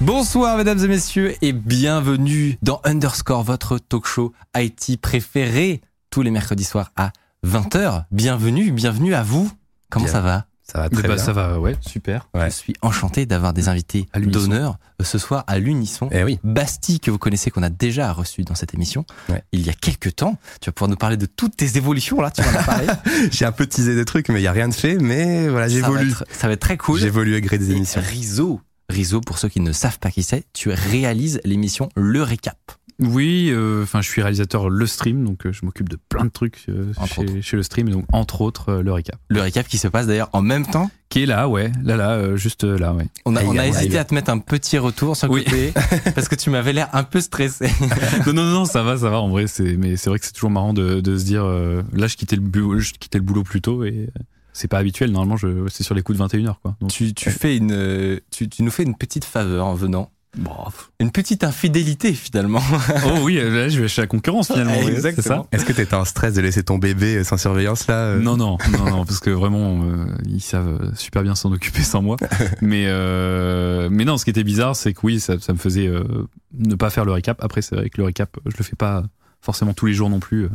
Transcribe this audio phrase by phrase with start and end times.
[0.00, 5.80] Bonsoir mesdames et messieurs et bienvenue dans Underscore, votre talk show IT préféré
[6.10, 7.10] tous les mercredis soirs à
[7.44, 8.04] 20h.
[8.12, 9.50] Bienvenue, bienvenue à vous.
[9.90, 10.12] Comment Bien.
[10.12, 10.44] ça va?
[10.62, 11.18] Ça va très Bah, bien.
[11.24, 12.28] ça va, ouais, super.
[12.34, 12.50] Ouais.
[12.50, 16.10] Je suis enchanté d'avoir des invités d'honneur euh, ce soir à l'unisson.
[16.12, 16.38] Eh oui.
[16.44, 19.42] Bastille, que vous connaissez, qu'on a déjà reçu dans cette émission, Ouais.
[19.52, 20.36] il y a quelques temps.
[20.60, 22.86] Tu vas pouvoir nous parler de toutes tes évolutions, là, tu en parler.
[23.30, 24.96] J'ai un peu teasé des trucs, mais il y a rien de fait.
[24.98, 26.10] Mais voilà, ça, va j'évolue.
[26.10, 27.00] être, ça va être très cool.
[27.00, 28.02] J'évolue à gré des Et émissions.
[28.04, 32.56] Rizzo, Rizzo, pour ceux qui ne savent pas qui c'est, tu réalises l'émission Le Récap.
[33.00, 36.30] Oui, euh, enfin, je suis réalisateur Le Stream, donc euh, je m'occupe de plein de
[36.30, 39.20] trucs euh, chez, chez Le Stream, donc entre autres le récap.
[39.28, 40.90] Le Récap qui se passe d'ailleurs en même temps.
[41.08, 43.06] Qui est là, ouais, là, là, juste là, ouais.
[43.24, 45.44] On a, on hésité à te mettre un petit retour sur le Oui.
[45.44, 45.72] côté
[46.14, 47.70] parce que tu m'avais l'air un peu stressé.
[48.26, 49.20] non, non, non, ça va, ça va.
[49.20, 52.06] En vrai, c'est, mais c'est vrai que c'est toujours marrant de, de se dire, là,
[52.08, 54.10] je quittais le boulot, je quittais le boulot plus tôt et
[54.58, 55.12] c'est pas habituel.
[55.12, 56.76] Normalement, je, c'est sur les coups de 21h, quoi.
[56.80, 60.10] Donc, tu, tu fais une, euh, tu, tu nous fais une petite faveur en venant.
[60.36, 60.50] bon,
[60.98, 62.60] Une petite infidélité finalement.
[63.06, 64.72] oh oui, euh, là, je vais chez la concurrence finalement.
[64.72, 65.22] Ouais, oui, exactement.
[65.22, 68.18] c'est ça Est-ce que t'étais en stress de laisser ton bébé sans surveillance là euh
[68.18, 71.82] Non, non, non, non, parce que vraiment, euh, ils savent euh, super bien s'en occuper
[71.82, 72.16] sans moi.
[72.60, 75.86] Mais, euh, mais non, ce qui était bizarre, c'est que oui, ça, ça me faisait
[75.86, 77.42] euh, ne pas faire le récap.
[77.44, 79.04] Après, c'est vrai que le récap, je le fais pas
[79.40, 80.48] forcément tous les jours non plus.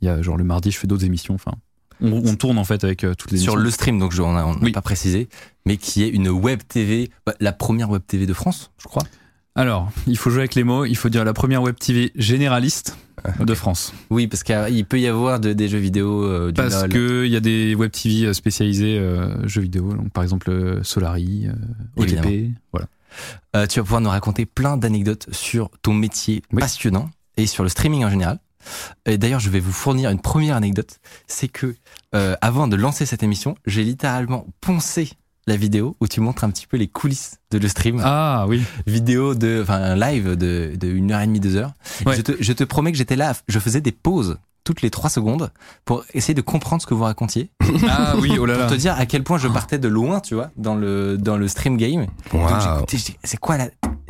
[0.00, 1.34] Il y a genre le mardi, je fais d'autres émissions.
[1.34, 1.52] Enfin,
[2.00, 3.64] on, on tourne en fait avec euh, toutes les Sur émissions.
[3.64, 4.72] le stream, donc je, on n'a Oui.
[4.72, 5.28] pas précisé,
[5.66, 9.02] mais qui est une web TV, bah, la première web TV de France, je crois.
[9.54, 10.84] Alors, il faut jouer avec les mots.
[10.84, 12.96] Il faut dire la première web TV généraliste
[13.40, 13.92] de France.
[14.08, 16.88] Oui, parce qu'il peut y avoir de- des jeux vidéo, euh, du Parce LOL.
[16.90, 19.92] que il y a des web TV spécialisés euh, jeux vidéo.
[19.94, 22.02] Donc, par exemple, euh, Solari, euh.
[22.02, 22.52] OTP.
[22.72, 22.86] Voilà.
[23.56, 26.60] Euh, tu vas pouvoir nous raconter plein d'anecdotes sur ton métier Oui.
[26.60, 28.38] passionnant et sur le streaming en général.
[29.06, 30.98] Et d'ailleurs, je vais vous fournir une première anecdote.
[31.26, 31.74] C'est que
[32.14, 35.10] euh, avant de lancer cette émission, j'ai littéralement poncé
[35.46, 38.02] la vidéo où tu montres un petit peu les coulisses de le stream.
[38.04, 38.62] Ah oui.
[38.86, 41.72] Vidéo de, enfin, un live de, de une heure et demie, deux heures.
[42.04, 42.16] Ouais.
[42.16, 45.08] Je, te, je te promets que j'étais là, je faisais des pauses toutes les trois
[45.08, 45.50] secondes
[45.86, 47.50] pour essayer de comprendre ce que vous racontiez.
[47.88, 48.70] Ah oui, oh là Pour là.
[48.70, 51.46] te dire à quel point je partais de loin, tu vois, dans le, dans le
[51.48, 52.06] stream game.
[52.32, 52.60] Donc Waouh.
[52.60, 53.68] j'écoutais, je dis, c'est quoi la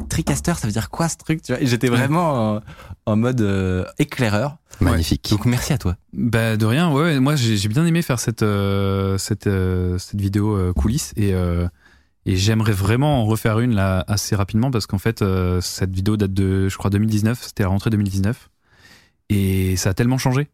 [0.08, 1.60] Tricaster Ça veut dire quoi ce truc tu vois?
[1.62, 2.60] Et J'étais vraiment en,
[3.06, 4.56] en mode euh, éclaireur.
[4.80, 5.28] Magnifique.
[5.30, 5.96] Donc merci à toi.
[6.12, 7.02] Bah de rien, ouais.
[7.02, 7.20] ouais.
[7.20, 11.66] Moi j'ai bien aimé faire cette euh, cette euh, cette vidéo euh, coulisses et euh,
[12.26, 16.16] et j'aimerais vraiment en refaire une là assez rapidement parce qu'en fait euh, cette vidéo
[16.16, 18.50] date de je crois 2019, c'était la rentrée 2019
[19.30, 20.48] et ça a tellement changé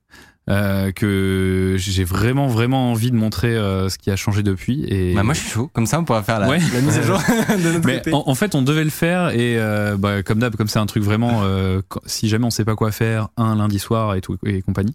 [0.50, 5.15] euh, que j'ai vraiment vraiment envie de montrer euh, ce qui a changé depuis et
[5.15, 5.71] Bah, moi je suis chaud.
[5.72, 6.59] Comme ça on pourra faire la, Ouais.
[6.72, 7.19] la mise à jour
[7.49, 10.55] de notre mais en, en fait, on devait le faire et euh, bah, comme d'hab,
[10.56, 13.78] comme c'est un truc vraiment, euh, si jamais on sait pas quoi faire, un lundi
[13.78, 14.94] soir et tout et compagnie,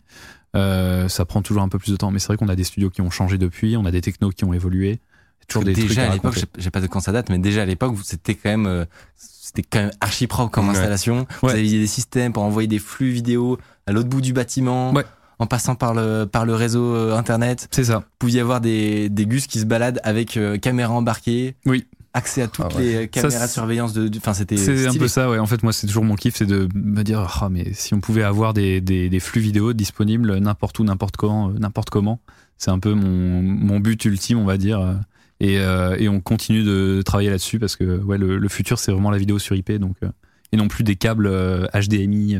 [0.56, 2.12] euh, ça prend toujours un peu plus de temps.
[2.12, 4.30] Mais c'est vrai qu'on a des studios qui ont changé depuis, on a des technos
[4.30, 5.00] qui ont évolué.
[5.48, 7.64] Toujours des trucs déjà à à l'époque, sais pas de quand ça date, mais déjà
[7.64, 8.86] à l'époque, c'était quand même, euh,
[9.18, 10.76] c'était quand même archi propre comme Ouais.
[10.76, 11.26] installation.
[11.42, 15.06] Vous aviez des systèmes pour envoyer des flux vidéo à l'autre bout du bâtiment, Ouais.
[15.40, 17.68] En passant par le par le réseau euh, internet.
[17.72, 18.00] C'est ça.
[18.00, 21.56] Vous pouviez avoir des des gus qui se baladent avec euh, caméra embarquée.
[21.66, 21.86] Oui.
[22.12, 22.84] Accès à toutes Ah ouais.
[22.84, 24.10] les euh, caméras de surveillance de.
[24.18, 24.58] Enfin, c'était.
[24.58, 25.38] C'est un peu ça, ouais.
[25.38, 28.02] En fait, moi, c'est toujours mon kiff, c'est de me dire, ah, mais si on
[28.02, 32.20] pouvait avoir des, des, des flux vidéo disponibles n'importe où, n'importe quand, euh, n'importe comment,
[32.58, 34.98] c'est un peu mon, mon but ultime, on va dire.
[35.40, 38.92] Et, euh, et on continue de travailler là-dessus parce que ouais, le, le futur, c'est
[38.92, 40.10] vraiment la vidéo sur IP, donc euh,
[40.52, 42.40] et non plus des câbles euh, HDMI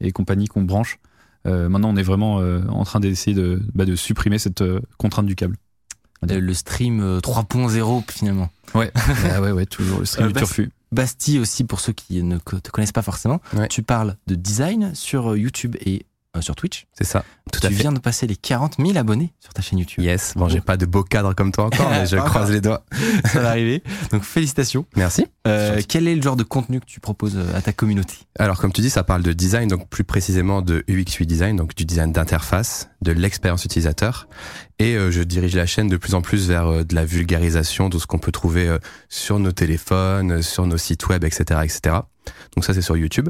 [0.00, 0.98] et compagnie qu'on branche.
[1.46, 4.80] Euh, maintenant, on est vraiment euh, en train d'essayer de, bah, de supprimer cette euh,
[4.96, 5.56] contrainte du câble.
[6.28, 8.50] Le stream euh, 3.0 finalement.
[8.74, 8.90] Ouais,
[9.32, 10.70] Ah ouais, ouais, toujours le stream du turfu.
[10.90, 13.40] Bastille aussi pour ceux qui ne te connaissent pas forcément.
[13.54, 13.68] Ouais.
[13.68, 16.06] Tu parles de design sur YouTube et
[16.42, 16.86] sur Twitch.
[16.92, 17.24] C'est ça.
[17.52, 17.76] Tout tu à fait.
[17.76, 20.04] viens de passer les 40 000 abonnés sur ta chaîne YouTube.
[20.04, 20.34] Yes.
[20.36, 22.84] Bon, j'ai pas de beau cadre comme toi encore, mais je croise les doigts.
[23.32, 23.82] Ça va arriver.
[24.12, 24.84] Donc félicitations.
[24.96, 25.26] Merci.
[25.46, 28.14] Euh, quel est le genre de contenu que tu proposes euh, à ta communauté?
[28.38, 31.56] Alors, comme tu dis, ça parle de design, donc plus précisément de UX UI design,
[31.56, 34.28] donc du design d'interface, de l'expérience utilisateur.
[34.78, 37.88] Et euh, je dirige la chaîne de plus en plus vers euh, de la vulgarisation
[37.88, 41.60] de ce qu'on peut trouver euh, sur nos téléphones, euh, sur nos sites web, etc.,
[41.64, 41.96] etc.
[42.54, 43.28] Donc ça, c'est sur YouTube.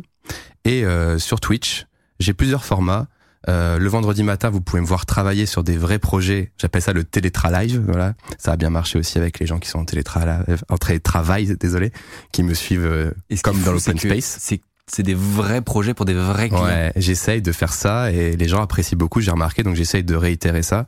[0.64, 1.86] Et euh, sur Twitch,
[2.18, 3.06] j'ai plusieurs formats.
[3.48, 6.50] Euh, le vendredi matin, vous pouvez me voir travailler sur des vrais projets.
[6.58, 7.82] J'appelle ça le télétra-live.
[7.86, 11.56] Voilà, ça a bien marché aussi avec les gens qui sont en télétra en télétravail,
[11.58, 11.92] désolé,
[12.32, 13.12] qui me suivent euh,
[13.42, 14.38] comme dans l'open space.
[14.40, 16.64] C'est c'est des vrais projets pour des vrais clients.
[16.64, 20.14] Ouais, j'essaye de faire ça et les gens apprécient beaucoup, j'ai remarqué, donc j'essaye de
[20.14, 20.86] réitérer ça.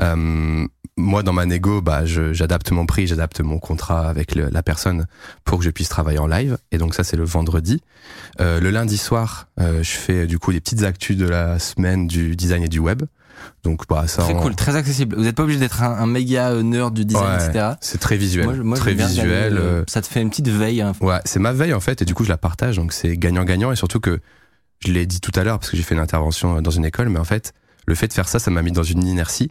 [0.00, 5.06] Euh, moi, dans ma négo, bah, j'adapte mon prix, j'adapte mon contrat avec la personne
[5.44, 6.58] pour que je puisse travailler en live.
[6.72, 7.80] Et donc ça, c'est le vendredi.
[8.40, 12.08] Euh, le lundi soir, euh, je fais du coup les petites actus de la semaine
[12.08, 13.02] du design et du web.
[13.64, 15.16] Donc bah ça, Très cool, très accessible.
[15.16, 17.70] Vous n'êtes pas obligé d'être un, un méga euh, nerd du design, Ouais, etc.
[17.80, 19.56] c'est très visuel, Moi, très visuel.
[19.56, 20.80] euh, euh, Ça te fait une petite veille.
[20.80, 20.92] hein.
[21.00, 23.72] Ouais, c'est ma veille en fait, et du coup je la partage, donc c'est gagnant-gagnant,
[23.72, 24.20] et surtout que
[24.84, 27.08] je l'ai dit tout à l'heure parce que j'ai fait une intervention dans une école,
[27.08, 27.52] mais en fait,
[27.86, 29.50] le fait de faire ça, ça m'a mis dans une inertie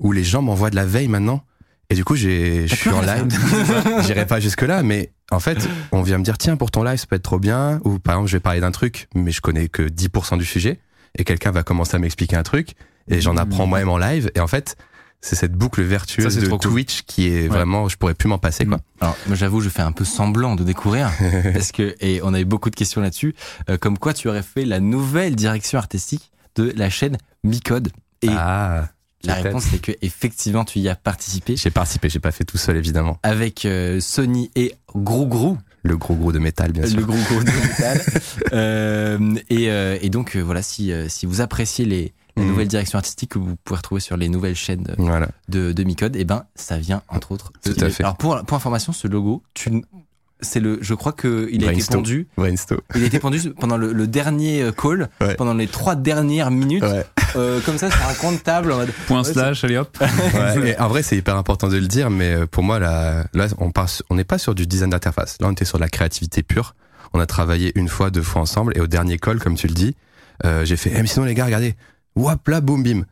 [0.00, 1.42] où les gens m'envoient de la veille maintenant,
[1.90, 3.28] et du coup j'ai, je suis en live,
[4.04, 6.96] j'irai pas jusque là, mais en fait, on vient me dire tiens pour ton live
[6.98, 9.40] ça peut être trop bien, ou par exemple je vais parler d'un truc, mais je
[9.40, 10.80] connais que 10% du sujet,
[11.16, 12.74] et quelqu'un va commencer à m'expliquer un truc,
[13.08, 14.76] et j'en apprends moi-même en live, et en fait.
[15.26, 16.58] C'est cette boucle vertueuse de cool.
[16.58, 18.80] Twitch qui est vraiment, je pourrais plus m'en passer, quoi.
[19.00, 21.10] Alors, moi, j'avoue, je fais un peu semblant de découvrir.
[21.54, 23.34] parce que, et on a eu beaucoup de questions là-dessus.
[23.70, 27.88] euh, comme quoi tu aurais fait la nouvelle direction artistique de la chaîne Micode.
[28.20, 28.88] Et ah,
[29.24, 32.58] la réponse, c'est que effectivement, tu y as participé J'ai participé, j'ai pas fait tout
[32.58, 33.18] seul évidemment.
[33.22, 35.56] avec euh, Sony et Grou Grou.
[35.82, 36.98] Le gros gros de métal, bien sûr.
[36.98, 38.02] le gros gros de métal.
[38.52, 42.48] Euh, et, euh, et donc euh, voilà, si, euh, si vous appréciez les, les Mhm.
[42.50, 45.28] nouvelles directions artistiques que vous pouvez retrouver sur les nouvelles chaînes Voilà.
[45.48, 47.52] de, de Micode, et ben ça vient entre autres.
[47.64, 48.02] Tout à fait.
[48.02, 49.82] Alors pour, pour information, ce logo, tu,
[50.40, 51.82] c'est le, je crois que il a été.
[52.36, 52.80] Brainstorm.
[52.96, 55.34] Il a été pendu pendant le, le dernier euh, call, Ouais.
[55.36, 57.06] pendant les trois dernières minutes, Ouais.
[57.36, 58.90] euh, comme ça sur un coin de table en mode.
[59.06, 59.96] Point Ouais, slash, allez hop.
[60.00, 60.70] Ouais.
[60.70, 63.46] Et en vrai, c'est hyper important de le dire, mais euh, pour moi, là, là
[63.58, 65.36] on sur- on n'est pas sur du design d'interface.
[65.40, 66.74] Là, on était sur de la créativité pure.
[67.12, 69.74] On a travaillé une fois, deux fois ensemble, et au dernier call, comme tu le
[69.74, 69.94] dis,
[70.44, 71.76] euh, j'ai fait, eh, mais sinon les gars, regardez,
[72.16, 73.04] whop là, boum bim.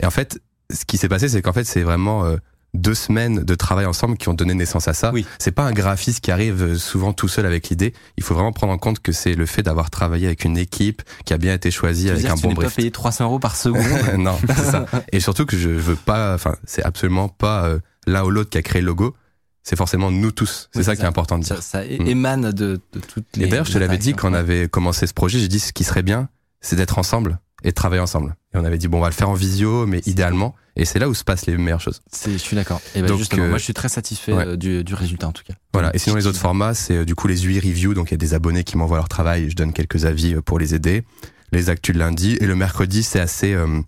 [0.00, 0.40] Et en fait,
[0.72, 2.36] ce qui s'est passé, c'est qu'en fait, c'est vraiment euh,
[2.74, 5.10] deux semaines de travail ensemble qui ont donné naissance à ça.
[5.12, 5.26] Oui.
[5.38, 7.92] C'est pas un graphiste qui arrive euh, souvent tout seul avec l'idée.
[8.16, 11.02] Il faut vraiment prendre en compte que c'est le fait d'avoir travaillé avec une équipe
[11.24, 12.76] qui a bien été choisie Tu avec un que tu bon n'es pas brief.
[12.76, 13.82] payé 300 euros par seconde.
[14.18, 14.86] non, c'est ça.
[15.12, 18.58] Et surtout que je veux pas, enfin, c'est absolument pas euh, l'un ou l'autre qui
[18.58, 19.16] a créé le logo.
[19.62, 20.68] C'est forcément nous tous.
[20.72, 21.62] C'est Oui, ça qui est important de dire.
[21.62, 22.06] ça, Mm.
[22.06, 23.44] émane de, de toutes les.
[23.44, 24.30] Et d'ailleurs, je te l'avais dit interactions.
[24.30, 26.28] quand on avait commencé ce projet, j'ai dit ce qui serait bien,
[26.62, 28.36] c'est d'être ensemble et de travailler ensemble.
[28.54, 30.54] Et on avait dit bon, on va le faire en visio, mais idéalement.
[30.76, 32.00] Et c'est là où se passent les meilleures choses.
[32.26, 32.80] Je suis d'accord.
[32.94, 34.46] Et ben Donc, justement, euh, moi je suis très satisfait ouais.
[34.46, 35.54] euh, du, du résultat en tout cas.
[35.72, 35.94] Voilà.
[35.94, 37.94] Et sinon, les autres formats, c'est euh, du coup les UI review.
[37.94, 39.50] Donc, il y a des abonnés qui m'envoient leur travail.
[39.50, 41.04] Je donne quelques avis pour les aider.
[41.52, 43.80] Les actus de lundi et le mercredi, c'est assez euh,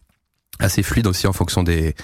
[0.59, 1.95] assez fluide aussi en fonction des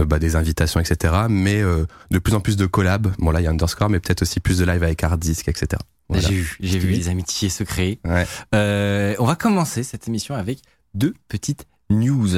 [0.00, 1.14] euh, bah, des invitations, etc.
[1.28, 3.12] Mais euh, de plus en plus de collabs.
[3.18, 5.48] Bon, là, il y a Underscore, mais peut-être aussi plus de live avec Hard Disk,
[5.48, 5.80] etc.
[6.08, 6.26] Voilà.
[6.26, 8.00] J'ai vu, j'ai vu les amitiés se créer.
[8.04, 8.26] Ouais.
[8.54, 10.60] Euh, on va commencer cette émission avec
[10.94, 12.36] deux petites news.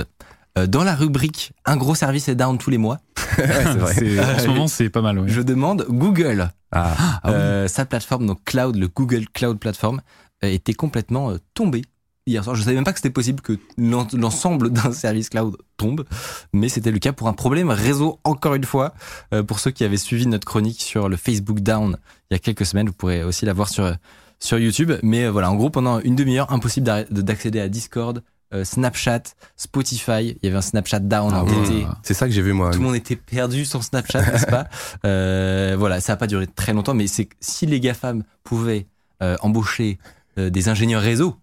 [0.58, 2.98] Euh, dans la rubrique Un gros service est down tous les mois,
[3.38, 3.94] Ouais, c'est vrai.
[3.94, 5.18] C'est- en ce moment, c'est pas mal.
[5.20, 5.28] Ouais.
[5.28, 6.50] je demande Google.
[6.72, 7.30] Ah, Ah oui.
[7.34, 10.00] Euh, sa plateforme, donc Cloud, le Google Cloud Platform,
[10.44, 11.82] euh, était complètement euh, tombé
[12.26, 12.54] hier soir.
[12.56, 16.04] Je savais même pas que c'était possible que l'en- l'ensemble d'un service cloud tombe,
[16.52, 18.92] mais c'était le cas pour un problème réseau encore une fois.
[19.32, 21.96] Euh, pour ceux qui avaient suivi notre chronique sur le Facebook Down
[22.30, 23.94] il y a quelques semaines, vous pourrez aussi la voir sur
[24.40, 24.92] sur YouTube.
[25.02, 29.22] Mais euh, voilà, en gros, pendant une demi-heure, impossible d'accéder à Discord, euh, Snapchat,
[29.56, 30.36] Spotify.
[30.36, 31.58] Il y avait un Snapchat Down Ah en oui.
[31.64, 31.86] été.
[32.02, 32.70] c'est ça que j'ai vu moi.
[32.70, 34.68] Tout le monde était perdu sans Snapchat, n'est-ce pas
[35.04, 38.86] Euh, Voilà, ça n'a pas duré très longtemps, mais c'est si les GAFAM pouvaient
[39.22, 39.98] euh, embaucher
[40.36, 41.36] des ingénieurs réseau,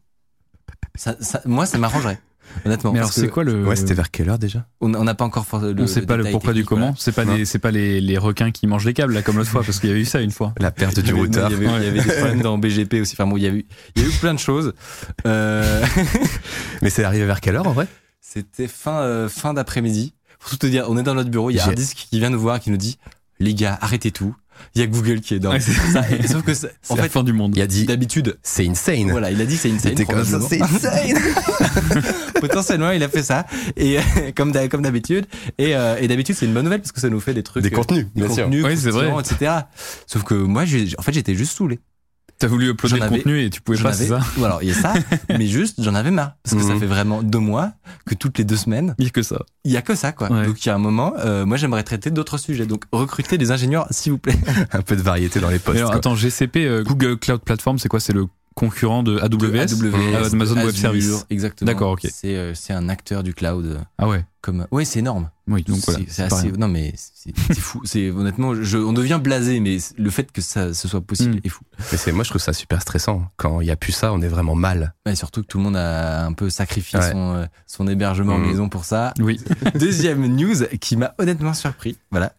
[0.95, 2.19] ça, ça- moi, ça m'arrangerait,
[2.65, 2.91] honnêtement.
[2.91, 3.65] Mais alors, c'est quoi le.
[3.65, 4.65] Ouais, c'était vers quelle heure déjà?
[4.81, 5.75] On on n'a pas encore le.
[5.83, 6.81] On sait pas le pourquoi du comment.
[6.87, 6.95] voilà.
[6.97, 7.35] C'est pas Non.
[7.35, 9.79] les, c'est pas les, les requins qui mangent les câbles là comme l'autre fois parce
[9.79, 10.53] qu'il y a eu ça une fois.
[10.59, 11.49] La perte du routeur.
[11.49, 13.13] Il y avait, il y avait des problèmes dans BGP aussi.
[13.15, 14.73] Enfin bon, il y a eu, il y a eu plein de choses.
[15.25, 15.83] Euh,
[16.81, 17.87] Mais c'est arrivé vers quelle heure en vrai?
[18.21, 20.13] C'était fin, euh, fin d'après-midi.
[20.39, 22.05] Pour tout te dire, on est dans notre bureau, il y a J'ai- un disque
[22.09, 22.97] qui vient nous voir et qui nous dit
[23.39, 24.35] Les gars, arrêtez tout.
[24.75, 25.51] Il y a Google qui est dans.
[25.51, 26.03] Ouais, c'est- ça.
[26.11, 27.53] Et sauf que, ça- C'est en la fait, fin du monde.
[27.55, 29.09] Il a dit d'habitude, c'est insane.
[29.11, 29.91] voilà, il a dit c'est insane.
[29.91, 31.17] C'était comme ça, c'est insane.
[32.39, 33.45] Potentiellement, il a fait ça.
[33.75, 34.01] Et euh,
[34.35, 35.25] comme d'hab- comme d'habitude.
[35.57, 37.63] Et, euh, et d'habitude, c'est une bonne nouvelle parce que ça nous fait des trucs.
[37.63, 38.43] Des euh, contenus, des bien sûr.
[38.45, 39.11] contenus, Oui, c'est vrai.
[39.19, 39.51] etc.
[40.05, 41.79] Sauf que moi, j'ai- en fait, j'étais juste saoulé.
[42.39, 44.69] T'as voulu uploader le avais- contenu et tu pouvais pas, c'est ça Ou alors, il
[44.69, 44.93] y a ça,
[45.29, 46.33] mais juste, j'en avais marre.
[46.43, 46.79] Parce que ça Mhm.
[46.79, 47.71] fait vraiment deux mois
[48.05, 49.41] que toutes les deux semaines, Il y a que ça.
[49.65, 50.31] il y a que ça, quoi.
[50.31, 50.45] Ouais.
[50.45, 52.67] Donc, il y a un moment, euh, moi, j'aimerais traiter d'autres sujets.
[52.67, 54.37] Donc, recruter des ingénieurs, s'il vous plaît.
[54.71, 55.77] Un peu de variété dans les postes.
[55.79, 55.97] Alors, quoi.
[55.97, 57.99] attends, GCP, euh, Google Cloud Platform, c'est quoi?
[57.99, 58.25] C'est le
[58.57, 61.25] concurrent de AWS, de euh, Amazon de Web Azure, Service.
[61.29, 61.67] Exactement.
[61.71, 62.07] D'accord, ok.
[62.11, 63.79] C'est euh, c'est un acteur du cloud.
[63.99, 64.25] Ah ouais.
[64.41, 65.29] Comme ouais, c'est énorme.
[65.47, 65.99] Oui, donc voilà.
[66.07, 66.51] c'est assez.
[66.53, 67.81] Non mais c'est c'est fou.
[67.85, 71.41] C'est honnêtement, je, on devient blasé, mais le fait que ça ce soit possible Mm.
[71.43, 71.63] est fou.
[71.91, 73.23] Mais c'est, moi, je trouve ça super stressant.
[73.37, 74.93] Quand il y a plus ça, on est vraiment mal.
[75.07, 77.11] Et surtout que tout le monde a un peu sacrifié Ouais.
[77.11, 78.47] son, euh, son hébergement en Mm.
[78.47, 79.13] maison pour ça.
[79.19, 79.39] Oui.
[79.79, 81.97] Deuxième news qui m'a honnêtement surpris.
[82.11, 82.33] Voilà.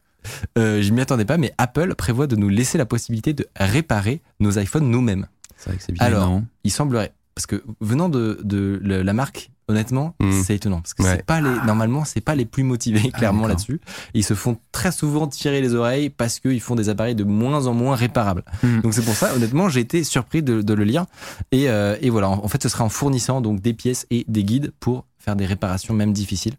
[0.59, 4.21] Euh, je m'y attendais pas, mais Apple prévoit de nous laisser la possibilité de réparer
[4.41, 5.27] nos iPhones nous-mêmes.
[5.57, 6.05] C'est vrai que c'est bien.
[6.05, 6.45] Alors, non.
[6.65, 10.33] Il semblerait, parce que venant de, la marque, honnêtement, Mm.
[10.45, 11.17] c'est étonnant, parce que Ouais.
[11.17, 13.49] c'est pas les, normalement, c'est pas les plus motivés, clairement d'accord.
[13.51, 13.81] là-dessus.
[14.15, 17.67] Ils se font très souvent tirer les oreilles parce qu'ils font des appareils de moins
[17.67, 18.45] en moins réparables.
[18.63, 18.81] Mm.
[18.81, 21.05] Donc c'est pour ça, honnêtement, j'ai été surpris de, de le lire.
[21.53, 24.25] Et, euh, et voilà, en, en fait, ce serait en fournissant donc des pièces et
[24.29, 26.55] des guides pour faire des réparations même difficiles.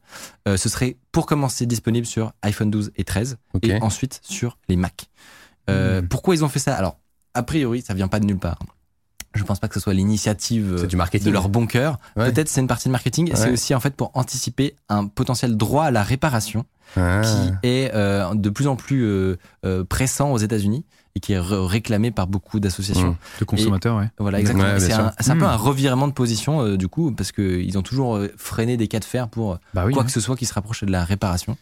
[0.47, 3.63] Euh, ce serait pour commencer disponible sur iPhone 12 et 13 Ok.
[3.65, 5.07] et ensuite sur les Mac.
[5.69, 6.07] Euh, Mm.
[6.07, 6.75] Pourquoi ils ont fait ça?
[6.75, 6.97] Alors,
[7.33, 8.59] a priori, ça vient pas de nulle part.
[9.35, 11.27] Je pense pas que ce soit l'initiative C'est du marketing.
[11.27, 11.99] de leur bon cœur.
[12.15, 12.31] Ouais.
[12.31, 13.31] Peut-être c'est une partie de marketing.
[13.35, 13.51] C'est Ouais.
[13.53, 17.21] aussi en fait pour anticiper un potentiel droit à la réparation Ah.
[17.23, 20.83] qui est euh, de plus en plus euh, euh, pressant aux États-Unis
[21.19, 23.11] et qui est réclamé par beaucoup d'associations.
[23.11, 23.39] Mm.
[23.41, 24.09] De consommateurs, ouais.
[24.17, 24.67] Voilà, exactement.
[24.67, 25.49] Ouais, c'est un, peu Mm.
[25.49, 28.87] un revirement de position euh, du coup parce que ils ont toujours euh, freiné des
[28.87, 29.93] cas de fer pour Bah oui.
[29.93, 30.05] quoi hein.
[30.05, 31.57] que ce soit qui se rapproche de la réparation.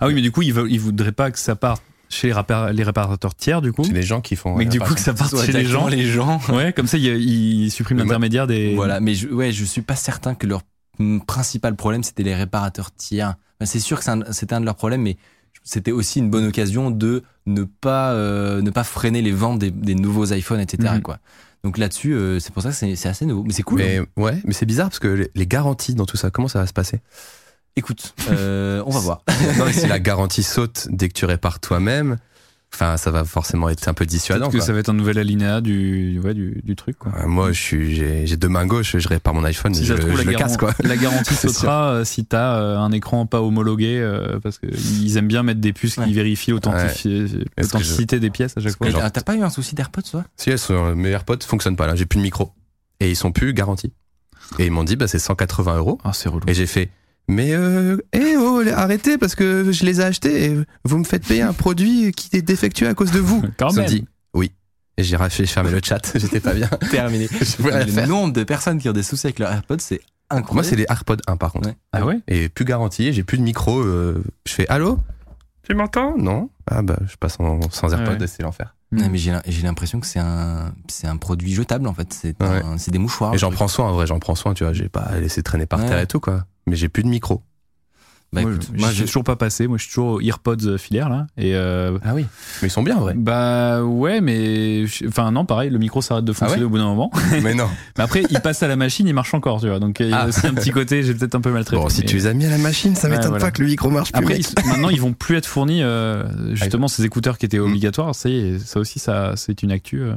[0.00, 2.72] Ah oui, mais du coup, ils, ils voudraient pas que ça parte chez les, répar-
[2.72, 3.84] les réparateurs tiers, du coup.
[3.84, 4.56] C'est les gens qui font.
[4.56, 5.86] Mais du coup, que ça parte chez les gens.
[5.86, 6.40] les gens.
[6.48, 8.74] Ouais, comme ça, ils, ils suppriment moi- l'intermédiaire des.
[8.74, 10.62] Voilà, mais je, ouais, je suis pas certain que leur
[10.98, 13.34] mm, principal problème c'était les réparateurs tiers.
[13.62, 15.16] C'est sûr que c'est un de leurs problèmes, mais
[15.62, 19.70] c'était aussi une bonne occasion de ne pas euh, ne pas freiner les ventes des,
[19.70, 20.94] des nouveaux iPhones, etc.
[20.94, 21.02] Mhm.
[21.02, 21.18] Quoi.
[21.64, 23.80] Donc là-dessus, euh, c'est pour ça que c'est assez nouveau, mais c'est cool.
[23.80, 24.06] Mais hein.
[24.16, 26.66] ouais, mais c'est bizarre parce que les, les garanties dans tout ça, comment ça va
[26.66, 27.00] se passer?
[27.76, 29.22] Écoute, euh, on va voir.
[29.58, 32.16] Non, mais si la garantie saute dès que tu répares toi-même,
[32.74, 34.44] enfin, ça va forcément être un peu dissuadant.
[34.46, 34.66] Peut-être que quoi.
[34.66, 37.12] ça va être un nouvel alinéa du, ouais, du, du truc, quoi.
[37.12, 39.94] Ouais, Moi, je suis, j'ai, j'ai deux mains gauches, je répare mon iPhone, Si je,
[39.94, 40.72] ça se trouve, je la, le garan- casse quoi.
[40.82, 45.28] la garantie sautera euh, si t'as euh, un écran pas homologué, euh, parce qu'ils aiment
[45.28, 46.04] bien mettre des puces Ouais.
[46.06, 48.88] qui vérifient l'authenticité des pièces à chaque fois.
[48.90, 50.24] Genre- t'as- pas eu un souci d'AirPods, toi?
[50.36, 50.50] Si
[50.96, 52.52] mes AirPods fonctionnent pas là, j'ai plus de micro
[53.00, 53.92] et ils sont plus garantis.
[54.58, 56.42] Et ils m'ont dit bah c'est 180 euros Ah, c'est relou.
[56.48, 56.90] et j'ai fait
[57.28, 61.26] mais euh, eh oh arrêtez parce que je les ai achetés et vous me faites
[61.26, 63.42] payer un produit qui est défectueux à cause de vous.
[63.58, 63.86] Quand même.
[63.86, 64.52] dit oui.
[64.96, 66.68] Et j'ai fermé le chat, j'étais pas bien.
[66.90, 67.28] Terminé.
[67.30, 68.08] Le faire.
[68.08, 70.54] nombre de personnes qui ont des soucis avec leurs AirPods, c'est incroyable.
[70.54, 71.68] Moi c'est les AirPods 1 par contre.
[71.68, 71.76] Ouais.
[71.92, 72.20] Ah ouais?
[72.28, 73.80] Et plus garanti, j'ai plus de micro.
[73.80, 74.98] euh, je fais allô?
[75.62, 76.16] Tu m'entends?
[76.18, 76.50] Non.
[76.68, 78.24] Ah bah je passe en, sans AirPods Ouais.
[78.24, 78.74] et c'est l'enfer.
[78.92, 82.12] Non, mais j'ai j'ai l'impression que c'est un, c'est un produit jetable en fait.
[82.12, 82.60] C'est Ouais.
[82.88, 83.32] des mouchoirs.
[83.34, 85.66] Et j'en prends soin en vrai, j'en prends soin, tu vois, j'ai pas laissé traîner
[85.66, 85.86] par Ouais.
[85.86, 86.44] terre et tout quoi.
[86.66, 87.42] Mais j'ai plus de micro.
[88.32, 89.66] Bah, moi, écoute, je- moi, j'ai toujours pas passé.
[89.66, 91.26] Moi, je suis toujours aux AirPods euh, filaires là.
[91.36, 92.26] Et euh, Ah oui.
[92.62, 93.14] Mais ils sont bien en vrai.
[93.16, 96.84] bah ouais, mais enfin non, pareil, le micro s'arrête de fonctionner ouais au bout d'un
[96.84, 97.10] moment.
[97.42, 97.66] mais non.
[97.98, 99.80] Mais après, il passe à la machine, il marche encore, tu vois.
[99.80, 100.28] Donc il y a Ah.
[100.28, 101.82] aussi un petit côté, j'ai peut-être un peu maltraité.
[101.82, 103.46] Bon, si mais- tu les as mis à la machine, ça Ouais, m'étonne voilà.
[103.46, 104.20] pas que le micro marche plus.
[104.22, 105.82] Après, ils- maintenant, ils vont plus être fournis.
[105.82, 107.64] euh, justement, ces écouteurs qui étaient Mm.
[107.64, 110.02] obligatoires, ça y est, ça aussi, ça, c'est une actu.
[110.02, 110.14] euh,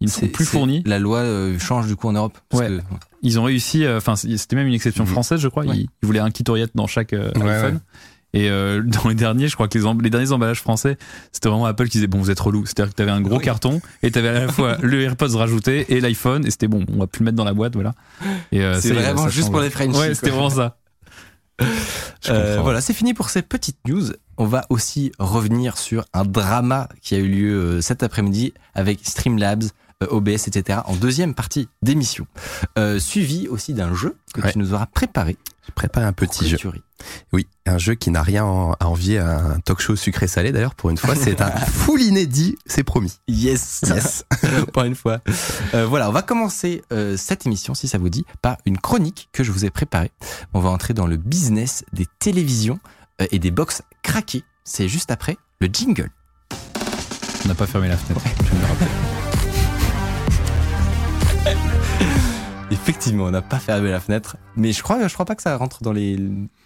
[0.00, 0.82] ils ne sont plus fournis.
[0.84, 1.24] La loi
[1.58, 2.36] change du coup en Europe.
[2.50, 2.68] Parce Ouais.
[2.68, 2.82] que,
[3.24, 3.84] Ils ont réussi.
[3.84, 5.10] euh, Enfin, c'était même une exception Mhm.
[5.10, 5.64] française, je crois.
[5.64, 5.76] Ouais.
[5.76, 7.74] Ils, ils voulaient un kit dans chaque euh, Ouais, iPhone.
[7.74, 7.80] ouais.
[8.36, 10.96] Et euh, dans les derniers, je crois que les, derniers emballages français,
[11.32, 12.66] c'était vraiment Apple qui disait bon, vous êtes relou.
[12.66, 13.44] C'est-à-dire que t'avais un gros Oui.
[13.44, 16.98] carton et t'avais à la fois le AirPods rajouté et l'iPhone et c'était bon, on
[16.98, 17.94] va plus le mettre dans la boîte, voilà.
[18.52, 19.52] Et euh, c'est vraiment ça juste change.
[19.52, 19.98] pour les Frenchies.
[19.98, 20.76] Ouais, c'était vraiment ça.
[22.30, 24.02] Euh, voilà, c'est fini pour ces petites news.
[24.38, 29.64] On va aussi revenir sur un drama qui a eu lieu cet après-midi avec Streamlabs,
[30.10, 30.80] OBS, etc.
[30.86, 32.26] en deuxième partie d'émission.
[32.78, 34.52] Euh, suivi aussi d'un jeu que Ouais.
[34.52, 35.36] tu nous auras préparé.
[35.66, 36.58] J'ai préparé un petit jeu.
[37.32, 40.74] Oui, un jeu qui n'a rien en- à envier à un talk show sucré-salé d'ailleurs.
[40.74, 43.12] Pour une fois, c'est un full inédit, c'est promis.
[43.28, 44.24] Yes, Yes.
[44.72, 45.20] pour une fois.
[45.74, 49.28] Euh, voilà, on va commencer euh, cette émission, si ça vous dit, par une chronique
[49.32, 50.10] que je vous ai préparée.
[50.52, 52.78] On va entrer dans le business des télévisions
[53.22, 54.44] euh, et des box craquées.
[54.64, 56.10] C'est juste après le jingle.
[57.44, 58.24] On n'a pas fermé la fenêtre.
[58.38, 58.64] je viens de
[62.70, 65.56] Effectivement, on n'a pas fermé la fenêtre, mais je crois, je crois pas que ça
[65.56, 66.18] rentre dans les,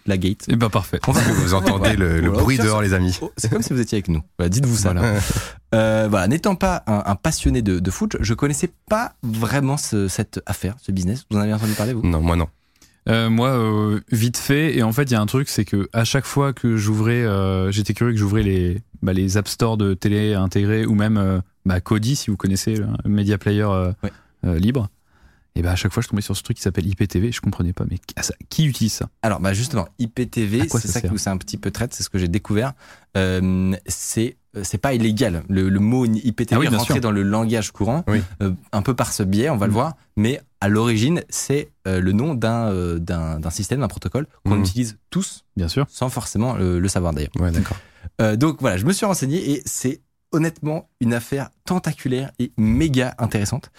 [0.05, 0.45] la gate.
[0.49, 0.99] Et bah parfait.
[1.07, 3.17] On va- Vous entendez le, le Voilà, bruit pire, dehors, les amis.
[3.21, 4.21] Oh, c'est comme si vous étiez avec nous.
[4.37, 4.93] Voilà, dites-vous ça.
[4.93, 5.19] Voilà.
[5.75, 10.07] Euh, voilà, n'étant pas un, un passionné de, de foot, je connaissais pas vraiment ce-
[10.07, 11.25] cette affaire, ce business.
[11.29, 12.01] Vous en avez entendu parler vous?
[12.01, 12.47] Non, moi non.
[13.07, 14.75] Euh, moi, euh, vite fait.
[14.75, 17.23] Et en fait, il y a un truc, c'est que à chaque fois que j'ouvrais,
[17.23, 21.17] euh, j'étais curieux que j'ouvrais les, bah, les App Store de télé intégrés ou même
[21.17, 24.11] euh, bah, Kodi, si vous connaissez, un Media Player euh, Ouais.
[24.45, 24.89] euh, libre.
[25.55, 27.31] Et bah à chaque fois, je tombais sur ce truc qui s'appelle IPTV.
[27.31, 29.09] Je comprenais pas, mais qui- ah, ça- qui utilise ça?
[29.21, 32.09] Alors, bah justement, IPTV, c'est ça ça que c'est un petit peu traite, c'est ce
[32.09, 32.73] que j'ai découvert.
[33.17, 35.43] Euh, c'est euh, c'est pas illégal.
[35.49, 37.01] Le, le mot IPTV Ah oui, est rentré sûr.
[37.01, 38.23] dans le langage courant, Oui.
[38.41, 39.73] euh, un peu par ce biais, on va le Mm.
[39.75, 39.93] voir.
[40.17, 44.61] Mais à l'origine, c'est euh, le nom d'un euh, d'un système, d'un protocole qu'on Mm.
[44.61, 45.85] utilise tous, Bien sûr.
[45.89, 47.31] sans forcément le, le savoir d'ailleurs.
[47.39, 47.77] Ouais, d'accord.
[48.37, 50.01] Donc voilà, je me suis renseigné et c'est
[50.31, 53.71] honnêtement une affaire tentaculaire et méga intéressante.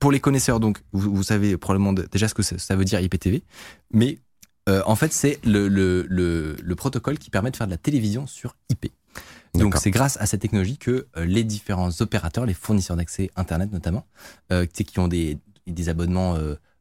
[0.00, 2.84] Pour les connaisseurs, donc, vous, vous savez probablement de- déjà ce que ça, ça veut
[2.84, 3.42] dire IPTV,
[3.92, 4.18] mais
[4.68, 7.78] euh, en fait, c'est le, le, le, le protocole qui permet de faire de la
[7.78, 8.92] télévision sur IP.
[9.54, 13.70] Donc, c'est grâce à cette technologie que euh, les différents opérateurs, les fournisseurs d'accès Internet
[13.72, 14.04] notamment,
[14.52, 16.34] euh, qui ont des, des abonnements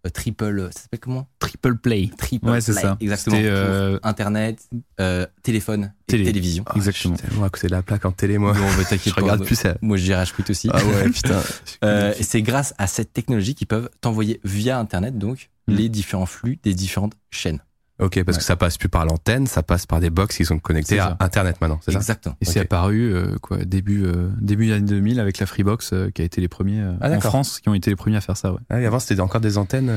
[0.10, 1.28] triple, ça s'appelle comment?
[1.40, 2.10] Triple play.
[2.18, 2.98] Triple Ouais, c'est play, ça.
[3.00, 3.38] Exactement.
[3.40, 4.60] Euh, Internet,
[5.00, 6.24] euh, téléphone et Télé.
[6.26, 6.64] télévision.
[6.68, 7.16] Ah, Exactement.
[7.16, 8.54] Tellement à côté de la plaque en télé, moi.
[8.54, 9.76] Bon, bah, je regarde moi- plus ça.
[9.82, 10.70] Moi, je dirais quit aussi.
[10.74, 11.42] Ah ouais, putain.
[11.84, 15.76] Euh, et c'est grâce à cette technologie qu'ils peuvent t'envoyer via Internet donc Mm.
[15.76, 17.60] les différents flux des différentes chaînes.
[18.00, 20.58] Ok, parce que ça passe plus par l'antenne, ça passe par des box qui sont
[20.58, 21.16] connectés à.
[21.20, 22.36] Internet maintenant, c'est ça Exactement.
[22.42, 26.10] Et c'est apparu euh, quoi début euh, début des années 2000 avec la Freebox euh,
[26.10, 27.20] qui a été les premiers euh, Ah, en.
[27.20, 28.52] France qui ont été les premiers à faire ça.
[28.52, 28.60] Ouais.
[28.70, 29.92] Ah oui, avant c'était encore des antennes,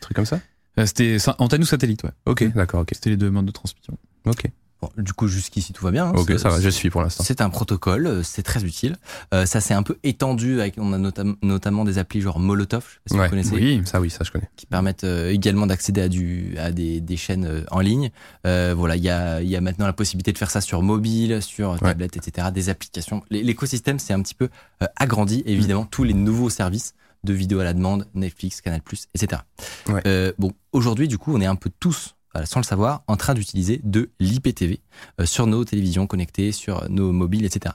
[0.00, 0.40] trucs comme ça
[0.84, 2.02] C'était antenne ou satellite.
[2.02, 2.10] Ouais.
[2.26, 2.90] Ok, d'accord, ok.
[2.92, 3.96] C'était les deux modes de transmission.
[4.26, 4.44] Ok,
[4.82, 6.06] Bon, du coup, jusqu'ici, tout va bien.
[6.06, 6.12] hein.
[6.16, 7.22] ok, ça va, je suis pour l'instant.
[7.22, 8.96] C'est un protocole, euh, c'est très utile.
[9.34, 12.84] Euh, ça s'est un peu étendu avec, on a notam- notamment des applis genre Molotov,
[12.84, 13.24] je sais pas si Ouais.
[13.26, 13.82] vous connaissez, Oui.
[13.84, 14.48] Ça, oui, ça je connais.
[14.56, 18.10] qui permettent euh, également d'accéder à du, à des, des chaînes euh, en ligne.
[18.46, 20.82] Euh, voilà, il y a, il y a maintenant la possibilité de faire ça sur
[20.82, 22.48] mobile, sur tablette, etc.
[22.52, 23.22] Des applications.
[23.30, 24.48] L'é- L'écosystème s'est un petit peu
[24.96, 25.42] agrandi.
[25.46, 28.80] Évidemment, tous les nouveaux services de vidéo à la demande, Netflix, Canal+,
[29.14, 29.42] etc.
[29.88, 30.00] Ouais.
[30.06, 33.34] Euh, bon, aujourd'hui, du coup, on est un peu tous, sans le savoir, en train
[33.34, 34.80] d'utiliser de l'IPTV
[35.20, 37.74] euh, sur nos télévisions connectées, sur nos mobiles, etc.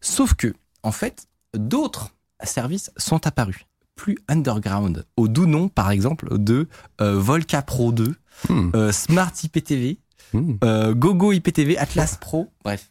[0.00, 2.10] Sauf que, en fait, d'autres
[2.42, 6.68] services sont apparus, plus underground, au doux nom, par exemple, de
[7.00, 8.14] euh, Volca Pro 2,
[8.48, 9.98] Hmm, euh, Smart IPTV,
[10.32, 10.54] hmm.
[10.64, 12.90] euh, Gogo IPTV, Atlas Pro, bref,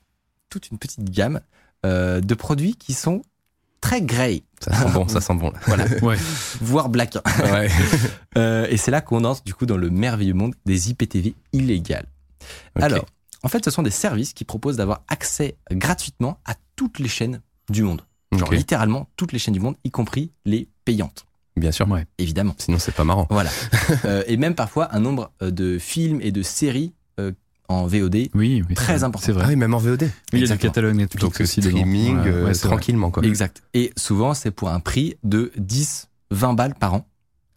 [0.49, 1.41] toute une petite gamme
[1.85, 3.23] euh, de produits qui sont
[3.81, 5.51] très grey, Ça sent bon, ça sent bon.
[5.51, 5.59] Là.
[5.65, 6.17] voilà, Ouais.
[6.61, 7.17] voire black.
[7.51, 7.69] Ouais.
[8.37, 12.05] Euh, et c'est là qu'on entre du coup dans le merveilleux monde des IPTV illégales.
[12.75, 13.05] Alors,
[13.43, 17.41] en fait, ce sont des services qui proposent d'avoir accès gratuitement à toutes les chaînes
[17.69, 18.01] du monde.
[18.31, 21.25] Genre littéralement toutes les chaînes du monde, y compris les payantes,
[21.57, 21.89] Bien sûr.
[21.89, 22.05] Ouais.
[22.19, 22.53] évidemment.
[22.59, 23.27] Sinon, c'est pas marrant.
[23.31, 23.49] Voilà.
[24.05, 26.93] Euh, et même parfois un nombre euh, de films et de séries
[27.69, 28.15] en VOD.
[28.33, 29.25] Oui, oui, Très important.
[29.25, 29.43] C'est vrai.
[29.45, 30.01] Ah oui, même en VOD.
[30.03, 33.23] Oui, il y a du catalogue Netflix Donc, aussi streaming, euh, ouais, tranquillement, quoi.
[33.23, 33.61] Exact.
[33.73, 37.07] Et souvent, c'est pour un prix de 10, 20 balles par an.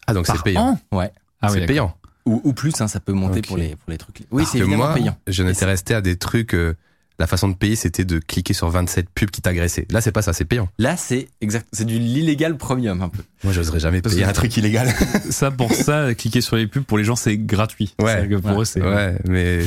[0.06, 0.78] Ah, donc c'est payant.
[0.92, 1.10] an Ouais.
[1.40, 1.96] Ah oui, c'est payant.
[2.26, 4.20] Ou, ou plus, hein, ça peut monter pour, les, pour les trucs.
[4.30, 5.16] Oui, Parce c'est que évidemment moi, payant.
[5.26, 6.54] Je n'étais resté à des trucs.
[6.54, 6.76] euh,
[7.18, 9.87] la façon de payer, c'était de cliquer sur 27 pubs qui t'agressaient.
[9.90, 10.68] Là, c'est pas ça, c'est payant.
[10.79, 11.66] Là, c'est exact.
[11.72, 13.22] C'est du l'illégal premium un peu.
[13.44, 14.88] Moi, j'oserais jamais Parce payer un truc illégal.
[15.31, 17.94] Ça, pour ça, cliquer sur les pubs, pour les gens, c'est gratuit.
[18.01, 18.29] Ouais.
[18.29, 18.62] Que pour Ouais.
[18.62, 18.81] eux, c'est.
[18.83, 19.61] ouais, mais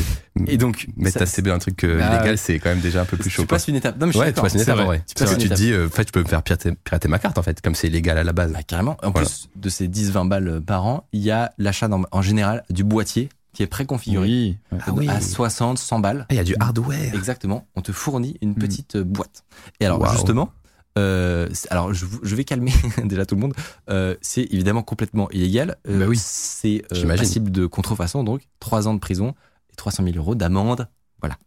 [0.47, 2.37] Et donc, mettre ça- ta CB un truc euh, Ah, légal, ouais.
[2.37, 3.41] c'est quand même déjà un peu plus chaud.
[3.43, 3.57] tu quoi.
[3.57, 3.99] passes une étape.
[3.99, 4.85] Non, mais je Ouais, tu passes une étape vrai.
[4.85, 5.03] vrai.
[5.07, 7.07] Tu Parce que tu te dis, euh, en fait, je peux me faire pirater, pirater
[7.09, 8.51] ma carte, en fait, comme c'est illégal à la base.
[8.53, 8.97] Bah, carrément.
[9.03, 9.27] En Voilà.
[9.27, 13.29] plus de ces 10-20 balles par an, il y a l'achat en général du boîtier
[13.55, 14.57] qui est préconfiguré Oui.
[14.71, 14.77] ouais.
[14.85, 15.09] Ah oui.
[15.09, 16.25] à 60, 100 balles.
[16.29, 17.15] Ah, il y a du hardware.
[17.15, 17.67] Exactement.
[17.75, 18.55] On te fournit une Mm.
[18.55, 19.43] petite euh, boîte.
[19.79, 20.51] Et alors, justement,
[20.97, 22.71] euh, alors je, vais calmer
[23.03, 23.53] déjà tout le monde.
[23.89, 25.77] Euh, c'est évidemment complètement illégal.
[25.87, 26.17] Euh, Bah oui.
[26.19, 29.33] C'est euh, passible de contrefaçon, donc 3 ans de prison
[29.71, 30.87] et 300 000 euros d'amende.
[31.21, 31.37] Voilà.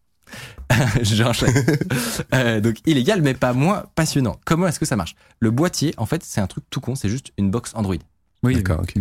[1.03, 1.55] J'enchaîne.
[2.35, 4.39] Euh, donc illégal, mais pas moins passionnant.
[4.45, 5.15] Comment est-ce que ça marche?
[5.41, 6.95] Le boîtier, en fait, c'est un truc tout con.
[6.95, 7.97] C'est juste une box Android.
[8.43, 8.95] Oui, D'accord, ok.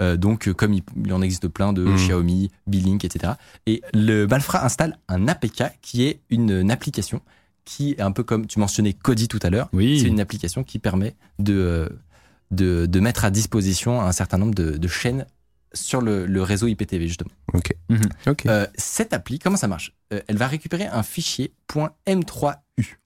[0.00, 1.96] Euh, donc, euh, comme il, il en existe plein de Mhm.
[1.96, 3.34] Xiaomi, Beelink, etc.
[3.66, 7.20] Et le Balfra installe un APK qui est une, une application
[7.64, 9.68] qui est un peu comme tu mentionnais Kodi tout à l'heure.
[9.72, 10.00] Oui.
[10.00, 11.88] C'est une application qui permet de, euh,
[12.50, 15.26] de, de mettre à disposition un certain nombre de, de chaînes
[15.72, 17.30] sur le, le réseau IPTV, justement.
[17.54, 17.72] Ok.
[17.90, 18.00] Mhm.
[18.46, 19.92] Euh, cette appli, comment ça marche?
[20.12, 21.52] Euh, Elle va récupérer un fichier
[22.08, 22.96] .m3u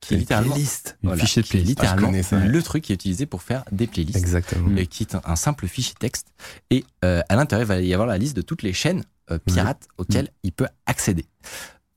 [0.00, 0.96] qui est littéralement, playlist.
[1.02, 1.78] Une voilà, fichier de playlist.
[1.80, 2.38] Ah, littéralement ça.
[2.38, 4.76] le truc qui est utilisé pour faire des playlists Exactement.
[4.76, 6.28] et qui est un, un simple fichier texte.
[6.70, 9.38] Et euh, à l'intérieur, il va y avoir la liste de toutes les chaînes euh,
[9.38, 11.26] pirates auxquelles il peut accéder.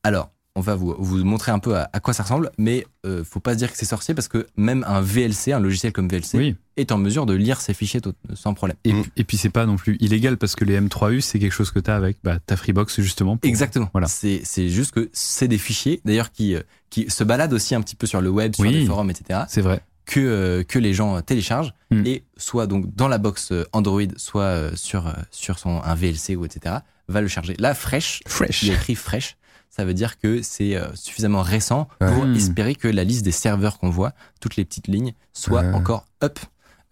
[0.04, 3.24] Alors, on va vous, vous montrer un peu à, à quoi ça ressemble, mais euh,
[3.24, 6.08] faut pas se dire que c'est sorcier parce que même un VLC, un logiciel comme
[6.08, 6.56] VLC, Oui.
[6.78, 8.00] est en mesure de lire ces fichiers
[8.36, 8.78] sans problème.
[8.84, 9.02] Et, Mm.
[9.02, 11.72] puis- et puis c'est pas non plus illégal parce que les M3U c'est quelque chose
[11.72, 13.38] que tu as avec bah, ta Freebox justement.
[13.38, 13.90] pour- Exactement.
[13.94, 14.08] Voilà.
[14.08, 16.62] C'est c'est juste que c'est des fichiers, d'ailleurs, qui, euh,
[16.92, 18.74] qui se baladent aussi un petit peu sur le web, sur Oui.
[18.74, 19.42] les forums, etc.
[19.48, 19.82] C'est vrai.
[20.06, 22.06] que, euh, que les gens téléchargent Mm.
[22.06, 25.96] et soit donc dans la box euh, Android, soit euh, sur, euh, sur son, un
[25.96, 26.76] VLC ou etc.
[27.08, 27.56] va le charger.
[27.58, 28.64] Là, fresh, Fresh.
[28.64, 29.38] il y a écrit fresh.
[29.76, 32.36] Ça veut dire que c'est euh, suffisamment récent pour Ouais.
[32.36, 36.38] espérer que la liste des serveurs qu'on voit, toutes les petites lignes, soit encore up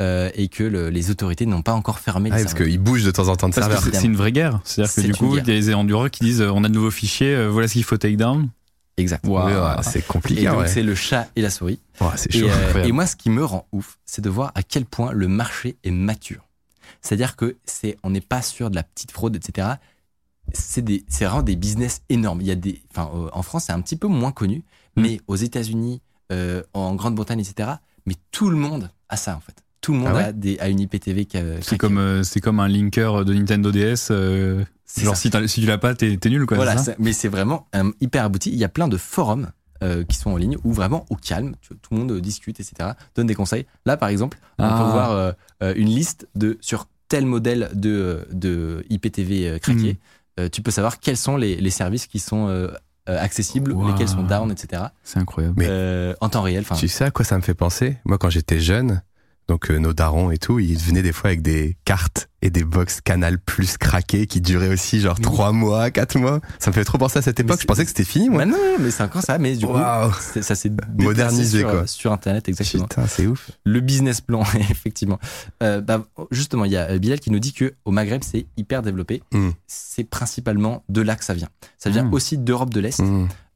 [0.02, 3.04] euh, et que le- les autorités n'ont pas encore fermé Ah, les parce qu'ils bougent
[3.04, 4.00] de temps en temps de Parce que serveurs.
[4.02, 4.62] c'est une vraie guerre.
[4.64, 6.90] C'est-à-dire que du coup, il y a les qui disent euh, on a de nouveaux
[6.90, 8.50] fichiers, euh, voilà ce qu'il faut take down.
[8.98, 9.28] Exact.
[9.28, 9.42] Ouais,
[9.84, 10.46] c'est Et compliqué.
[10.46, 10.68] donc ouais.
[10.68, 11.80] c'est le chat et la souris.
[12.16, 12.48] C'est Et, chaud.
[12.48, 12.90] euh, incroyable.
[12.90, 15.78] et moi, ce qui me rend ouf, c'est de voir à quel point le marché
[15.84, 16.48] est mature.
[17.04, 19.68] C'est-à-dire que c'est, on n'est pas sur de la petite fraude, etc.
[20.54, 22.42] C'est des, c'est vraiment des business énormes.
[22.42, 24.64] Il y a des, enfin, euh, en France, c'est un petit peu moins connu,
[24.98, 25.02] Mm.
[25.02, 26.02] mais aux États-Unis,
[26.34, 27.70] euh, en Grande-Bretagne, etc.
[28.06, 29.56] Mais tout le monde a ça en fait.
[29.80, 32.40] Tout le monde Ah ouais a des, a une IPTV qui C'est comme, euh, c'est
[32.42, 34.12] comme un linker de Nintendo DS.
[35.02, 36.58] genre si, si tu l'as pas, t'es nul quoi.
[36.58, 37.68] Voilà, ça mais c'est vraiment
[38.02, 38.50] hyper abouti.
[38.52, 39.52] Il y a plein de forums
[40.08, 42.92] qui sont en ligne où vraiment au calme, tout le monde discute, etc.
[43.16, 43.66] Donne des conseils.
[43.88, 44.78] Là, par exemple, on Ah.
[44.78, 45.32] peut voir euh,
[45.64, 49.94] euh, une liste de sur tel modèle de, de IPTV craqué.
[49.94, 49.98] Mm.
[50.42, 52.68] Euh, tu peux savoir quels sont les, les services qui sont euh,
[53.10, 53.88] euh, accessibles, Wow.
[53.92, 54.84] lesquels sont down, etc.
[55.04, 55.56] C'est incroyable.
[55.58, 56.66] Mais- en temps réel.
[56.78, 57.98] Tu sais à quoi ça me fait penser?
[58.06, 59.02] Moi, quand j'étais jeune,
[59.52, 62.64] donc euh, nos darons et tout, ils venaient des fois avec des cartes et des
[62.64, 65.20] box Canal Plus craquées qui duraient aussi genre.
[65.20, 66.40] 3 mois, 4 mois.
[66.58, 67.60] Ça me fait trop penser à cette époque.
[67.62, 68.46] Je pensais que c'était fini, moi.
[68.46, 69.38] Bah non, mais c'est encore ça.
[69.40, 69.74] Mais du coup,
[70.42, 71.86] ça s'est Modernisé, sur, quoi.
[71.86, 72.86] sur Internet, exactement.
[72.86, 73.52] Putain, c'est ouf.
[73.66, 75.20] Le business plan, effectivement.
[75.62, 78.46] Euh, bah, justement, il y a euh, Bilal qui nous dit que au Maghreb, c'est
[78.56, 79.22] hyper développé.
[79.34, 79.50] Mm.
[79.68, 81.50] C'est principalement de là que ça vient.
[81.78, 82.14] Ça vient Mm.
[82.14, 83.04] aussi d'Europe de l'Est,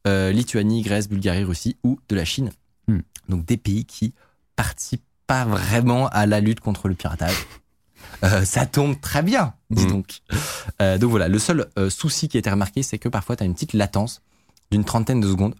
[0.07, 2.51] euh, Lituanie, Grèce, Bulgarie, Russie ou de la Chine.
[3.29, 4.13] Donc des pays qui
[4.57, 7.35] participent pas vraiment à la lutte contre le piratage.
[8.23, 9.89] Euh, ça tombe très bien, dis Mm.
[9.89, 10.19] donc.
[10.81, 13.43] Euh, donc voilà, le seul euh, souci qui a été remarqué, c'est que parfois tu
[13.43, 14.21] as une petite latence
[14.71, 15.55] d'une trentaine de secondes.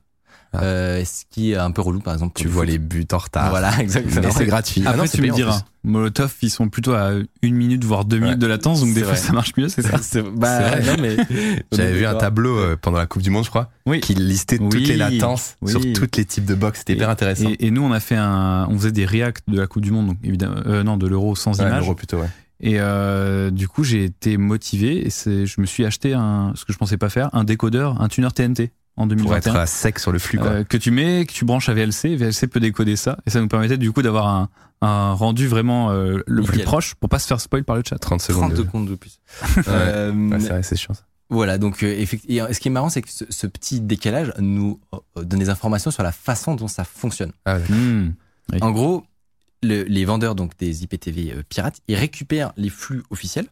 [0.59, 0.63] Ah.
[0.63, 2.33] Euh, ce qui est un peu relou, par exemple.
[2.35, 2.71] Tu le vois foot.
[2.71, 3.49] les buts en retard.
[3.49, 4.21] Voilà, exactement.
[4.23, 4.81] Mais c'est gratuit.
[4.85, 7.11] Ah Après, non, c'est tu me diras, Molotov, ils sont plutôt à
[7.43, 8.23] une minute, voire deux Ouais.
[8.23, 10.97] minutes de latence, donc C'est des fois ça marche mieux, c'est ça C'est bah, C'est
[10.97, 11.15] non, mais
[11.71, 13.99] J'avais vu un tableau euh, pendant la Coupe du Monde, je crois, Oui.
[13.99, 15.71] qui listait toutes les latences Oui.
[15.71, 16.79] sur tous les types de box.
[16.79, 17.49] C'était hyper intéressant.
[17.49, 19.91] Et, et nous, on a fait un, on faisait des reacts de la Coupe du
[19.91, 21.81] Monde, donc évidemment, euh, non, de l'Euro sans Ouais, image.
[21.81, 22.29] l'euro plutôt, ouais.
[22.61, 26.63] Et euh, du coup, j'ai été motivé et c'est, je me suis acheté un, ce
[26.65, 29.37] que je pensais pas faire, un décodeur, un tuner TNT en Pour 2021.
[29.37, 30.47] être à sec sur le flux, quoi.
[30.47, 33.41] euh, que tu mets, que tu branches à VLC, VLC peut décoder ça, et ça
[33.41, 34.49] nous permettait du coup d'avoir un,
[34.81, 37.97] un rendu vraiment euh, le plus proche pour pas se faire spoil par le chat.
[37.99, 38.41] 30 secondes.
[38.43, 39.19] 30 de- secondes de plus.
[39.57, 40.93] Ouais, c'est vrai, c'est chiant.
[40.93, 41.01] ça.
[41.29, 44.79] voilà, donc effectivement, et ce qui est marrant, c'est que ce, ce petit décalage nous
[45.17, 47.33] donne des informations sur la façon dont ça fonctionne.
[47.45, 47.57] Ah.
[47.69, 48.13] Hmm.
[48.53, 48.59] Oui.
[48.61, 49.03] En gros,
[49.63, 53.47] le- les vendeurs donc des IPTV euh, pirates, ils récupèrent les flux officiels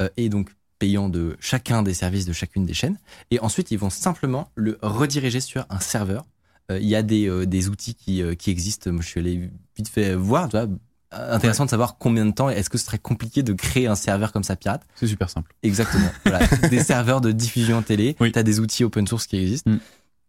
[0.00, 2.98] euh, et donc payants de chacun des services de chacune des chaînes,
[3.30, 6.24] et ensuite ils vont simplement le rediriger sur un serveur.
[6.70, 8.90] Euh, Il y a des, des outils qui, qui existent.
[8.90, 10.48] Moi, je suis allé vite fait voir.
[10.48, 10.66] Tu vois,
[11.12, 12.48] intéressant de savoir combien de temps.
[12.50, 15.54] Est-ce que ce serait compliqué de créer un serveur comme ça pirate C'est super simple.
[15.62, 16.10] Exactement.
[16.24, 16.44] voilà.
[16.70, 18.16] des serveurs de diffusion télé.
[18.18, 18.32] Oui.
[18.32, 19.70] Tu as des outils open source qui existent.
[19.70, 19.78] Mm.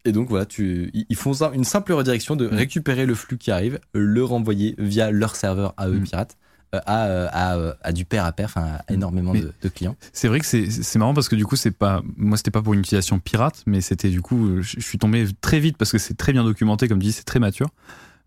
[0.06, 2.54] Et donc voilà, tu, ils font ça, une simple redirection de Mm.
[2.54, 6.04] récupérer le flux qui arrive, le renvoyer via leur serveur à eux Mm.
[6.04, 6.38] pirates
[6.76, 9.54] euh, à, euh, à, euh, à du pair à pair, enfin à énormément Mais- de,
[9.62, 9.96] de clients.
[10.14, 12.74] C'est vrai que c'est marrant parce que du coup c'est pas moi c'était pas pour
[12.74, 15.98] une utilisation pirate mais c'était du coup je, je suis tombé très vite parce que
[15.98, 17.70] c'est très bien documenté comme tu dis c'est très mature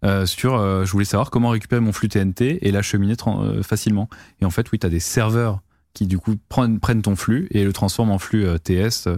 [0.04, 4.08] euh, sur euh, je voulais savoir comment récupérer mon flux TNT et l'acheminer euh, facilement
[4.40, 5.60] et en fait oui tu as des serveurs
[5.92, 9.08] qui du coup prennent, prennent ton flux et le transforment en flux TS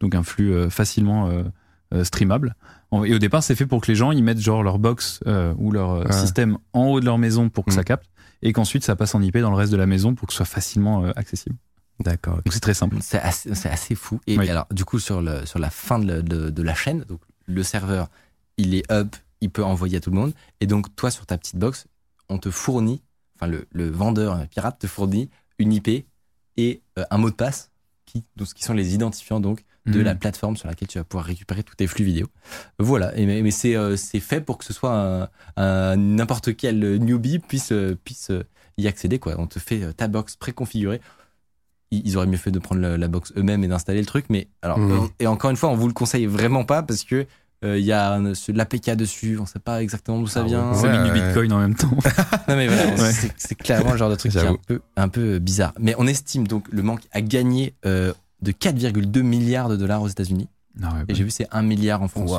[0.00, 1.28] donc un flux facilement
[2.04, 2.54] streamable
[2.90, 5.20] En- et au départ c'est fait pour que les gens ils mettent genre leur box
[5.26, 6.12] euh, ou leur euh, Ouais.
[6.12, 7.74] système en haut de leur maison pour que Mm.
[7.74, 8.06] ça capte
[8.42, 10.38] et qu'ensuite ça passe en IP dans le reste de la maison pour que ce
[10.38, 11.56] soit facilement euh, accessible
[12.00, 12.36] D'accord.
[12.36, 12.96] donc c'est très simple.
[13.00, 14.20] C'est assez, fou.
[14.26, 14.48] Et Oui.
[14.48, 17.62] alors, du coup, sur, le, sur la fin de, de, de la chaîne, donc, le
[17.62, 18.08] serveur,
[18.56, 20.32] il est up, il peut envoyer à tout le monde.
[20.60, 21.86] Et donc, toi, sur ta petite box,
[22.28, 23.02] on te fournit,
[23.36, 26.06] enfin, le, le vendeur euh, pirate te fournit une IP
[26.56, 27.70] et euh, un mot de passe
[28.04, 31.24] qui, donc, qui sont les identifiants donc de la plateforme sur laquelle tu vas pouvoir
[31.26, 32.28] récupérer tous tes flux vidéo.
[32.78, 33.16] Voilà.
[33.18, 36.78] Et, mais mais c'est euh, c'est fait pour que ce soit un- un- n'importe quel
[36.98, 38.44] newbie puisse euh, puisse euh,
[38.78, 39.34] y accéder quoi.
[39.38, 41.00] On te fait euh, ta box préconfigurée.
[41.90, 44.26] Ils ils auraient mieux fait de prendre la, la box eux-mêmes et d'installer le truc,
[44.30, 47.26] mais alors euh, et encore une fois, on vous le conseille vraiment pas parce que
[47.64, 50.40] euh, il y a un- ce- de l'APK dessus, on sait pas exactement d'où ça
[50.40, 50.70] Ah vient.
[50.70, 50.76] ouais.
[50.76, 51.26] Ça Ouais, du ouais.
[51.26, 51.90] bitcoin en même temps.
[52.48, 53.12] Non mais voilà, Ouais.
[53.12, 55.72] c'est- c'est clairement le genre de truc qui est un peu, un peu bizarre.
[55.78, 60.08] Mais on estime donc le manque à gagner euh, de 4,2 milliards de dollars aux
[60.08, 60.48] États-Unis.
[60.82, 62.30] Ah ouais, Et j'ai vu c'est 1 milliard en France.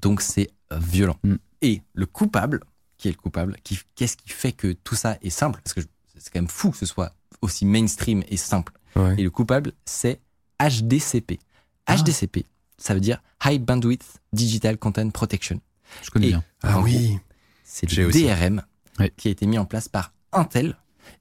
[0.00, 1.16] Donc c'est euh, violent.
[1.22, 1.34] Mm.
[1.62, 2.60] Et le coupable,
[2.98, 5.60] qui est le coupable, qui, qu'est-ce qui fait que tout ça est simple?
[5.62, 5.80] Parce que
[6.18, 8.72] c'est quand même fou que ce soit aussi mainstream et simple.
[8.96, 9.14] Ouais.
[9.18, 10.20] Et le coupable, c'est
[10.60, 11.38] HDCP.
[11.86, 11.96] Ah.
[11.96, 12.46] HDCP,
[12.78, 15.60] ça veut dire High Bandwidth Digital Content Protection.
[16.02, 16.44] je connais Et- bien.
[16.62, 17.18] Ah oui.
[17.64, 18.10] C'est le.
[18.10, 18.62] DRM
[19.16, 20.76] qui a été mis en place par Intel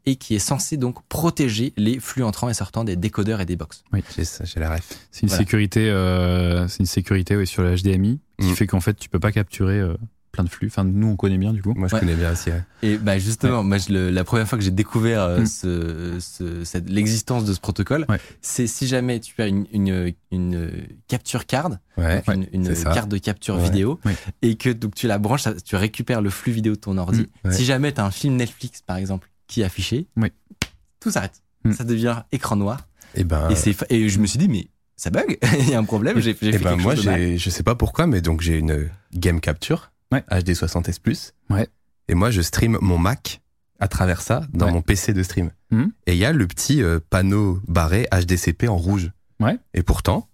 [0.05, 3.55] et qui est censé donc protéger les flux entrants et sortants des décodeurs et des
[3.55, 3.83] box.
[4.15, 4.87] J'ai ça, j'ai la ref.
[5.11, 5.39] C'est une Voilà.
[5.43, 8.55] sécurité, euh, c'est une sécurité oui, sur le HDMI qui Mm.
[8.55, 9.95] fait qu'en fait tu peux pas capturer euh,
[10.31, 10.65] plein de flux.
[10.65, 11.75] Enfin, nous, on connaît bien du coup.
[11.75, 11.99] Moi, je Ouais.
[11.99, 12.49] connais bien aussi.
[12.49, 12.63] ouais.
[12.81, 15.45] Et bah justement, moi, je le- la première fois que j'ai découvert euh, Mm.
[15.45, 18.17] ce, ce- cette- l'existence de ce protocole, Ouais.
[18.41, 20.71] c'est si jamais tu as une, une, une
[21.07, 22.23] capture card, Ouais.
[22.25, 23.63] donc une, carte de capture Ouais.
[23.63, 24.15] vidéo, Ouais.
[24.41, 27.27] et que donc tu la branches, tu récupères le flux vidéo de ton ordi.
[27.43, 27.47] Mm.
[27.49, 27.53] Ouais.
[27.53, 30.29] Si jamais tu as un film Netflix, par exemple, qui est affiché, Oui.
[30.99, 31.41] tout s'arrête.
[31.65, 31.71] Mm.
[31.73, 32.87] Ça devient écran noir.
[33.15, 35.79] Et ben, Et, c'est et je me suis dit, mais ça bug, il y a
[35.79, 37.19] un problème, j'ai j'ai et fait ben quelque moi, chose de mal.
[37.19, 40.21] j'ai, je sais pas pourquoi, mais donc j'ai une game capture Ouais.
[40.29, 41.31] HD 60S+.
[41.49, 41.67] Ouais.
[42.07, 43.41] Et moi, je stream mon Mac
[43.79, 44.71] à travers ça dans Ouais.
[44.71, 45.49] mon PC de stream.
[45.71, 45.91] Mhm.
[46.05, 49.11] Et il y a le petit euh, panneau barré HDCP en rouge.
[49.39, 49.57] Ouais.
[49.73, 50.29] Et pourtant,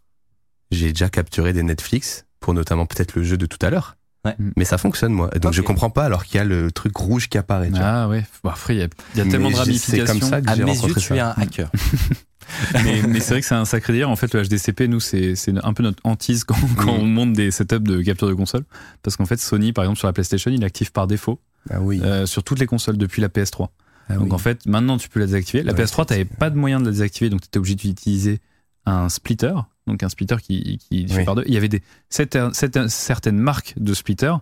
[0.72, 3.96] j'ai déjà capturé des Netflix pour notamment peut-être le jeu de tout à l'heure.
[4.26, 4.36] Ouais.
[4.58, 5.30] Mais ça fonctionne, moi.
[5.42, 7.68] Donc je comprends pas alors qu'il y a le truc rouge qui apparaît.
[7.72, 7.86] tu vois.
[7.86, 8.26] Ah ouais.
[8.44, 10.20] Bon, après, il y a, il y a tellement de j'ai- c'est ramifications.
[10.20, 11.30] comme ça que À j'ai mes yeux, rencontré tu es ça.
[11.38, 11.72] un hacker.
[12.84, 14.10] mais, mais c'est vrai que c'est un sacré délire.
[14.10, 17.02] En fait, le HDCP, nous, c'est un peu notre hantise quand, quand Mm.
[17.02, 18.64] on monte des setups de capture de console.
[19.04, 22.02] Parce qu'en fait, Sony, par exemple, sur la PlayStation, il active par défaut Ah oui.
[22.04, 23.70] euh, sur toutes les consoles depuis la PS3.
[24.10, 24.32] Ah Donc oui.
[24.34, 25.64] en fait, maintenant, tu peux la désactiver.
[25.64, 27.76] La Ouais, PS3, tu n'avais pas de moyen de la désactiver, donc tu étais obligé
[27.76, 28.40] d'utiliser
[28.86, 29.54] un splitter.
[29.90, 31.44] Donc un splitter qui, qui fait par deux.
[31.48, 34.34] Il y avait des, certaines, certaines- certaines marques de splitter,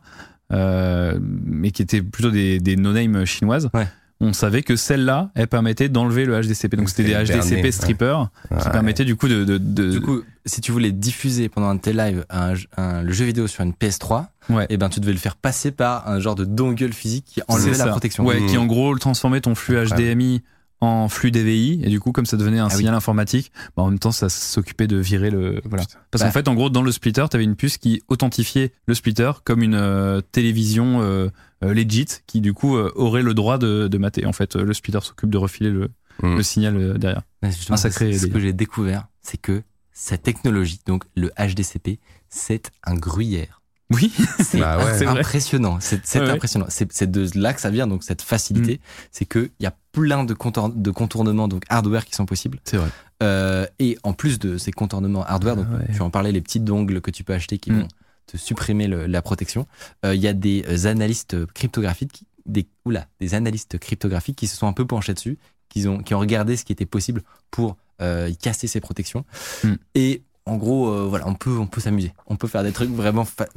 [0.53, 3.69] euh, mais qui étaient plutôt des, des no-name chinoises.
[3.73, 3.87] Ouais.
[4.19, 6.75] On savait que celle-là, elle permettait d'enlever le HDCP.
[6.75, 7.71] Donc c'était des HDCP ouais.
[7.71, 8.71] strippers qui Ouais.
[8.71, 9.43] permettaient du coup de.
[9.43, 13.25] de, de- Du coup, si tu voulais diffuser pendant un tes un, un- le jeu
[13.25, 14.65] vidéo sur une PS3, Ouais.
[14.69, 17.77] et ben tu devais le faire passer par un genre de dongle physique qui enlevait
[17.77, 18.25] la protection.
[18.25, 18.45] Ouais, Mmh.
[18.47, 19.75] qui en gros transformait ton flux.
[19.85, 20.41] HDMI
[20.79, 22.77] en flux DVI et du coup comme ça devenait un Ah oui.
[22.77, 25.85] signal informatique, bah, en même temps ça s'occupait de virer le voilà.
[25.85, 25.99] Putain.
[26.11, 26.27] Parce Bah.
[26.29, 29.31] qu'en fait en gros dans le splitter, tu avais une puce qui authentifiait le splitter
[29.43, 31.29] comme une euh, télévision euh,
[31.63, 34.25] euh, legit qui du coup euh, aurait le droit de, de mater.
[34.25, 35.89] En fait, le splitter s'occupe de refiler le,
[36.23, 36.35] Mm.
[36.37, 37.21] le signal derrière.
[37.43, 39.61] Un sacré c'est- Ce que j'ai découvert, c'est que
[39.93, 43.61] cette technologie, donc le HDCP, c'est un gruyère.
[43.89, 45.05] Oui, C'est Bah ouais.
[45.07, 45.77] Impressionnant.
[45.79, 46.65] C'est Ouais, impressionnant.
[46.69, 48.75] C'est de là que ça vient, donc cette facilité.
[48.75, 48.79] Mm.
[49.11, 52.59] C'est qu'il y a plein de, contour- de contournements donc hardware qui sont possibles.
[52.65, 52.89] c'est vrai.
[53.23, 55.95] Euh, et en plus de ces contournements hardware, donc Ah ouais.
[55.95, 57.79] tu en parlais, les petits dongles que tu peux acheter qui Mm.
[57.81, 57.87] vont
[58.27, 59.65] te supprimer le- la protection.
[60.05, 64.47] Euh, Il y a des euh, analystes cryptographiques, qui- des, oula, des analystes cryptographiques qui
[64.47, 65.37] se sont un peu penchés dessus,
[65.69, 69.23] qui ont, qui ont regardé ce qui était possible pour euh, casser ces protections.
[69.63, 69.73] Mm.
[69.95, 72.13] Et en gros, euh, voilà, on peut, on peut s'amuser.
[72.27, 73.47] On peut faire des trucs vraiment fa-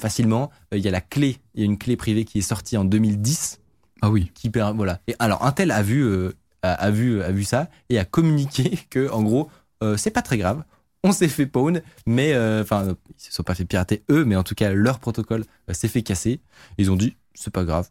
[0.00, 0.50] facilement.
[0.72, 2.76] Euh, Il y a la clé, il y a une clé privée qui est sortie
[2.76, 3.60] en 2010
[4.02, 4.30] Ah oui.
[4.34, 5.00] qui voilà.
[5.08, 6.32] Et alors Intel a vu euh,
[6.62, 9.48] a, a vu a vu ça et a communiqué que en gros
[9.82, 10.64] euh, c'est pas très grave.
[11.04, 14.34] On s'est fait pawn, mais enfin euh, ils se sont pas fait pirater eux, mais
[14.34, 16.40] en tout cas leur protocole euh, s'est fait casser.
[16.78, 17.88] Ils ont dit c'est pas grave,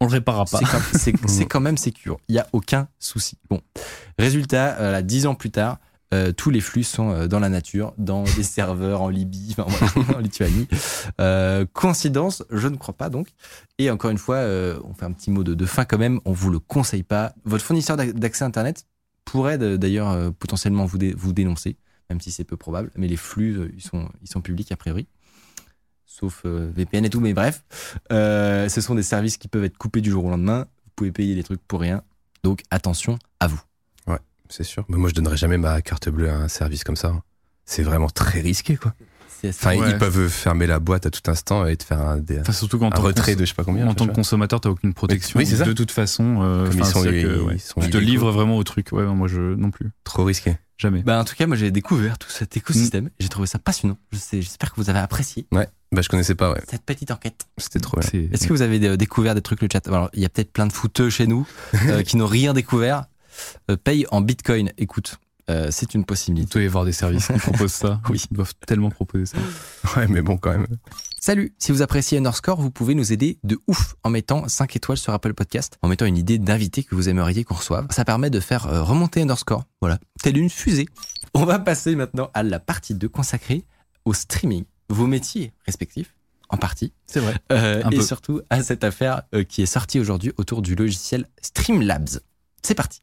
[0.00, 0.60] On le réparera pas.
[0.92, 2.18] c'est quand, même sécure.
[2.28, 3.38] Il y a aucun souci.
[3.48, 3.62] Bon,
[4.18, 5.78] résultat, euh, là, dix ans plus tard.
[6.12, 10.02] Euh, tous les flux sont euh, dans la nature, dans des serveurs en Libye, enfin,
[10.14, 10.68] en Lituanie.
[11.20, 13.28] Euh, coïncidence, je ne crois pas donc.
[13.78, 14.38] Et encore une fois,
[14.84, 16.20] on fait un petit mot de, de fin quand même.
[16.24, 17.32] On vous le conseille pas.
[17.44, 18.86] Votre fournisseur d'ac- d'accès Internet
[19.24, 21.76] pourrait d'ailleurs potentiellement vous, vous dénoncer,
[22.10, 22.90] même si c'est peu probable.
[22.96, 25.06] Mais les flux, ils sont, ils sont publics a priori.
[26.06, 27.64] Sauf VPN et tout, mais bref.
[28.10, 30.66] Ce sont des services qui peuvent être coupés du jour au lendemain.
[30.84, 32.02] Vous pouvez payer des trucs pour rien.
[32.44, 33.60] Donc attention à vous.
[34.52, 34.84] C'est sûr.
[34.88, 37.08] Mais moi, je donnerais jamais ma carte bleue à un service comme ça.
[37.08, 37.22] hein.
[37.64, 38.92] C'est vraiment très risqué, quoi.
[39.40, 39.90] C'est- Enfin, Ouais.
[39.90, 42.78] ils peuvent fermer la boîte à tout instant et te faire un, des- Enfin, surtout
[42.78, 43.86] quand un tant que retrait de je sais pas combien.
[43.86, 45.38] en tu tant que consommateur, t'as aucune protection.
[45.40, 45.64] Oui, c'est ça.
[45.64, 48.62] De toute façon, euh, Comme ils sont- que, ils sont tu te livres vraiment au
[48.64, 48.88] truc.
[48.92, 50.56] Ouais, moi, je non plus, Trop risqué.
[50.78, 51.02] jamais.
[51.02, 53.10] Bah, en tout cas, moi j'ai découvert tout cet écosystème.
[53.18, 53.96] J'ai trouvé ça passionnant.
[54.12, 55.66] Je sais- J'espère que vous avez apprécié Ouais.
[55.92, 56.60] Bah, je connaissais pas, ouais.
[56.70, 57.46] cette petite enquête.
[57.58, 58.08] C'était trop bien.
[58.32, 59.86] Est-ce que vous avez euh, découvert des trucs le chat?
[59.88, 61.46] Alors, il y a peut-être plein de fouteux chez nous
[61.88, 63.06] euh, qui n'ont rien découvert.
[63.70, 64.70] Euh, paye en bitcoin.
[64.78, 65.18] Écoute,
[65.50, 66.54] euh, c'est une Vous possibilité.
[66.58, 68.00] devez voir des services qui proposent ça.
[68.08, 68.24] Oui.
[68.30, 69.38] Ils doivent tellement proposer ça.
[69.96, 70.66] Ouais, mais bon, quand même.
[71.20, 74.98] Salut, si vous appréciez Underscore, vous pouvez nous aider de ouf en mettant 5 étoiles
[74.98, 77.86] sur Apple Podcast, en mettant une idée d'invité que vous aimeriez qu'on reçoive.
[77.90, 80.86] Ça permet de faire euh, remonter Underscore, voilà, telle une fusée.
[81.34, 83.64] On va passer maintenant à la partie 2 consacrée
[84.04, 86.14] au streaming, vos métiers respectifs,
[86.48, 87.36] en partie, C'est vrai.
[87.52, 88.02] euh, et peu.
[88.02, 92.18] surtout à cette affaire euh, qui est sortie aujourd'hui autour du logiciel Streamlabs.
[92.64, 93.00] C'est parti.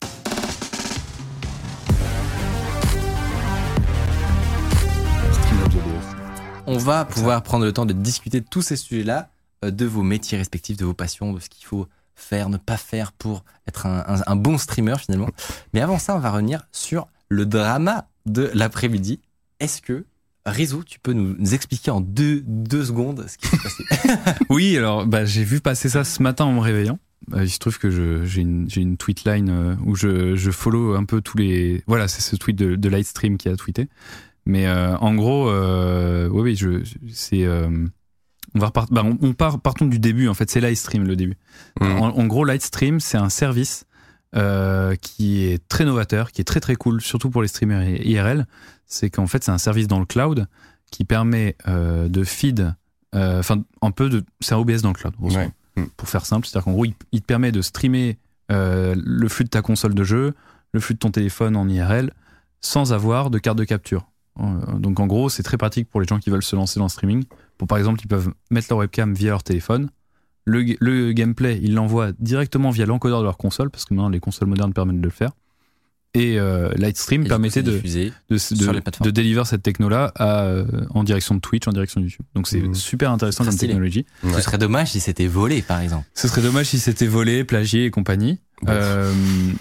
[6.65, 9.29] On va pouvoir prendre le temps de discuter de tous ces sujets-là,
[9.65, 12.77] euh, de vos métiers respectifs, de vos passions, de ce qu'il faut faire, ne pas
[12.77, 15.29] faire pour être un, un- un bon streamer finalement.
[15.73, 19.19] Mais avant ça, on va revenir sur le drama de l'après-midi.
[19.59, 20.05] Est-ce que,
[20.45, 23.83] Rizzo, tu peux nous, nous expliquer en deux, deux secondes ce qui s'est passé?
[24.49, 26.99] Oui, alors bah, j'ai vu passer ça ce matin en me réveillant.
[27.33, 27.89] Euh, il se trouve que
[28.25, 31.83] j'ai une, une tweet line euh, où je, je follow un peu tous les.
[31.87, 33.87] Voilà, c'est ce tweet de, de Lightstream qui a tweeté.
[34.45, 37.43] Mais euh, en gros, euh, oui, oui, c'est.
[37.43, 37.69] euh,
[38.55, 41.15] on va repart, bah, on, on part partons du début en fait, c'est Lightstream le
[41.15, 41.37] début.
[41.81, 41.85] Mm.
[41.85, 43.85] En, en gros, Lightstream c'est un service
[45.01, 48.47] qui est très novateur, qui est très très cool, surtout pour les streamers IRL.
[48.85, 50.47] C'est qu'en fait c'est un service dans le cloud
[50.91, 52.73] qui permet de feed,
[53.13, 55.15] enfin un peu de, c'est un OBS dans le cloud.
[55.19, 55.49] grosso Ouais.
[55.97, 58.17] Pour faire simple, c'est-à-dire qu'en gros il, te permet de streamer
[58.51, 60.33] euh, le flux de ta console de jeu,
[60.73, 62.11] le flux de ton téléphone en IRL,
[62.61, 64.09] sans avoir de carte de capture.
[64.39, 64.43] Euh,
[64.79, 66.89] Donc en gros, c'est très pratique pour les gens qui veulent se lancer dans le
[66.89, 67.25] streaming.
[67.57, 69.89] Pour par exemple, ils peuvent mettre leur webcam via leur téléphone.
[70.45, 74.47] Le gameplay, ils l'envoient directement via l'encodeur de leur console, parce que maintenant les consoles
[74.47, 75.31] modernes permettent de le faire.
[76.15, 79.05] Et euh, Lightstream Et permettait de, de, de, les plateformes.
[79.05, 82.25] de délivrer cette techno-là euh, en direction de Twitch, en direction de YouTube.
[82.33, 82.73] Donc c'est Mhm.
[82.73, 84.05] super intéressant comme technologie.
[84.23, 84.33] Ouais.
[84.33, 86.05] Ce serait dommage si c'était volé, par exemple.
[86.15, 88.39] Ce serait dommage si c'était volé, plagié et compagnie.
[88.63, 88.69] Ouais.
[88.73, 89.13] Euh,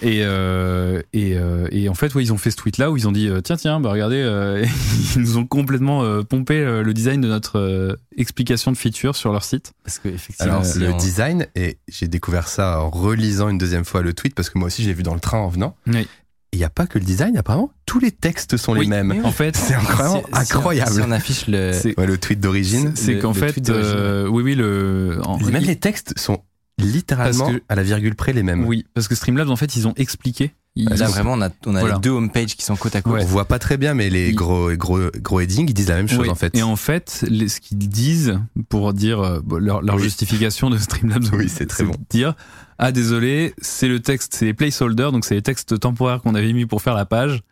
[0.02, 2.96] et, euh, et, euh, et en fait, ouais, ils ont fait ce tweet là où
[2.96, 4.64] ils ont dit tiens, tiens, bah regardez, euh,
[5.16, 9.14] ils nous ont complètement euh, pompé euh, le design de notre euh, explication de feature
[9.16, 9.72] sur leur site.
[9.84, 14.00] Parce que effectivement, Alors, le design, et j'ai découvert ça en relisant une deuxième fois
[14.02, 15.76] le tweet, parce que moi aussi, j'ai vu dans le train en venant.
[15.86, 16.08] Oui.
[16.52, 19.20] Il n'y a pas que le design, apparemment, tous les textes sont les Oui, mêmes.
[19.24, 20.92] En fait, C'est incroyable, si- on- incroyable.
[20.92, 21.72] Si on affiche le.
[21.74, 22.92] c'est Ouais, le tweet d'origine.
[22.94, 25.20] c'est qu'en fait, euh, oui, oui, le.
[25.24, 26.42] en- Même il- les textes sont
[26.78, 28.64] littéralement que- à la virgule près les mêmes.
[28.64, 30.52] Oui, parce que Streamlabs, en fait, ils ont expliqué.
[30.76, 31.96] Ils- Là, vraiment, on a, on a Voilà.
[31.96, 33.14] les deux homepages qui sont côte à côte.
[33.14, 33.22] Ouais.
[33.22, 36.08] On voit pas très bien, mais les gros, gros, gros headings, ils disent la même
[36.08, 36.30] chose Oui.
[36.30, 36.56] en fait.
[36.56, 40.02] Et en fait, les- ce qu'ils disent pour dire euh, leur, leur Oui.
[40.02, 41.94] justification de Streamlabs, Oui, c'est très bon.
[42.10, 42.34] Dire
[42.78, 46.52] ah désolé, c'est le texte, c'est les placeholders, donc c'est les textes temporaires qu'on avait
[46.52, 47.42] mis pour faire la page.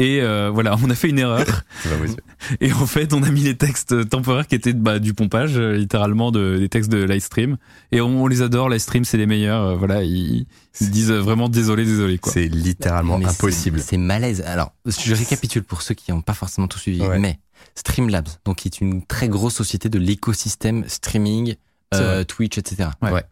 [0.00, 1.44] Et euh, voilà, on a fait une erreur.
[2.60, 5.72] Et en fait, on a mis les textes temporaires qui étaient bah, du pompage, euh,
[5.72, 7.56] littéralement de, des textes de Livestream.
[7.90, 9.62] Et on, on les adore, Livestream, c'est les meilleurs.
[9.64, 10.46] euh, voilà, ils,
[10.80, 12.32] ils disent vraiment désolé, désolé quoi.
[12.32, 13.80] C'est littéralement Mais impossible.
[13.80, 14.42] C'est malaise.
[14.42, 17.02] Alors, je récapitule pour ceux qui n'ont pas forcément tout suivi.
[17.02, 17.18] Ouais.
[17.18, 17.40] Mais
[17.74, 21.56] Streamlabs, donc qui est une très grosse société de l'écosystème streaming,
[21.94, 22.90] euh, Twitch, etc.
[23.02, 23.10] Ouais.
[23.10, 23.24] Ouais.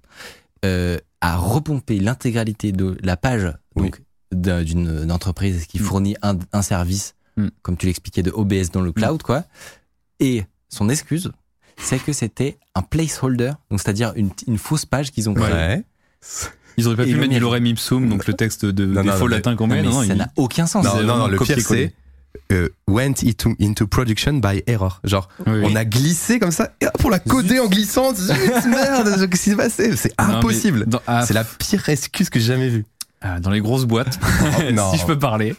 [0.67, 4.03] Euh, a repompé l'intégralité de la page donc
[4.33, 5.83] d'un- d'une entreprise qui Mm.
[5.83, 7.49] fournit un, un service, Mm.
[7.63, 9.45] comme tu l'expliquais, de OBS dans le cloud, quoi.
[10.21, 11.31] Et son excuse,
[11.79, 15.53] c'est que c'était un placeholder, donc c'est-à-dire une, une fausse page qu'ils ont créée.
[15.53, 15.85] Ouais.
[16.79, 19.09] Ils auraient pas Et pu le mettre lorem ipsum, donc le texte de Non, des
[19.09, 20.07] non, latins qu'on Non, met.
[20.09, 20.85] ça n'a aucun sens.
[20.85, 21.87] Non, non, le pire copier-coller.
[21.89, 21.95] c'est
[22.53, 25.01] euh, went into, into production by error.
[25.05, 25.63] Genre, Oui, oui.
[25.65, 28.13] on a glissé comme ça, et hop, on l'a codé en glissant.
[28.69, 30.85] Merde, qu'est-ce qui s'est passé C'est impossible.
[30.87, 32.85] dans- ah, C'est la pire excuse que j'ai jamais vue.
[33.23, 34.19] ah, dans les grosses boîtes,
[34.73, 34.93] non.
[34.93, 35.57] si je peux parler.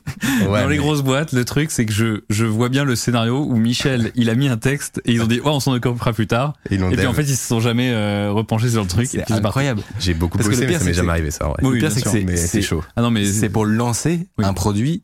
[0.47, 2.95] Ouais, dans les mais- grosses boîtes, le truc, c'est que je, je vois bien le
[2.95, 5.73] scénario où Michel, il a mis un texte et ils ont dit, ouais, on s'en
[5.73, 6.53] occupera plus tard.
[6.69, 9.07] Et puis en fait, ils se sont jamais euh, repenchés sur le truc.
[9.07, 9.81] C'est incroyable.
[9.99, 11.47] j'ai beaucoup Parce que bossé, mais ça m'est c'est jamais arrivé ça.
[11.47, 11.63] en vrai.
[11.63, 12.83] Oui, le pire, c'est que c'est chaud.
[12.95, 14.45] Ah non, mais c'est pour lancer Oui.
[14.45, 15.03] un produit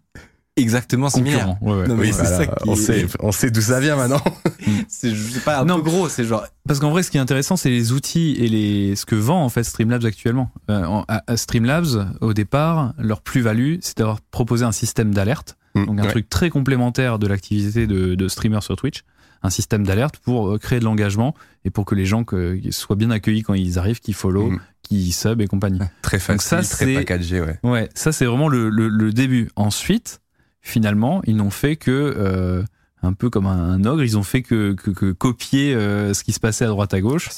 [0.55, 1.55] exactement similaire.
[1.61, 1.87] Ouais, ouais.
[1.87, 3.95] Non, mais Oui, c'est voilà, ça qui on est- sait, on sait d'où ça vient
[3.95, 4.21] maintenant.
[4.87, 5.13] C'est
[5.43, 5.75] pas un Non.
[5.77, 6.45] peu gros, c'est genre.
[6.67, 9.43] Parce qu'en vrai, ce qui est intéressant, c'est les outils et les ce que vend
[9.43, 10.51] en fait Streamlabs actuellement.
[10.69, 16.03] Euh, à, Streamlabs, au départ, leur plus-value, c'est d'avoir proposé un système d'alerte, donc un
[16.03, 16.09] Ouais.
[16.09, 19.01] truc très complémentaire de l'activité de, de streamer sur Twitch,
[19.41, 21.35] un système d'alerte pour euh, créer de l'engagement
[21.65, 24.59] et pour que les gens que, soient bien accueillis quand ils arrivent, qu'ils follow, Mm.
[24.83, 25.79] qu'ils sub et compagnie.
[26.01, 27.59] Très facile, ça, très c'est- packagé, ouais.
[27.63, 29.49] Ouais, ça c'est vraiment le, le, le début.
[29.57, 30.21] Ensuite,
[30.63, 32.63] finalement, ils n'ont fait que euh,
[33.04, 36.23] un peu comme un, un ogre, ils ont fait que, que, que copier euh, ce
[36.23, 37.30] qui se passait à droite à gauche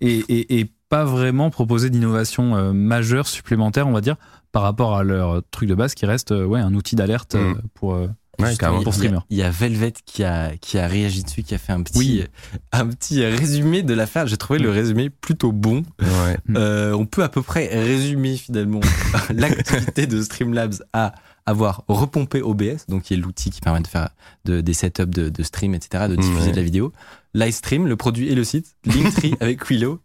[0.00, 4.16] et, et, et pas vraiment proposer d'innovation euh, majeure supplémentaire, on va dire,
[4.52, 7.54] par rapport à leur truc de base qui reste euh, ouais un outil d'alerte Mm.
[7.74, 8.06] pour euh,
[8.40, 9.18] Ouais, pour il y a- streamer.
[9.30, 11.98] Il y a Velvet qui a, qui a réagi dessus, qui a fait un petit,
[11.98, 12.24] Oui.
[12.70, 14.28] un petit résumé de l'affaire.
[14.28, 15.82] J'ai trouvé le résumé plutôt bon.
[16.00, 16.38] Ouais.
[16.46, 16.54] Mm.
[16.56, 18.78] Euh, on peut à peu près résumer finalement
[19.34, 21.14] l'activité de Streamlabs à
[21.48, 24.10] avoir repompé OBS, donc qui est l'outil qui permet de faire
[24.44, 26.50] de, des setups de, de stream, etc., de diffuser Ouais.
[26.52, 26.92] de la vidéo.
[27.34, 28.76] Livestream, le produit et le site.
[28.84, 30.00] Linktree avec Willow.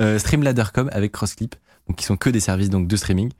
[0.00, 1.54] Euh, Streamladder.com avec Crossclip.
[1.88, 3.30] Donc qui sont que des services donc de streaming.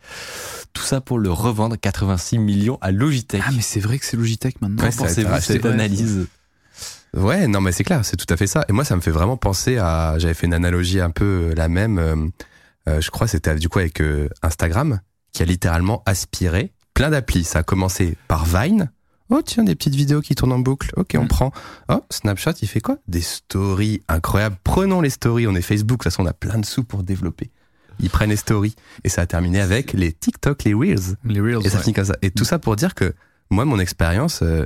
[0.75, 3.43] Tout ça pour le revendre 86 millions à Logitech.
[3.47, 4.83] Ah mais c'est vrai que c'est Logitech maintenant.
[4.85, 6.27] Ouais, pensez-vous cette analyse
[7.15, 8.65] Ouais, non, mais c'est clair, c'est tout à fait ça.
[8.69, 10.17] Et moi, ça me fait vraiment penser à.
[10.19, 11.99] J'avais fait une analogie un peu euh, la même.
[12.89, 15.01] euh, je crois c'était du coup avec euh, Instagram,
[15.33, 17.45] qui a littéralement aspiré plein d'applis.
[17.45, 18.91] Ça a commencé par Vine.
[19.31, 20.93] Oh tiens, des petites vidéos qui tournent en boucle.
[20.97, 21.53] Ok, on prend.
[21.89, 22.99] Oh, Snapchat, il fait quoi?
[23.09, 24.57] Des stories incroyables.
[24.65, 25.47] Prenons les stories.
[25.47, 25.99] On est Facebook.
[25.99, 27.51] De toute façon, on a plein de sous pour développer.
[28.01, 28.75] Ils prennent les stories.
[29.03, 31.17] Et ça a terminé avec les TikTok, les Reels.
[31.25, 31.65] Les Reels.
[31.65, 31.83] Et ça ouais.
[31.83, 32.17] finit comme ça.
[32.23, 33.15] Et tout ça pour dire que
[33.51, 34.65] moi, mon expérience, euh,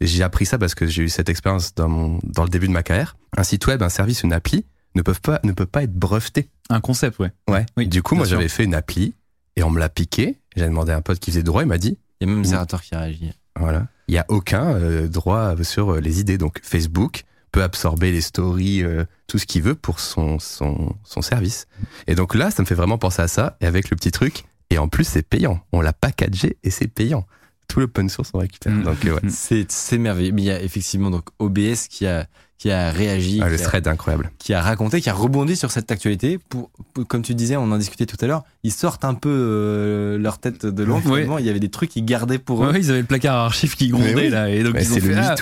[0.00, 2.72] j'ai appris ça parce que j'ai eu cette expérience dans, mon, dans le début de
[2.72, 3.16] ma carrière.
[3.36, 4.64] Un site web, un service, une appli
[4.94, 6.48] ne peuvent pas, ne peut pas être breveté.
[6.70, 7.32] Un concept, ouais.
[7.48, 7.66] Ouais.
[7.76, 9.14] Oui, du coup, moi, j'avais fait une appli
[9.58, 10.38] et on me l'a piqué.
[10.56, 12.42] J'ai demandé à un pote qui faisait droit, il m'a dit, Il y a même
[12.42, 12.44] Mm.
[12.44, 13.32] Zerator qui a réagi.
[13.58, 16.38] voilà, il y a aucun euh, droit sur euh, les idées.
[16.38, 21.22] Donc, Facebook peut absorber les stories, euh, tout ce qu'il veut pour son, son, son
[21.22, 21.66] service.
[22.06, 24.44] Et donc là, ça me fait vraiment penser à ça, et avec le petit truc,
[24.70, 25.60] et en plus c'est payant.
[25.72, 27.26] On l'a packagé et c'est payant.
[27.66, 28.72] Tout l'open source on récupère.
[28.72, 28.82] Mm.
[28.84, 29.20] Donc euh, ouais.
[29.28, 30.32] C'est c'est merveilleux.
[30.32, 32.26] Mais il y a effectivement donc OBS qui a
[32.58, 34.32] qui a réagi, Ah, le qui, a, thread incroyable.
[34.38, 36.38] qui a raconté, qui a rebondi sur cette actualité.
[36.48, 38.42] Pour, pour- comme tu disais, on en discutait tout à l'heure.
[38.64, 41.02] Ils sortent un peu euh, leur tête de l'ombre.
[41.04, 42.72] Finalement, il y avait des trucs qu'ils gardaient pour eux.
[42.72, 44.28] Ouais, ils avaient le placard à archives qui grondait oui.
[44.28, 45.34] là, et donc ils ont le fait, ah.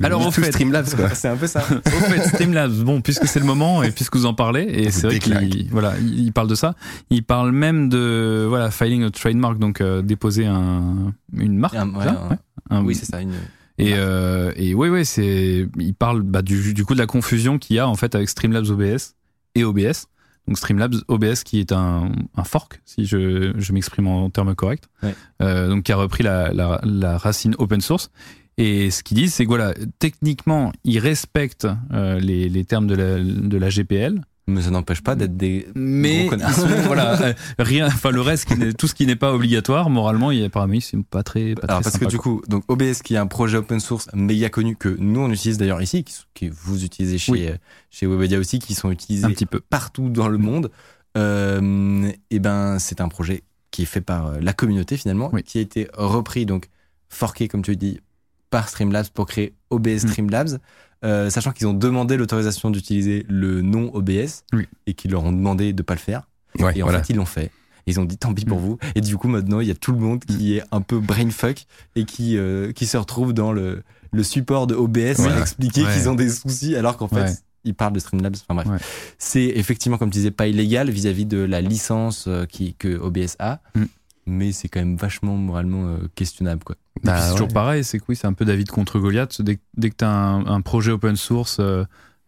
[0.00, 1.10] Le alors, au fait- Streamlabs quoi.
[1.14, 1.60] C'est un peu ça.
[1.60, 5.06] Au fait, Streamlabs, bon, puisque c'est le moment et puisque vous en parlez, et c'est
[5.06, 6.74] vrai qu'il voilà, il il parle de ça.
[7.10, 11.76] Il parle même de voilà, filing a trademark, donc euh, déposer un, une marque.
[11.76, 12.36] Un- ouais, un- Ouais.
[12.70, 13.20] Un- oui, c'est ça.
[13.20, 13.32] Une...
[13.78, 15.66] Et, euh, et oui, oui, c'est.
[15.78, 18.28] Il parle bah, du, du coup de la confusion qu'il y a en fait avec
[18.28, 19.14] Streamlabs OBS
[19.54, 20.06] et OBS.
[20.46, 24.84] Donc Streamlabs OBS qui est un, un fork, si je, je m'exprime en termes corrects,
[25.02, 25.14] Ouais.
[25.42, 28.10] euh, donc qui a repris la, la, la racine open source.
[28.58, 32.94] Et ce qu'ils disent, c'est que voilà, techniquement, ils respectent euh, les, les termes de
[32.94, 35.66] la, de la GPL, Mais ça n'empêche pas d'être des.
[35.74, 39.32] mais Gros sont- voilà, euh, rien, enfin le reste, qui tout ce qui n'est pas
[39.32, 42.32] obligatoire, moralement, il apparemment, c'est pas très, pas Alors très parce que du quoi.
[42.34, 45.56] coup, donc OBS qui est un projet open source méga connu que nous on utilise
[45.56, 47.46] d'ailleurs ici, qui, qui vous utilisez chez Oui.
[47.48, 47.56] euh,
[47.90, 49.60] chez Webedia aussi, qui sont utilisés un petit peu.
[49.60, 50.70] partout dans le monde.
[51.16, 55.42] Euh, et ben c'est un projet qui est fait par la communauté finalement, Oui.
[55.42, 56.68] qui a été repris donc
[57.08, 58.00] forqué comme tu dis
[58.50, 60.08] par Streamlabs pour créer OBS Mm.
[60.08, 60.58] Streamlabs,
[61.04, 64.66] euh, sachant qu'ils ont demandé l'autorisation d'utiliser le nom OBS Oui.
[64.86, 66.28] et qu'ils leur ont demandé de pas le faire.
[66.58, 67.02] Ouais, Et en voilà.
[67.02, 67.50] fait, ils l'ont fait.
[67.86, 68.62] Ils ont dit tant pis pour Mm.
[68.64, 68.78] vous.
[68.94, 71.66] Et du coup, maintenant, il y a tout le monde qui est un peu brainfuck
[71.96, 73.82] et qui, euh, qui se retrouve dans le,
[74.12, 75.28] le support de OBS Ouais.
[75.32, 75.92] à expliquer Ouais.
[75.92, 78.36] qu'ils ont des soucis alors qu'en fait, ils parlent de Streamlabs.
[78.48, 79.14] Enfin bref.
[79.18, 83.36] C'est effectivement, comme tu disais, pas illégal vis-à-vis de la licence euh, qui, que OBS
[83.38, 83.60] a.
[83.74, 83.84] Mm.
[84.26, 86.76] Mais c'est quand même vachement moralement euh, questionnable, quoi.
[87.02, 87.32] Bah, c'est ouais.
[87.32, 89.42] toujours pareil, c'est que oui, c'est un peu David contre Goliath.
[89.42, 91.84] Dès, dès que tu as un, un projet open source euh,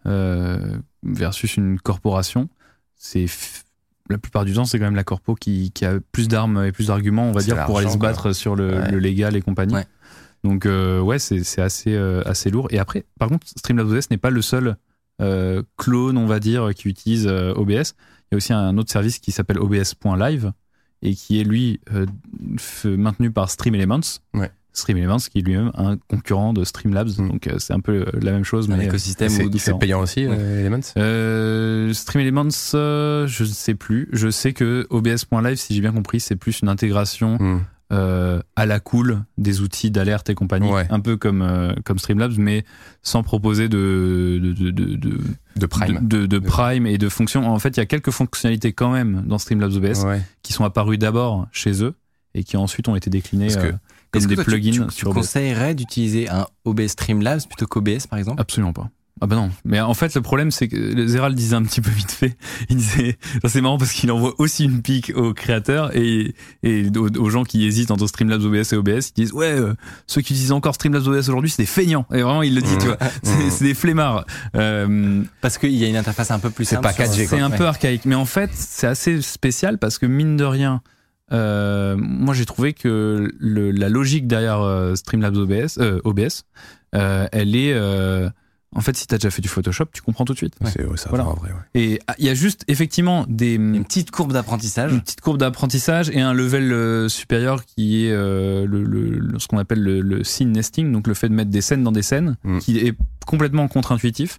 [0.07, 2.49] euh, versus une corporation,
[2.97, 3.27] c'est
[4.11, 6.73] la plupart du temps, c'est quand même la corpo qui, qui a plus d'armes et
[6.73, 8.09] plus d'arguments, on va dire, pour aller se quoi.
[8.09, 8.91] battre sur le, Ouais.
[8.91, 9.75] le légal et compagnie.
[9.75, 9.87] Ouais.
[10.45, 12.69] Donc euh, ouais, c'est assez, assez lourd.
[12.71, 14.77] Et après, par contre, Streamlabs OS n'est pas le seul
[15.77, 17.95] clone, on va dire, qui utilise OBS.
[18.31, 20.53] Il y a aussi un autre service qui s'appelle OBS.live
[21.07, 22.07] et qui est lui euh,
[22.85, 24.01] maintenu par Stream Elements.
[24.35, 24.51] Ouais.
[24.73, 27.09] Stream Elements qui est lui-même un concurrent de Streamlabs.
[27.19, 27.29] Mm.
[27.29, 28.71] Donc euh, c'est un peu euh, la même chose.
[28.71, 30.37] Un mais, écosystème C'est payant aussi, Ouais.
[30.39, 30.81] euh, Elements?
[30.99, 34.09] Euh, Stream Elements, je ne sais plus.
[34.13, 38.81] Je sais que OBS.live, si j'ai bien compris, c'est plus une intégration euh, à la
[38.81, 40.87] cool des outils d'alerte et compagnie, Ouais.
[40.91, 42.65] un peu comme comme Streamlabs, mais
[43.03, 45.19] sans proposer de de de, de,
[45.57, 45.99] de- Prime.
[46.03, 47.49] de, de- de prime et de fonctions.
[47.51, 50.23] En fait, il y a quelques fonctionnalités quand même dans Streamlabs OBS Ouais.
[50.43, 51.95] qui sont apparues d'abord chez eux
[52.35, 53.73] et qui ensuite ont été déclinées que- euh,
[54.11, 55.15] comme Est-ce que des toi, tu- plugins tu, tu OBS.
[55.15, 58.41] conseillerais d'utiliser un OBS Streamlabs plutôt qu'OBS, par exemple?
[58.41, 58.89] Absolument pas.
[59.23, 59.51] Ah bah non.
[59.65, 62.37] Mais en fait, le problème, c'est que Zera le disait un petit peu vite fait.
[62.69, 67.09] Il disait, c'est marrant parce qu'il envoie aussi une pique aux créateurs et, et aux,
[67.19, 69.09] aux gens qui hésitent entre Streamlabs OBS et OBS.
[69.17, 69.73] Ils disent, ouais, euh,
[70.07, 72.05] ceux qui utilisent encore Streamlabs OBS aujourd'hui, c'est des feignants.
[72.13, 72.79] Et vraiment, il le dit, Mmh.
[72.79, 72.99] tu vois.
[73.23, 74.27] C'est c'est des flemmards.
[74.55, 76.89] Euh, Parce qu'il y a une interface un peu plus C'est simple.
[76.89, 77.57] 4G, c'est un Ouais.
[77.57, 78.05] peu archaïque.
[78.05, 80.83] Mais en fait, c'est assez spécial parce que mine de rien,
[81.33, 86.45] euh, moi j'ai trouvé que le, la logique derrière euh, Streamlabs OBS, euh, OBS
[86.95, 87.75] euh, elle est.
[88.77, 90.55] en fait, si tu as déjà fait du Photoshop, tu comprends tout de suite.
[90.67, 91.25] C'est ouais, ça Voilà.
[91.25, 91.51] va en vrai.
[91.51, 91.81] ouais.
[91.81, 94.93] Et ah, il y a juste effectivement des, Une petite courbe d'apprentissage.
[94.93, 99.39] une petite courbe d'apprentissage et un level euh, supérieur qui est euh, le, le- le-
[99.39, 101.93] ce qu'on appelle le, le scene nesting, donc le fait de mettre des scènes dans
[101.93, 102.59] des scènes, Mm.
[102.59, 102.95] qui est
[103.27, 104.39] complètement contre-intuitif,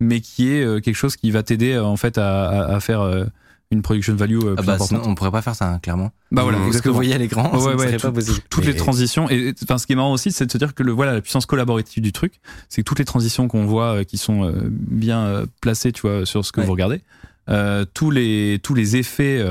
[0.00, 2.80] mais qui est euh, quelque chose qui va t'aider euh, en fait à, à- à
[2.80, 3.24] faire euh,
[3.72, 4.88] une production value euh, Ah plus bah, importante.
[5.02, 6.12] sinon, on pourrait pas faire ça, hein, clairement.
[6.30, 6.72] Bah voilà, Mmh.
[6.72, 8.38] Ce que vous voyez à l'écran, Ouais, ouais, serait tout- pas possible.
[8.48, 10.74] toutes Mais- les transitions et enfin ce qui est marrant aussi c'est de se dire
[10.74, 12.34] que le voilà la puissance collaborative du truc
[12.68, 16.24] c'est que toutes les transitions qu'on voit euh, qui sont euh, bien placées tu vois
[16.26, 16.66] sur ce que Ouais.
[16.66, 17.00] vous regardez
[17.48, 19.44] euh, tous les tous les effets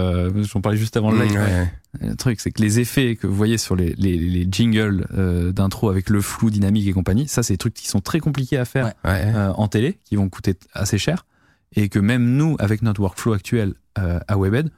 [0.44, 1.38] j'en parlais juste avant le live
[2.02, 5.08] Mmh, le truc c'est que les effets que vous voyez sur les les, les jingles
[5.54, 8.58] d'intro avec le flou dynamique et compagnie ça c'est des trucs qui sont très compliqués
[8.58, 11.26] à faire en télé qui vont coûter assez cher
[11.76, 14.70] et que même nous avec notre workflow actuel euh, à Webed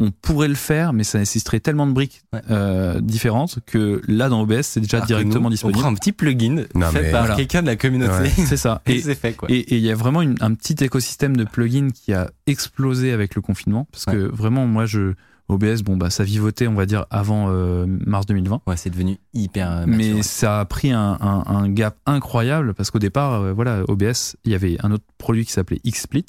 [0.00, 2.40] on pourrait le faire mais ça nécessiterait tellement de briques Ouais.
[2.50, 5.94] euh, différentes que là dans OBS c'est déjà Alors directement nous, On disponible prend un
[5.94, 7.34] petit plugin Non, fait mais- par Voilà.
[7.36, 8.12] quelqu'un de la communauté.
[8.12, 8.30] Ouais.
[8.46, 9.50] c'est ça Et et c'est fait, quoi.
[9.50, 13.12] et et il y a vraiment une- un petit écosystème de plugins qui a explosé
[13.12, 15.14] avec le confinement parce que vraiment moi je
[15.48, 19.16] OBS bon bah ça vivotait on va dire avant euh, mars 2020 Ouais, c'est devenu
[19.32, 20.16] hyper euh, mature.
[20.16, 24.36] mais ça a pris un, un- un gap incroyable parce qu'au départ, euh, voilà, OBS,
[24.44, 26.26] il y avait un autre produit qui s'appelait XSplit.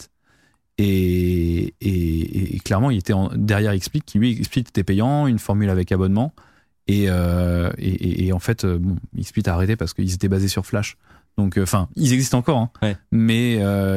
[0.78, 5.40] Et, et, et clairement, il était en- derrière XSplit, qui lui, XSplit était payant, une
[5.40, 6.34] formule avec abonnement.
[6.88, 10.48] Et, euh, et, et- et en fait, bon, XSplit a arrêté parce qu'ils étaient basés
[10.48, 10.98] sur Flash.
[11.38, 12.70] Donc, enfin, ils existent encore, hein.
[12.82, 12.96] Ouais.
[13.12, 13.56] mais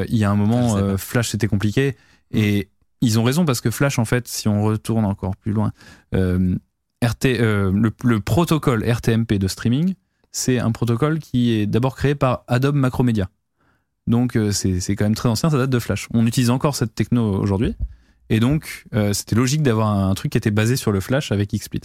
[0.08, 0.96] il y a un moment.
[0.98, 1.96] Flash c'était compliqué
[2.34, 2.68] et
[3.02, 5.72] ils ont raison parce que Flash, en fait, si on retourne encore plus loin,
[6.14, 6.54] euh,
[7.04, 9.94] RT, euh, le, le protocole RTMP de streaming,
[10.30, 13.28] c'est un protocole qui est d'abord créé par Adobe Macromedia.
[14.06, 16.08] Donc euh, c'est quand même très ancien, ça date de Flash.
[16.14, 17.74] On utilise encore cette techno aujourd'hui.
[18.30, 21.82] Et donc c'était logique d'avoir un truc qui était basé sur le Flash avec XSplit.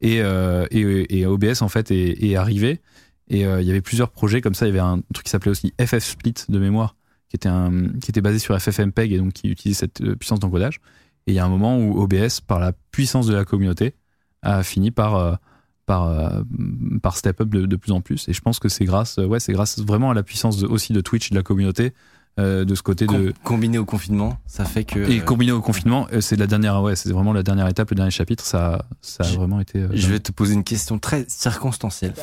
[0.00, 2.80] Et, et, OBS en fait est, est arrivé.
[3.28, 4.66] Et il y avait plusieurs projets comme ça.
[4.66, 6.94] Il y avait un truc qui s'appelait aussi FFSplit de mémoire,
[7.28, 10.40] qui était, un, qui était basé sur FFmpeg et donc qui utilisait cette euh, puissance
[10.40, 10.80] d'encodage.
[11.26, 13.94] Et il y a un moment où OBS, par la puissance de la communauté,
[14.42, 15.34] a fini par, euh,
[15.84, 16.42] par, euh,
[17.02, 18.28] par step up de, de plus en plus.
[18.28, 20.92] Et je pense que c'est grâce, ouais, c'est grâce vraiment à la puissance de, aussi
[20.92, 21.92] de Twitch et de la communauté,
[22.40, 23.34] euh, de ce côté Com- de.
[23.42, 25.00] combiné au confinement, ça fait que.
[25.10, 27.96] Et combiné au confinement, euh, c'est la dernière, ouais, c'est vraiment la dernière étape, le
[27.96, 28.44] dernier chapitre.
[28.46, 29.80] Ça, ça a Je- vraiment été.
[29.80, 32.14] euh, Je vais te poser une question très circonstancielle.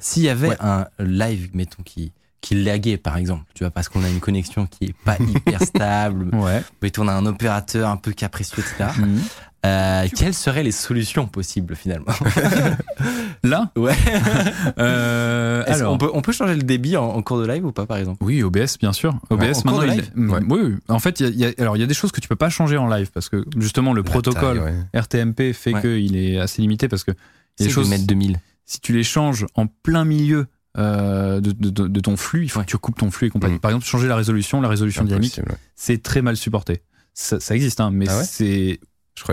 [0.00, 0.56] S'il y avait Ouais.
[0.60, 4.66] un live, mettons, qui, qui laguait, par exemple, tu vois, parce qu'on a une connexion
[4.66, 6.62] qui est pas hyper stable, Ouais.
[6.82, 8.90] mettons, on a un opérateur un peu capricieux, etc.
[8.98, 9.20] Mhm.
[9.66, 12.12] Euh, quelles seraient les solutions possibles, finalement
[13.42, 13.92] Là, Ouais.
[14.78, 15.92] euh, alors.
[15.92, 17.96] qu'on peut, on peut changer le débit en, en cours de live ou pas, par
[17.96, 18.22] exemple?
[18.24, 19.18] Oui, OBS, bien sûr.
[19.30, 20.40] OBS, en cours maintenant, de il- live Ouais.
[20.48, 20.74] oui, oui.
[20.88, 22.20] En fait, il y a- il y, a, alors il y a des choses que
[22.20, 25.00] tu peux pas changer en live parce que justement le La protocole taille, ouais.
[25.00, 25.80] RTMP fait Ouais.
[25.80, 27.12] qu'il est assez limité parce que
[27.58, 27.86] C'est choses.
[27.86, 28.38] de mettre 2000.
[28.64, 30.46] Si tu les changes en plein milieu
[30.76, 33.30] euh, de, de- de- de ton flux, il faut que tu coupes ton flux et
[33.30, 33.56] compagnie.
[33.56, 33.60] Mm.
[33.60, 35.54] Par exemple, changer la résolution, la résolution dynamique, ouais.
[35.74, 36.82] c'est très mal supporté.
[37.14, 38.24] Ça, ça existe, hein, mais Ah ouais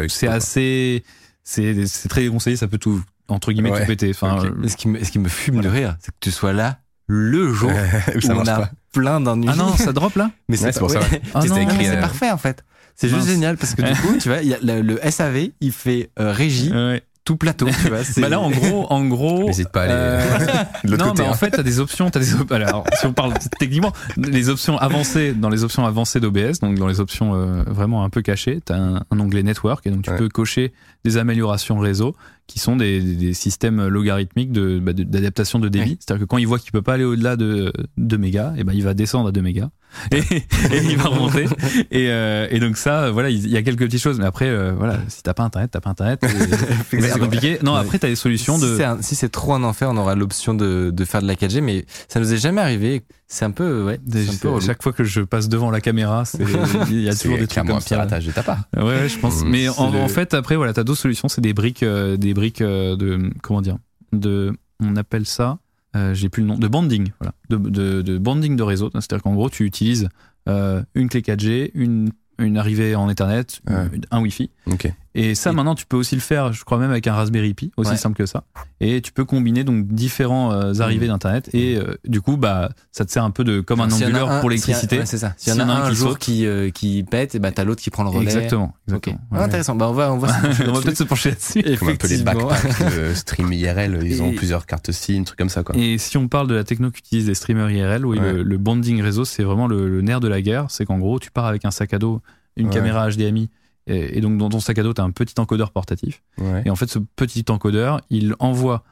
[0.10, 1.04] c'est assez,
[1.44, 1.76] c'est
[2.10, 2.56] très déconseillé.
[2.58, 3.82] Ça peut tout entre guillemets Ouais.
[3.82, 4.10] tout péter.
[4.12, 6.54] Enfin, euh, Ce qui me, ce qui me fume de rire, c'est que tu sois
[6.54, 7.72] là le jour
[8.16, 8.72] Où on a pas.
[8.92, 9.50] plein d'ennuis.
[9.52, 10.32] ah non, ça drop là.
[10.50, 11.00] mais c'est pour ça.
[11.36, 12.64] Ah c'est euh, parfait en fait.
[12.96, 15.50] C'est juste génial parce que du coup, tu vois, il y a le, le SAV,
[15.60, 17.04] il fait euh, régie Ouais.
[17.26, 18.00] Tout plateau, tu vois.
[18.20, 19.44] Bah là, en gros, en gros.
[19.46, 21.24] N'hésite pas à aller euh, l'autre non, côté.
[21.24, 21.36] mais en hein.
[21.36, 22.08] fait, t'as des options.
[22.08, 26.20] As des op- Alors, si on parle techniquement, les options avancées, dans les options avancées
[26.20, 29.86] d'OBS, donc dans les options euh, vraiment un peu cachées, t'as un, un onglet Network
[29.88, 30.18] et donc tu Ouais.
[30.18, 30.72] peux cocher
[31.04, 32.16] des améliorations réseau
[32.48, 35.91] qui sont des, des- systèmes logarithmiques de- bah, de- d'adaptation de, débit.
[35.91, 35.98] Ouais.
[36.00, 38.74] C'est-à-dire que quand il voit qu'il peut pas aller au-delà de 2 mégas, et ben
[38.74, 39.70] il va descendre à 2 mégas
[40.12, 41.46] et, et il va remonter.
[41.91, 44.20] Et, euh, et donc ça, voilà, il y a quelques petites choses.
[44.20, 46.22] Mais après, euh, voilà, si t'as pas internet, t'as pas internet.
[46.24, 47.58] et- et c'est compliqué.
[47.64, 48.78] Non, après t'as des solutions si de.
[48.78, 51.62] c'est si c'est trop un enfer, on aura l'option de, de faire de la 4G,
[51.62, 53.04] mais ça nous est jamais arrivé.
[53.28, 54.62] C'est un peu, ouais, Des- c'est un peu relou.
[54.62, 56.38] chaque fois que je passe devant la caméra, c'est-
[56.90, 57.88] il y a toujours des trucs comme un ça.
[57.96, 58.66] piratage de ta part.
[58.78, 59.44] Ouais, ouais, je pense.
[59.44, 61.28] Mmh, Mais en, c'est le- en fait, après, voilà, t'as d'autres solutions.
[61.28, 63.78] C'est des briques, euh, des briques euh, de comment dire,
[64.14, 65.58] de, on appelle ça,
[65.96, 68.90] euh, j'ai plus le nom, de banding, voilà, de, de, de banding de réseau.
[68.94, 70.08] C'est-à-dire qu'en gros, tu utilises
[70.48, 73.88] euh, une clé 4G, une une arrivée en Ethernet, Ouais.
[74.12, 74.50] un Wi-Fi.
[74.68, 74.92] Ok.
[75.18, 77.53] Et ça, Et- maintenant, tu peux aussi le faire, je crois même avec un Raspberry
[77.53, 77.97] Pi, aussi Ouais.
[77.97, 78.43] simple que ça.
[78.82, 81.49] Et tu peux combiner donc différents euh, arrivées d'Internet.
[81.53, 84.49] Et euh, du coup, bah, ça te sert un peu de comme un un- pour
[84.49, 84.99] l'électricité.
[84.99, 85.34] ouais, c'est ça.
[85.38, 86.20] S'il y en a un, qui jour saute.
[86.20, 88.24] qui, euh, qui pète, et bah, t'as l'autre qui prend le relais.
[88.26, 88.66] Exactement.
[88.89, 89.07] Ok.
[89.07, 89.20] exactement.
[89.32, 89.45] Ah, Ouais, ouais.
[89.45, 89.76] intéressant.
[89.76, 90.84] Bah, on va, on va, se pencher on va là-dessus.
[90.84, 91.78] peut-être se pencher là-dessus.
[91.80, 95.39] Comme un peu les backpacks euh, stream IRL, ils ont Et- plusieurs cartes SIM, trucs
[95.39, 95.76] comme ça, quoi.
[95.78, 98.34] Et si on parle de la techno qu'utilisent les streamers IRL, oui, Ouais.
[98.34, 100.66] le, le bonding réseau, c'est vraiment le, le nerf de la guerre.
[100.70, 102.22] C'est qu'en gros, tu pars avec un sac à dos,
[102.57, 102.74] une Ouais.
[102.74, 103.49] caméra HDMI,
[103.88, 106.22] et, et donc dans ton sac à dos, tu as un petit encodeur portatif.
[106.38, 106.64] Ouais.
[106.66, 108.84] Et en fait, ce petit encodeur, il envoie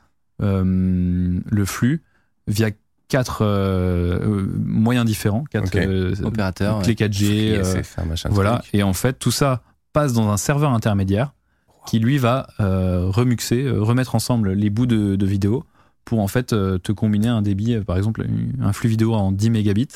[0.42, 2.02] euh, le flux
[2.48, 2.70] via
[3.08, 5.76] quatre euh, euh, moyens différents, quatre Ok.
[5.76, 6.82] euh, Opérateur.
[6.82, 7.54] clés 4G.
[7.58, 8.60] euh, SFR, machin, voilà.
[8.60, 8.70] truc.
[8.74, 9.62] Et en fait, tout ça
[9.94, 11.34] passe dans un serveur intermédiaire
[11.86, 15.66] qui lui va euh, remuxer, remettre ensemble les bouts de, de vidéo
[16.06, 18.26] pour en fait euh, te combiner un débit, par exemple
[18.62, 19.88] un flux vidéo en 10 mégabits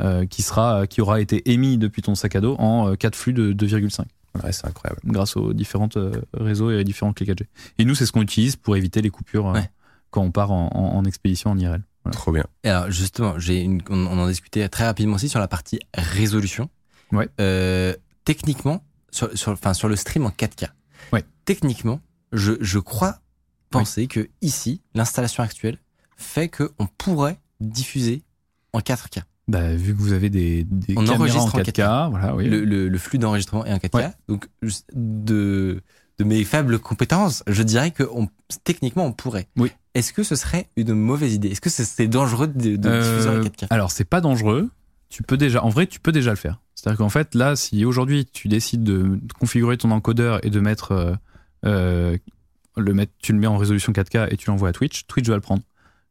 [0.00, 3.14] euh, qui sera, qui aura été émis depuis ton sac à dos en euh, 4
[3.16, 4.04] flux de 2,5
[4.42, 5.00] Ouais, c'est incroyable.
[5.04, 5.88] grâce aux différents
[6.32, 7.46] réseaux et différents clés 4G.
[7.78, 9.70] Et nous, c'est ce qu'on utilise pour éviter les coupures euh, Ouais.
[10.10, 11.82] quand on part en, en- en expédition en IRL.
[12.04, 12.16] Voilà.
[12.18, 12.44] Trop bien.
[12.64, 15.78] Et alors justement, j'ai une, on, on en discutait très rapidement aussi sur la partie
[15.94, 16.68] résolution.
[17.12, 17.28] Ouais.
[17.40, 20.68] Euh, techniquement, sur, sur, enfin, sur le stream en 4K.
[21.12, 21.24] Ouais.
[21.44, 22.00] Techniquement,
[22.32, 23.20] je, je crois
[23.70, 25.78] penser que ici, l'installation actuelle
[26.16, 28.22] fait que on pourrait diffuser
[28.72, 29.22] en 4K.
[29.46, 32.48] Bah, vu que vous avez des, des On caméras enregistre en 4K, voilà, oui.
[32.48, 33.96] Le, le, le flux d'enregistrement est en 4K.
[33.96, 34.10] Ouais.
[34.28, 34.48] Donc
[34.94, 35.80] de
[36.20, 38.28] de mes faibles compétences, je dirais que on,
[38.62, 39.48] techniquement on pourrait.
[39.56, 39.72] Oui.
[39.94, 41.48] Est-ce que ce serait une mauvaise idée?
[41.48, 44.70] Est-ce que c'est c'est dangereux de, de Euh, diffuser en 4K Alors, c'est pas dangereux.
[45.08, 46.60] Tu peux déjà, en vrai, tu peux déjà le faire.
[46.74, 50.92] C'est-à-dire qu'en fait, là, si aujourd'hui tu décides de configurer ton encodeur et de mettre,
[50.92, 51.14] euh,
[51.66, 52.16] euh,
[52.76, 55.34] le mettre, tu le mets en résolution 4K et tu l'envoies à Twitch, Twitch va
[55.34, 55.62] le prendre.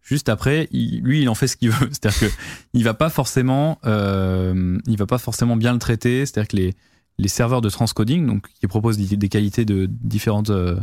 [0.03, 1.87] Juste après, il- lui, il en fait ce qu'il veut.
[1.91, 2.33] C'est-à-dire que
[2.73, 6.25] il va pas forcément, euh, il va pas forcément bien le traiter.
[6.25, 6.73] C'est-à-dire que les
[7.19, 10.75] les serveurs de transcoding, donc qui proposent des, des qualités de différentes, euh,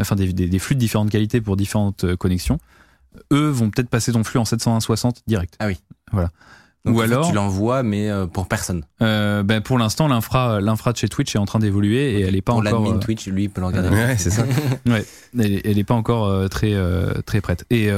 [0.00, 2.58] enfin des, des- des flux de différentes qualités pour différentes euh, connexions,
[3.32, 5.54] eux vont peut-être passer ton flux en 720-60 direct.
[5.60, 5.78] Ah oui.
[6.12, 6.30] Voilà.
[6.84, 8.82] Donc, Ou alors- tu l'envoies, mais pour personne.
[9.00, 12.34] Euh, ben pour l'instant, l'infra, l'infra de chez Twitch est en train d'évoluer et elle
[12.36, 12.80] est pas pour encore.
[12.82, 13.88] l'admin euh, Twitch, lui, il peut le regarder.
[13.88, 14.44] Ouais, c'est ça.
[14.86, 15.04] Ouais,
[15.38, 16.74] elle, est- elle est pas encore euh, très
[17.26, 17.64] très prête.
[17.70, 17.88] Et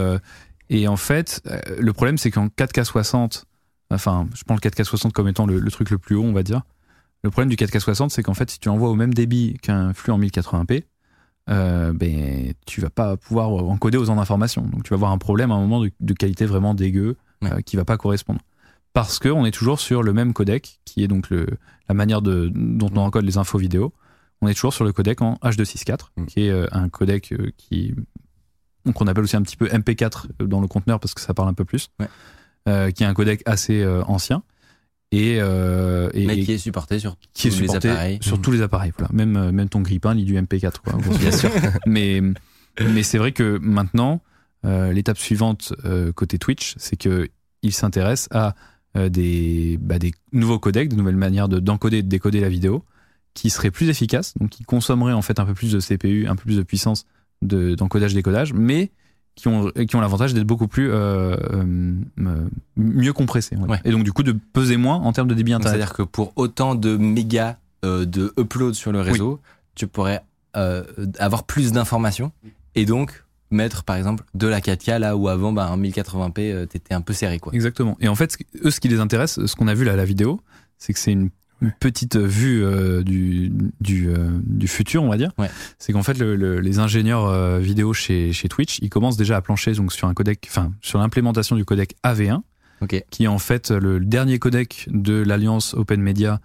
[0.70, 3.44] et en fait, euh, le problème c'est qu'en 4K60,
[3.90, 6.42] enfin, je prends le 4K60 comme étant le, le truc le plus haut, on va
[6.42, 6.62] dire.
[7.24, 10.12] Le problème du 4K60, c'est qu'en fait, si tu envoies au même débit qu'un flux
[10.12, 10.84] en 1080p,
[11.50, 14.62] euh, ben tu vas pas pouvoir encoder autant d'informations.
[14.62, 17.52] Donc tu vas avoir un problème à un moment de, de qualité vraiment dégueu Ouais.
[17.52, 18.40] euh, qui va pas correspondre.
[18.92, 21.46] Parce que on est toujours sur le même codec, qui est donc le,
[21.88, 23.92] la manière de, dont on encode les infos vidéo.
[24.42, 26.26] On est toujours sur le codec en H264, Mm.
[26.26, 27.94] qui est euh, un codec euh, qui
[28.84, 31.48] donc on appelle aussi un petit peu MP4 dans le conteneur parce que ça parle
[31.48, 32.08] un peu plus, Ouais.
[32.68, 34.42] euh, qui est un codec assez euh, ancien
[35.12, 38.18] et, euh, et Mais qui est supporté sur qui est tous supporté les appareils.
[38.20, 38.92] sur tous les appareils.
[38.98, 39.10] Voilà.
[39.14, 40.80] Même, euh, même ton grippin lit du MP4.
[40.84, 41.50] Quoi, grosso Bien sûr.
[41.86, 42.20] mais
[42.80, 44.20] mais c'est vrai que maintenant,
[44.64, 47.28] euh, l'étape suivante euh, côté Twitch, c'est que
[47.62, 48.54] il s'intéresse à
[48.96, 52.48] euh, des, bah, des nouveaux codecs, de nouvelles manières de- d'encoder et de décoder la
[52.48, 52.84] vidéo,
[53.34, 56.36] qui seraient plus efficaces, donc qui consommeraient en fait un peu plus de CPU, un
[56.36, 57.04] peu plus de puissance
[57.42, 58.90] de- d'encodage-décodage, mais
[59.34, 63.56] qui ont, qui ont l'avantage d'être beaucoup plus euh, euh, euh, mieux compressés.
[63.56, 63.78] Ouais.
[63.84, 65.78] Et donc du coup de peser moins en termes de débit internet.
[65.78, 69.40] C'est-à-dire que pour autant de mégas euh, de upload sur le réseau,
[69.76, 70.22] tu pourrais
[71.20, 72.32] avoir plus d'informations
[72.74, 73.22] et donc
[73.52, 77.00] mettre par exemple de la 4K là où avant bah, en 1080p euh, t'étais un
[77.00, 77.52] peu serré quoi.
[77.54, 77.96] Exactement.
[78.00, 80.04] Et en fait, eux, ce qui les intéresse, ce qu'on a vu là à la
[80.04, 80.40] vidéo,
[80.78, 81.30] c'est que c'est une,
[81.60, 83.50] une petite vue euh, du,
[83.80, 85.32] du, euh, du futur, on va dire.
[85.38, 85.50] Ouais.
[85.78, 89.36] C'est qu'en fait, le- le- les ingénieurs euh, vidéo chez, chez Twitch, ils commencent déjà
[89.36, 92.40] à plancher donc, sur un codec, enfin, sur l'implémentation du codec AV1,
[92.80, 93.04] Ok.
[93.10, 96.40] qui est en fait le dernier codec de l'alliance Open Media,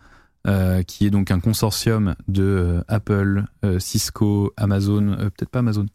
[0.47, 5.59] euh, qui est donc un consortium de euh, Apple, euh, Cisco, Amazon, euh, peut-être pas
[5.59, 5.85] Amazon.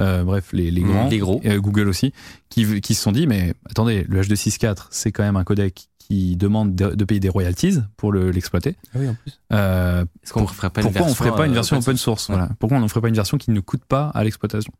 [0.00, 1.40] Euh, bref, les, les grands, les gros.
[1.42, 2.12] et, euh, Google aussi,
[2.50, 6.36] qui, qui se sont dit, mais attendez, le H264, c'est quand même un codec qui
[6.36, 8.76] demande de, de payer des royalties pour le- l'exploiter.
[8.94, 9.38] Ah oui en plus.
[9.52, 11.96] Euh, Est-ce qu'on ferait pas une pourquoi on version, ferait pas une euh, version open
[11.96, 12.48] source, voilà.
[12.58, 14.72] Pourquoi on ne ferait pas une version qui ne coûte pas à l'exploitation?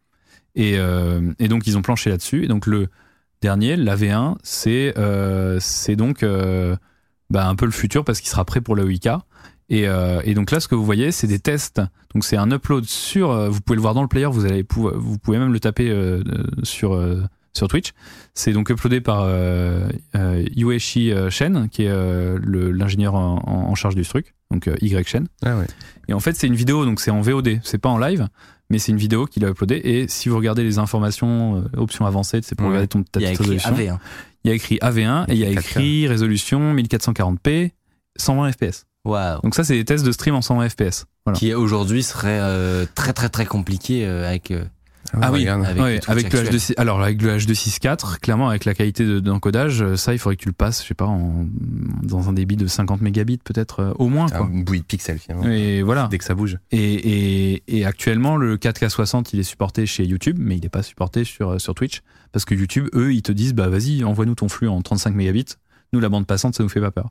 [0.54, 2.44] Et, euh, et donc ils ont planché là-dessus.
[2.44, 2.88] Et donc le
[3.42, 6.74] dernier, l'AV1, c'est euh, c'est donc euh,
[7.30, 9.20] bah, un peu le futur parce qu'il sera prêt pour le 8K.
[9.70, 11.82] Et, euh, et donc là, ce que vous voyez, c'est des tests.
[12.14, 13.50] Donc c'est un upload sur.
[13.50, 14.24] vous pouvez le voir dans le player.
[14.26, 15.94] Vous allez vous pouvez même le taper
[16.62, 17.22] sur euh,
[17.52, 17.92] sur Twitch.
[18.34, 22.38] C'est donc uploadé par euh, euh, Yueshi euh, Shen, qui est euh,
[22.72, 24.34] l'ingénieur en, en charge du truc.
[24.50, 25.26] Donc euh, Y Shen.
[25.44, 25.66] Ah ouais.
[26.08, 28.28] Et en fait, c'est une vidéo, donc c'est en VOD, c'est pas en live,
[28.70, 29.80] mais c'est une vidéo qu'il a uploadée.
[29.84, 32.70] Et si vous regardez les informations, euh, options avancées, c'est pour Ouais.
[32.72, 33.74] regarder ton ta petite résolution.
[34.44, 35.58] Il y a écrit AV1 et il y a 4K.
[35.58, 37.72] écrit résolution 1440p,
[38.16, 38.84] 120 fps.
[39.04, 39.40] Waouh.
[39.42, 41.06] Donc ça, c'est des tests de stream en 120 fps.
[41.26, 41.38] Voilà.
[41.38, 44.50] Qui aujourd'hui serait euh, très très très compliqué euh, avec.
[44.50, 44.64] euh,
[45.20, 45.64] Ah oui, regarde.
[45.64, 46.56] avec Ouais, le Twitch avec le actuel.
[46.60, 50.36] H2, alors avec le H264, clairement avec la qualité de- d'encodage, euh, ça il faudrait
[50.36, 51.46] que tu le passes, je sais pas, en,
[52.02, 54.26] dans un débit de 50 mégabits peut-être euh, au moins.
[54.32, 54.48] Un Quoi.
[54.50, 55.48] bouillie de pixels finalement.
[55.48, 56.08] Et voilà.
[56.10, 56.58] Dès que ça bouge.
[56.70, 56.78] Et,
[57.56, 61.24] et, et actuellement, le 4K60, il est supporté chez YouTube, mais il n'est pas supporté
[61.24, 62.00] sur, sur Twitch.
[62.32, 65.46] Parce que YouTube, eux, ils te disent, bah vas-y, envoie-nous ton flux en 35 mégabits.
[65.92, 67.10] Nous, la bande passante, ça nous fait pas peur.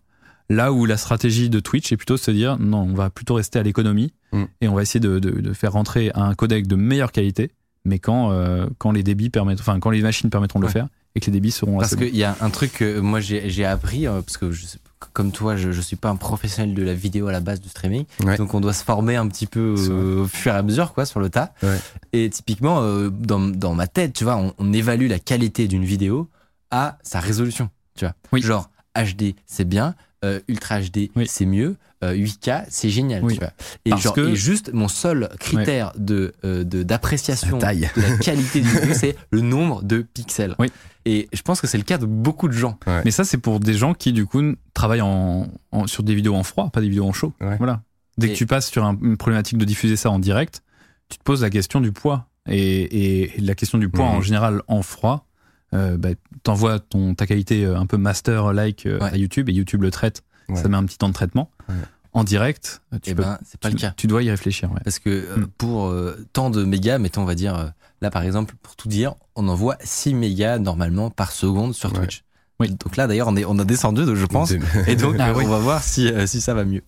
[0.49, 3.33] Là où la stratégie de Twitch est plutôt de se dire, non, on va plutôt
[3.33, 4.43] rester à l'économie Mm.
[4.59, 7.51] et on va essayer de, de, de faire rentrer un codec de meilleure qualité,
[7.87, 10.87] mais quand, euh, quand les débits permettent, enfin, quand les machines permettront de le faire
[11.15, 12.05] et que les débits seront Parce assez bons.
[12.05, 14.77] qu'il y a un truc que moi j'ai appris, euh, parce que je sais-
[15.13, 17.69] comme toi, je, je suis pas un professionnel de la vidéo à la base du
[17.69, 18.35] streaming, Ouais.
[18.37, 21.05] donc on doit se former un petit peu euh, au fur et à mesure, quoi,
[21.05, 21.53] sur le tas.
[21.63, 21.77] Ouais.
[22.13, 25.85] Et typiquement, euh, dans, dans ma tête, tu vois, on, on évalue la qualité d'une
[25.85, 26.27] vidéo
[26.71, 28.13] à sa résolution, tu vois.
[28.31, 28.41] Oui.
[28.41, 29.93] Genre HD, c'est bien,
[30.25, 31.25] euh, Ultra HD, Oui.
[31.27, 33.33] c'est mieux, euh, 8K, c'est génial, Oui.
[33.33, 33.51] tu vois.
[33.85, 37.73] Et, Parce genre, que- et juste mon seul critère de euh, de- d'appréciation de la
[38.21, 40.55] qualité d'une vidéo, c'est le nombre de pixels.
[40.59, 40.67] Oui.
[41.05, 42.77] Et je pense que c'est le cas de beaucoup de gens.
[43.05, 44.41] Mais ça, c'est pour des gens qui, du coup,
[44.73, 47.33] travaillent en, en- sur des vidéos en froid, pas des vidéos en chaud.
[47.41, 47.55] Ouais.
[47.57, 47.81] Voilà.
[48.17, 50.63] Dès Et- que tu passes sur un- une problématique de diffuser ça en direct,
[51.09, 52.27] tu te poses la question du poids.
[52.49, 55.27] Et, et la question du poids, en général, en froid,
[55.73, 56.09] euh, bah,
[56.43, 56.79] t'envoies
[57.17, 59.09] ta qualité euh, un peu master-like euh, Ouais.
[59.13, 60.23] à YouTube et YouTube le traite.
[60.49, 60.61] Ouais.
[60.61, 61.49] Ça met un petit temps de traitement.
[61.69, 61.75] Ouais.
[62.13, 63.93] En direct, euh, tu, Eh peux- ben, c'est pas tu, le cas.
[63.95, 64.71] tu dois y réfléchir.
[64.71, 64.79] Ouais.
[64.83, 65.47] Parce que euh, Hmm.
[65.57, 67.65] pour euh, tant de mégas, mettons, on va dire, euh,
[68.01, 71.99] là par exemple, pour tout dire, on envoie 6 mégas normalement par seconde sur Ouais.
[71.99, 72.23] Twitch.
[72.59, 72.69] Oui.
[72.71, 74.51] Donc là d'ailleurs, on, est, on a descendu, je pense.
[74.87, 75.43] Et donc, Ah oui.
[75.45, 76.81] on va voir si, euh, si ça va mieux.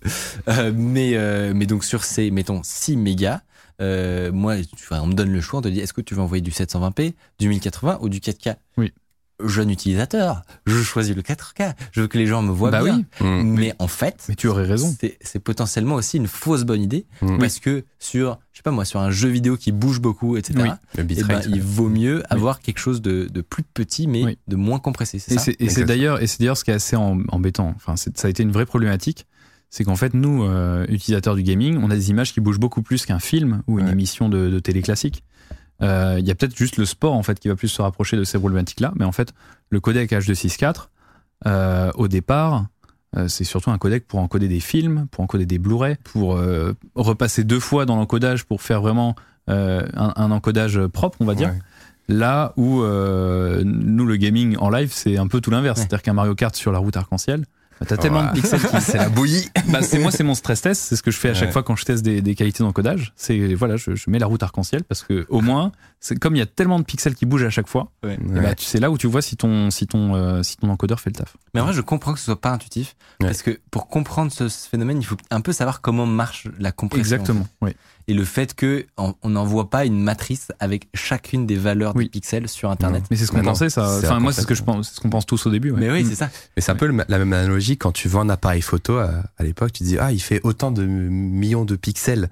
[0.48, 3.42] Euh, mais, euh, mais donc, sur ces, mettons, 6 mégas,
[3.82, 6.16] euh, moi, tu vois, on me donne le choix, on te dit, est-ce que tu
[6.16, 8.92] veux envoyer du 720p, du 1080 ou du 4K Oui.
[9.44, 13.04] Jeune utilisateur, je choisis le 4K, je veux que les gens me voient Bah bien.
[13.22, 13.28] oui.
[13.28, 13.54] Mm.
[13.58, 14.94] Mais en fait, Mais tu aurais raison.
[15.22, 17.38] c'est- potentiellement aussi une fausse bonne idée Mm.
[17.40, 20.60] parce que sur, je sais pas moi, sur un jeu vidéo qui bouge beaucoup, etc.
[20.62, 20.70] Oui.
[20.98, 24.38] Le eh ben, il vaut mieux avoir quelque chose de, de plus petit mais Oui.
[24.48, 25.20] de moins compressé.
[25.20, 25.88] C'est Et ça c'est et c'est Exactement.
[25.88, 27.74] d'ailleurs et c'est d'ailleurs ce qui est assez em- embêtant.
[27.76, 29.26] Enfin, ça a été une vraie problématique.
[29.72, 32.82] C'est qu'en fait, nous, euh, utilisateurs du gaming, on a des images qui bougent beaucoup
[32.82, 33.92] plus qu'un film ou une Ouais.
[33.92, 35.24] émission de, de télé classique.
[35.82, 38.18] Euh, Il y a peut-être juste le sport en fait qui va plus se rapprocher
[38.18, 39.34] de ces problématiques-là, mais en fait,
[39.70, 40.90] le codec H264,
[41.48, 42.66] euh, au départ,
[43.18, 46.40] euh, c'est surtout un codec pour encoder des films, pour encoder des Blu-ray, pour
[46.96, 49.16] repasser deux fois dans l'encodage pour faire vraiment
[49.48, 51.50] un, un encodage propre, on va dire.
[51.50, 51.60] Ouais.
[52.08, 55.80] Là où nous, le gaming en live, c'est un peu tout l'inverse.
[55.80, 55.86] Ouais.
[55.86, 57.46] C'est-à-dire qu'un Mario Kart sur la route arc-en-ciel,
[57.86, 58.82] t'as tellement de pixels qui.
[58.82, 59.50] C'est la bouillie.
[59.68, 60.82] Bah, c'est moi, c'est mon stress test.
[60.82, 61.54] C'est ce que je fais à chaque Ouais.
[61.54, 63.14] fois quand je teste des, des qualités d'encodage.
[63.16, 66.40] C'est voilà, je, je mets la route arc-en-ciel parce que au moins, c'est comme il
[66.40, 67.92] y a tellement de pixels qui bougent à chaque fois.
[68.04, 68.18] Ouais.
[68.22, 71.00] bah, tu sais là où tu vois si ton si ton euh, si ton encodeur
[71.00, 71.38] fait le taf.
[71.54, 73.28] Mais en vrai, je comprends que ce soit pas intuitif Ouais.
[73.28, 76.72] parce que pour comprendre ce, ce phénomène, il faut un peu savoir comment marche la
[76.72, 77.00] compression.
[77.18, 77.48] Exactement.
[77.62, 77.72] Oui.
[78.10, 82.06] Et le fait que on n'envoie pas une matrice avec chacune des valeurs Oui.
[82.06, 83.04] des pixels sur Internet.
[83.12, 83.70] Mais c'est ce qu'on pensait.
[83.70, 83.98] Ça.
[84.00, 84.90] Enfin, moi, c'est ce que je pense.
[84.90, 85.70] C'est ce qu'on pense tous au début.
[85.70, 85.80] ouais.
[85.80, 86.08] Mais oui, Mm.
[86.10, 86.30] c'est ça.
[86.56, 89.12] Mais c'est un peu le- la même analogie quand tu vends un appareil photo à,
[89.38, 92.30] à l'époque, tu dis ah il fait autant de millions de pixels,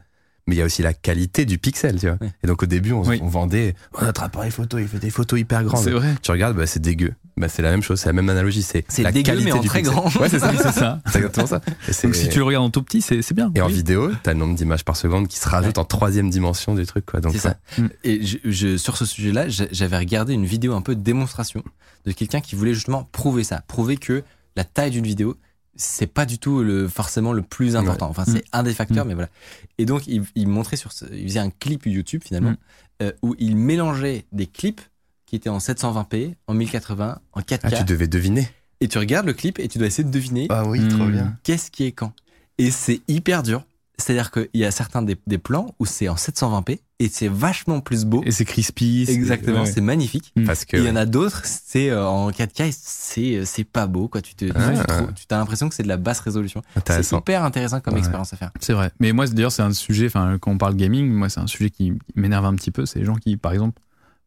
[0.47, 2.17] mais il y a aussi la qualité du pixel, tu vois.
[2.21, 2.31] Ouais.
[2.43, 3.19] Et donc au début on, Oui.
[3.21, 5.83] on vendait oh, notre appareil photo, il fait des photos hyper grandes.
[5.83, 6.15] C'est vrai.
[6.21, 7.13] Tu regardes, bah, c'est dégueu.
[7.35, 9.51] Bah, c'est la même chose, c'est la même analogie, c'est C'est la dégueu, qualité mais
[9.51, 9.95] en du très pixel.
[9.95, 10.15] grand.
[10.19, 10.51] Ouais, c'est ça.
[10.57, 11.01] C'est ça.
[11.13, 11.61] Exactement ça.
[12.03, 13.51] Donc si tu le regardes en tout petit, c'est c'est bien.
[13.53, 16.73] et en vidéo, t'as le nombre d'images par seconde qui se rajoute en troisième dimension
[16.73, 17.19] du truc, quoi.
[17.21, 17.57] Donc C'est ça.
[17.77, 17.87] Mm.
[18.03, 21.63] Et je, je- sur ce sujet-là, j'a- j'avais regardé une vidéo un peu de démonstration
[22.05, 24.23] de quelqu'un qui voulait justement prouver ça, prouver que
[24.55, 25.37] la taille d'une vidéo,
[25.77, 28.09] c'est pas du tout le forcément le plus important.
[28.09, 29.07] Enfin, c'est un des facteurs, Mm.
[29.09, 29.29] mais voilà.
[29.77, 32.57] Et donc, il, il montrait sur, ce- il faisait un clip YouTube finalement Mm.
[33.03, 34.81] euh, où il mélangeait des clips
[35.25, 37.59] qui étaient en 720p, en 1080, en 4K.
[37.63, 38.49] Ah, tu devais deviner.
[38.81, 40.87] Et tu regardes le clip et tu dois essayer de deviner Ah oui, Mm.
[40.89, 41.37] trop bien.
[41.43, 42.13] qu'est-ce qui est quand.
[42.57, 43.63] Et c'est hyper dur.
[43.99, 47.79] C'est-à-dire qu'il y a certains des, des plans où c'est en 720p et c'est vachement
[47.81, 48.21] plus beau.
[48.25, 49.05] Et c'est crispy.
[49.07, 49.71] c'est- Exactement, ouais.
[49.71, 50.31] c'est magnifique.
[50.35, 50.45] Mm.
[50.45, 53.87] Parce que Il y en a d'autres, c'est euh, en 4K, et c'est c'est pas
[53.87, 54.21] beau quoi.
[54.21, 54.69] Tu te, Ah.
[54.77, 56.61] tu trouves- tu as l'impression que c'est de la basse résolution.
[56.73, 57.19] C'est intéressant.
[57.19, 57.99] hyper intéressant comme Ouais.
[57.99, 58.51] expérience à faire.
[58.59, 58.91] C'est vrai.
[58.99, 61.69] Mais moi, d'ailleurs, c'est un sujet, enfin, quand on parle gaming, moi, c'est un sujet
[61.71, 62.85] qui m'énerve un petit peu.
[62.85, 63.81] C'est les gens qui, par exemple,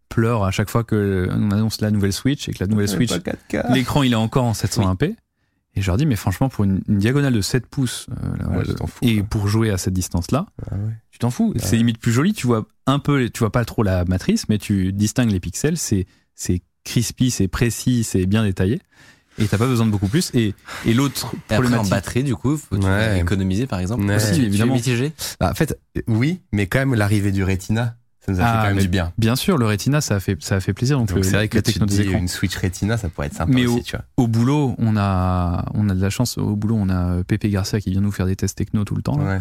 [0.09, 3.13] pleurent à chaque fois qu'on annonce la nouvelle Switch et que la nouvelle Switch,
[3.71, 5.15] l'écran, il est encore en 720p.
[5.77, 8.45] Et je leur dis, mais franchement, pour une, une diagonale de 7 pouces, euh, là,
[8.49, 10.93] Ouais, voilà, tu t'en fous, et pour jouer à cette distance-là, Ah ouais.
[11.11, 11.55] tu t'en fous.
[11.57, 12.33] C'est limite plus joli.
[12.33, 15.77] Tu vois un peu, tu vois pas trop la matrice, mais tu distingues les pixels.
[15.77, 18.81] C'est, c'est crispy, c'est précis, c'est bien détaillé.
[19.39, 20.33] Et t'as pas besoin de beaucoup plus.
[20.35, 20.55] Et,
[20.85, 21.91] et l'autre Et après en problématique.
[21.93, 22.87] batterie, du coup, faut tu
[23.19, 24.03] économiser par exemple?
[24.05, 24.17] Ouais.
[24.17, 24.75] Aussi, tu es évidemment.
[24.75, 25.13] mitigé?
[25.39, 28.63] Bah, en fait, oui, mais quand même l'arrivée du Retina, ça nous a fait Ah,
[28.69, 29.13] quand même du bien.
[29.19, 30.99] Bien sûr, le Retina, ça a fait, ça a fait plaisir.
[30.99, 33.35] Donc, Donc le- c'est vrai que la tu dis une Switch Retina, ça pourrait être
[33.35, 34.05] sympa Mais aussi, au- tu vois.
[34.19, 36.37] Au boulot, on a, on a de la chance.
[36.39, 39.03] Au boulot, on a Pépé Garcia qui vient nous faire des tests techno tout le
[39.03, 39.17] temps.
[39.19, 39.41] Là, Ouais.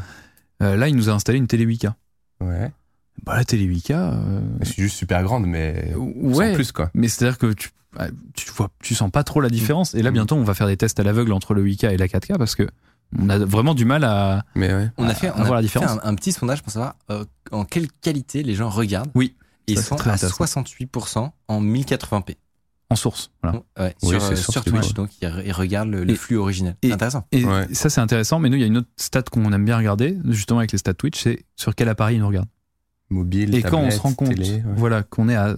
[0.61, 1.87] Euh, là il nous a installé une télé 8K.
[2.41, 2.71] Ouais.
[3.25, 6.49] Bah, la télé 8K, euh, C'est juste super grande, mais ouais.
[6.49, 6.89] sans plus, quoi.
[6.93, 9.93] Mais c'est-à-dire que tu, ah, tu vois, tu sens pas trop la différence.
[9.95, 10.13] Et là, Mm.
[10.13, 12.55] bientôt, on va faire des tests à l'aveugle entre le 8K et la 4K parce
[12.55, 12.67] que
[13.17, 14.43] on a vraiment du mal à.
[14.55, 14.89] Mais ouais.
[14.97, 17.25] On a fait, on a voir la fait un, un petit sondage pour savoir euh,
[17.51, 19.09] en quelle qualité les gens regardent.
[19.15, 19.35] Oui,
[19.67, 20.27] Et ils sont à intéressant.
[20.43, 22.35] 68% en 1080p.
[22.91, 23.29] En source.
[23.43, 23.57] Voilà.
[23.57, 26.15] Donc, ouais, Oui, sur, euh, sur Twitch, donc ils, re- ils regardent le, le Et-
[26.15, 26.75] flux original.
[26.81, 27.27] et- C'est intéressant.
[27.31, 27.67] Et Ouais.
[27.71, 28.39] ça, c'est intéressant.
[28.39, 30.79] Mais nous, il y a une autre stat qu'on aime bien regarder, justement avec les
[30.79, 32.49] stats Twitch, c'est sur quel appareil ils nous regardent.
[33.11, 34.63] Mobile, Et quand on se rend compte, télé, ouais.
[34.75, 35.55] voilà, qu'on est à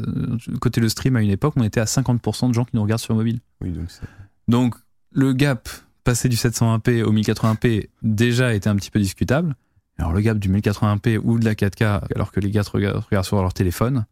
[0.61, 3.01] côté le stream à une époque, on était à 50% de gens qui nous regardent
[3.01, 3.39] sur mobile.
[3.61, 4.01] Oui, donc c'est-
[4.47, 4.75] Donc
[5.11, 5.67] le gap
[6.03, 9.55] passé du 720p au 1080p déjà était un petit peu discutable.
[9.97, 13.03] Alors le gap du 1080p ou de la 4K alors que les gars te regardent,
[13.09, 14.05] regardent sur leur téléphone,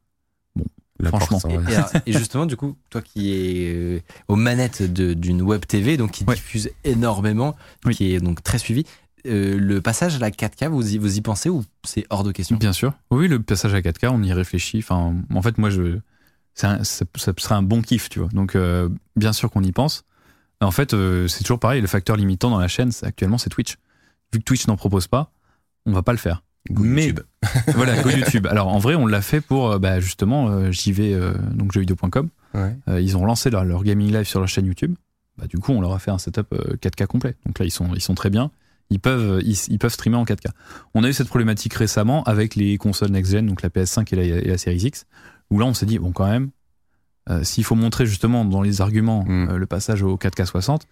[1.00, 1.58] l'important, Franchement.
[1.62, 1.72] ouais.
[1.72, 5.66] Et, alors, et justement, du coup, toi qui es euh, aux manettes de- d'une web
[5.66, 6.36] TV, donc qui Ouais.
[6.36, 7.96] diffuse énormément, Oui.
[7.96, 8.84] qui est donc très suivi,
[9.26, 12.32] euh, le passage à la 4K, vous y, vous y pensez ou c'est hors de
[12.32, 12.58] question?
[12.58, 12.94] Bien sûr.
[13.12, 14.80] Oui, le passage à 4K, on y réfléchit.
[14.80, 16.00] Enfin, en fait, moi, je,
[16.54, 18.30] c'est un- ça, ça serait un bon kiff, tu vois.
[18.30, 20.04] Donc, euh, bien sûr qu'on y pense.
[20.62, 21.82] En fait, euh, c'est toujours pareil.
[21.82, 23.78] Le facteur limitant dans la chaîne, actuellement, c'est Twitch.
[24.34, 25.32] Vu que Twitch n'en propose pas,
[25.86, 26.44] on va pas le faire.
[26.70, 27.22] Go Mais- YouTube.
[27.76, 28.46] voilà, go YouTube.
[28.48, 32.30] Alors, en vrai, on l'a fait pour, euh, bah, justement, euh, JV, euh, donc jeuxvideo.com.
[32.54, 32.76] Ouais.
[33.02, 34.96] Ils ont lancé leur, leur gaming live sur leur chaîne YouTube.
[35.38, 37.36] Bah, du coup, on leur a fait un setup euh, 4K complet.
[37.46, 38.52] Donc là, ils sont, ils sont très bien.
[38.90, 40.48] Ils peuvent, ils, ils peuvent streamer en 4K.
[40.96, 44.24] On a eu cette problématique récemment avec les consoles next-gen, donc la PS5 et la,
[44.24, 45.06] et la Series X,
[45.52, 46.50] où là, on s'est dit, bon, quand même,
[47.30, 49.50] euh, s'il faut montrer justement dans les arguments Mm.
[49.52, 50.84] euh, le passage au 4K 60,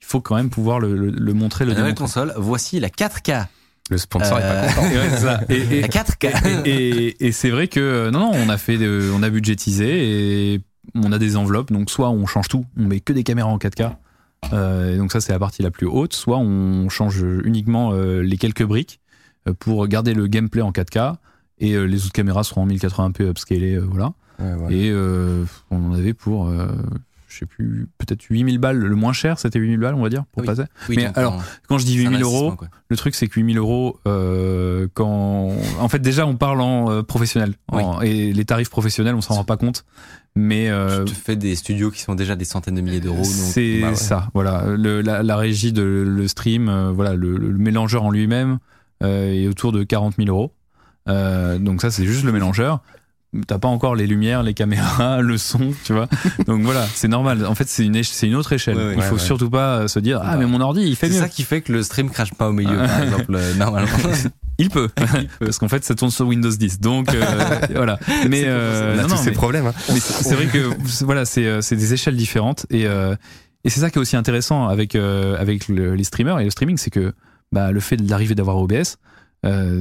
[0.00, 2.88] il faut quand même pouvoir le, le- le montrer, le La nouvelle console, voici la
[2.88, 3.46] 4K.
[3.88, 4.90] Le sponsor est pas Euh, content.
[4.90, 5.40] Et ouais, c'est ça.
[5.48, 6.66] Et- et- La 4K.
[6.66, 9.30] et, et- et c'est vrai que euh, non, non, on a fait, de- on a
[9.30, 10.60] budgétisé et
[10.94, 13.58] on a des enveloppes, donc soit on change tout, on met que des caméras en
[13.58, 13.92] 4K,
[14.52, 18.22] euh, et donc ça c'est la partie la plus haute, soit on change uniquement euh,
[18.22, 19.00] les quelques briques
[19.48, 21.14] euh, pour garder le gameplay en 4K,
[21.58, 24.12] et euh, les autres caméras seront en 1080p upscalées, euh, voilà.
[24.38, 24.74] Ouais.
[24.74, 26.66] Et euh, on en avait pour, euh,
[27.28, 30.24] je sais plus, peut-être 8000 balles, le moins cher c'était 8000 balles on va dire,
[30.32, 30.46] pour Oui.
[30.46, 30.64] passer.
[30.88, 32.68] Oui, Mais alors, Quand je dis c'est un 8000 euros, quoi.
[32.88, 35.50] le truc, c'est que 8000 euros, euh, quand.
[35.80, 37.54] En fait, déjà, on parle en euh, professionnel.
[37.68, 39.84] En- Et les tarifs professionnels, on s'en rend pas compte.
[40.34, 40.68] Mais.
[40.68, 43.24] euh, Tu te fais des studios qui sont déjà des centaines de milliers d'euros.
[43.24, 43.94] c'est bah ouais.
[43.96, 44.64] ça, voilà.
[44.76, 48.58] Le- la, la régie de le stream, euh, voilà, le, le mélangeur en lui-même
[49.02, 50.52] euh, est autour de 40 000 euros.
[51.08, 52.82] Euh, donc ça, c'est juste le mélangeur.
[53.46, 56.08] T'as pas encore les lumières, les caméras, le son, tu vois.
[56.46, 57.44] Donc voilà, c'est normal.
[57.46, 58.76] En fait, c'est une, c'est autre échelle.
[58.76, 58.94] Ouais, ouais.
[58.96, 61.14] il faut Ouais, surtout pas euh, se dire ah mais mon ordi il fait C'est
[61.14, 61.20] mieux.
[61.20, 63.88] ça qui fait que le stream crache pas au milieu, par exemple, euh, normalement.
[64.58, 64.88] Il peut,
[65.38, 66.80] parce qu'en fait ça tourne sur Windows 10.
[66.80, 67.22] Donc euh,
[67.74, 67.98] voilà.
[68.28, 69.66] Mais C'est euh, non, tous non, ces mais- problèmes.
[69.66, 69.74] hein.
[69.86, 73.14] c'est c'est vrai que c'est- voilà, c'est c'est des échelles différentes et euh,
[73.64, 76.78] et c'est ça qui est aussi intéressant avec avec le- les streamers et le streaming,
[76.78, 77.12] c'est que
[77.52, 78.96] bah, le fait d'arriver d'avoir OBS,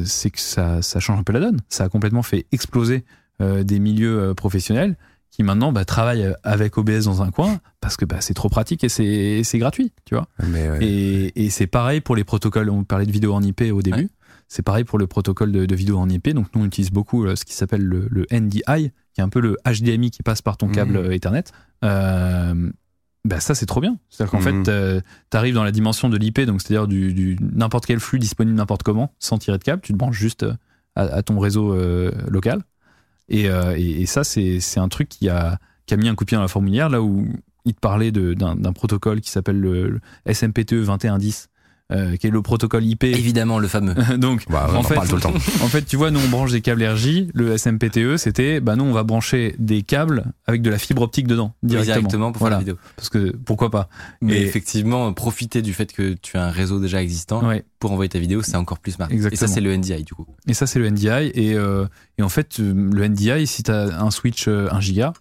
[0.04, 1.62] c'est que ça ça change un peu la donne.
[1.70, 3.06] Ça a complètement fait exploser
[3.40, 4.96] des milieux euh, professionnels
[5.32, 8.84] qui maintenant bah, travaillent avec OBS dans un coin parce que bah, c'est trop pratique
[8.86, 10.28] et c'est gratuit, tu vois.
[10.48, 10.78] Mais ouais.
[10.86, 12.70] Et, et c'est pareil pour les protocoles.
[12.70, 13.98] On parlait de vidéo en IP au début.
[14.04, 14.10] Ouais.
[14.48, 16.30] C'est pareil pour le protocole de, de vidéo en IP.
[16.30, 18.62] Donc nous on utilise beaucoup euh, ce qui s'appelle le, le NDI,
[19.14, 21.06] qui est un peu le HDMI qui passe par ton câble Mhm.
[21.06, 21.44] euh, Ethernet.
[21.84, 22.72] Euh,
[23.26, 23.98] bah ça c'est trop bien.
[24.10, 24.66] C'est-à-dire qu'en Mhm.
[24.66, 28.20] fait tu arrives dans la dimension de l'IP, donc c'est-à-dire du, du n'importe quel flux
[28.20, 29.82] disponible n'importe comment, sans tirer de câble.
[29.82, 30.54] Tu te branches juste euh,
[30.96, 32.62] à, à ton réseau euh, local.
[33.30, 36.28] Et, euh, et, ça c'est un truc qui a qui a mis un coup de
[36.28, 37.28] pied dans la fourmilière là où
[37.66, 41.50] il te parlait d'un protocole qui s'appelle le, le SMPTE 2110,
[41.92, 43.04] euh, qui est le protocole IP.
[43.04, 43.94] Évidemment, le fameux.
[44.18, 45.34] Donc, Bah, on en en fait, parle tout le temps.
[45.62, 47.28] en fait, tu vois, nous on branche des câbles RJ.
[47.34, 51.28] Le SMPTE, c'était, bah nous on va brancher des câbles avec de la fibre optique
[51.28, 51.96] dedans directement.
[51.98, 52.58] Directement pour voilà.
[52.58, 52.78] faire la vidéo.
[52.96, 53.88] Parce que pourquoi pas
[54.22, 57.64] Mais Et- effectivement, profiter du fait que tu as un réseau déjà existant Ouais.
[57.80, 59.08] pour envoyer ta vidéo, c'est encore plus smart.
[59.12, 59.40] Et Exactement.
[59.48, 60.26] ça, c'est le NDI, du coup.
[60.48, 61.32] Et ça, c'est le NDI.
[61.36, 61.86] Et, euh,
[62.18, 65.14] et en fait, euh, le NDI, si tu as un switch euh, 1 giga,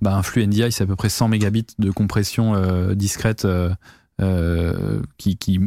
[0.00, 3.46] bah, un flux NDI, c'est à peu près 100 mégabits de compression euh, discrète
[4.20, 5.60] euh, euh, qui, qui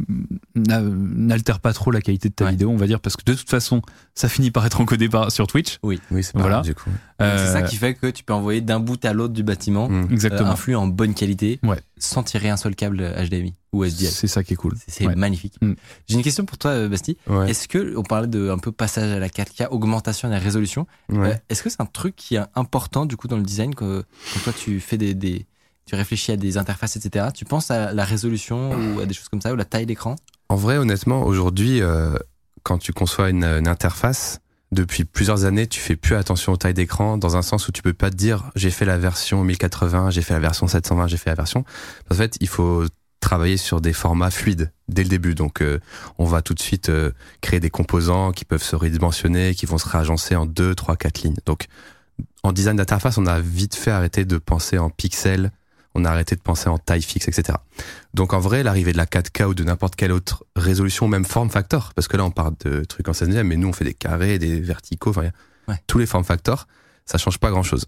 [0.55, 2.51] n'a- n'altère pas trop la qualité de ta Ouais.
[2.51, 3.81] vidéo, on va dire, parce que de toute façon,
[4.15, 5.77] ça finit par être encodé par, sur Twitch.
[5.83, 6.55] Oui, c'est pas Voilà.
[6.57, 6.89] grave, du coup.
[6.89, 9.43] Donc, C'est Euh, ça qui fait que tu peux envoyer d'un bout à l'autre du
[9.43, 9.93] bâtiment Mm.
[10.05, 10.49] euh, Exactement.
[10.51, 11.79] un flux en bonne qualité Ouais.
[11.97, 14.07] sans tirer un seul câble HDMI ou SDI.
[14.07, 14.73] C'est ça qui est cool.
[14.77, 15.15] C'est- C'est Ouais.
[15.15, 15.55] magnifique.
[15.61, 15.73] Mm.
[16.07, 17.17] J'ai une question pour toi, euh, Basti.
[17.27, 17.51] Ouais.
[17.51, 20.87] Est-ce que, on parlait de un peu passage à la 4K, augmentation de la résolution.
[21.09, 21.33] Ouais.
[21.33, 24.03] Euh, Est-ce que c'est un truc qui est important du coup dans le design que,
[24.33, 25.45] quand toi tu fais des, des-
[25.89, 27.27] tu réfléchis à des interfaces, etc.
[27.33, 30.15] Tu penses à la résolution ou à des choses comme ça ou la taille d'écran?
[30.47, 32.15] En vrai, honnêtement, aujourd'hui, euh,
[32.61, 34.39] quand tu conçois une, interface,
[34.71, 37.81] depuis plusieurs années, tu fais plus attention aux tailles d'écran, dans un sens où tu
[37.81, 41.17] peux pas te dire j'ai fait la version 1080, j'ai fait la version 720, j'ai
[41.17, 41.65] fait la version.
[42.11, 42.85] En fait, il faut
[43.19, 45.33] travailler sur des formats fluides dès le début.
[45.33, 45.79] Donc, euh,
[46.19, 47.11] on va tout de suite euh,
[47.41, 51.23] créer des composants qui peuvent se redimensionner, qui vont se réagencer en deux, trois, quatre
[51.23, 51.37] lignes.
[51.47, 51.65] Donc,
[52.43, 55.51] en design d'interface, on a vite fait arrêter de penser en pixels,
[55.95, 57.57] on a arrêté de penser en taille fixe, etc.
[58.13, 61.49] Donc en vrai, l'arrivée de la 4K ou de n'importe quelle autre résolution, même form
[61.49, 63.93] factor, parce que là on parle de trucs en 16 mais nous on fait des
[63.93, 65.29] carrés, des verticaux, enfin
[65.67, 65.75] Ouais.
[65.87, 66.67] tous les form factors,
[67.05, 67.85] ça change pas grand chose.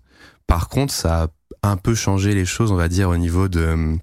[0.48, 1.28] Par contre, ça
[1.64, 3.96] a un peu changé les choses, on va dire, au niveau de euh,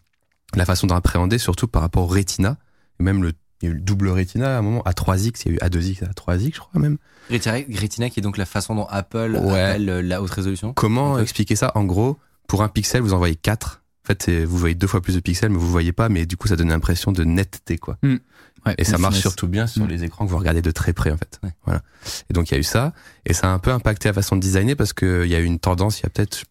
[0.54, 2.56] la façon d'appréhender, surtout par rapport au Retina,
[2.98, 3.32] et même le,
[3.62, 5.54] il y a eu le double Retina à un moment, à 3X, il y a
[5.54, 6.98] eu A2X, à 3X, je crois même.
[7.30, 9.60] Retina, qui est donc la façon dont Apple Ouais.
[9.60, 10.72] appelle euh, la haute résolution.
[10.72, 11.72] Comment expliquer ça?
[11.74, 13.82] En gros, pour un pixel, vous envoyez 4.
[14.08, 16.38] En fait, vous voyez deux fois plus de pixels, mais vous voyez pas, mais du
[16.38, 17.98] coup, ça donne l'impression de netteté, quoi.
[18.02, 19.20] Ouais, Et ça marche finesse.
[19.22, 19.88] surtout bien sur Mm.
[19.88, 21.38] les écrans que vous regardez de très près, en fait.
[21.42, 21.50] Ouais.
[21.66, 21.82] Voilà.
[22.30, 22.94] Et donc, il y a eu ça.
[23.26, 25.44] Et ça a un peu impacté la façon de designer parce qu'il y a eu
[25.44, 26.44] une tendance il y a peut-être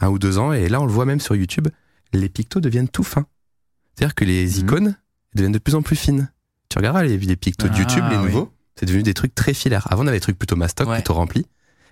[0.00, 0.52] un ou deux ans.
[0.52, 1.68] Et là, on le voit même sur YouTube,
[2.12, 3.26] les pictos deviennent tout fins.
[3.94, 4.58] C'est-à-dire que les Mhm.
[4.58, 4.96] icônes
[5.36, 6.28] deviennent de plus en plus fines.
[6.68, 8.24] Tu regarderas les, les pictos de Ah, YouTube, les oui.
[8.24, 9.86] nouveaux, c'est devenu des trucs très filaires.
[9.92, 10.96] Avant, on avait des trucs plutôt mastoc, Ouais.
[10.96, 11.46] plutôt remplis.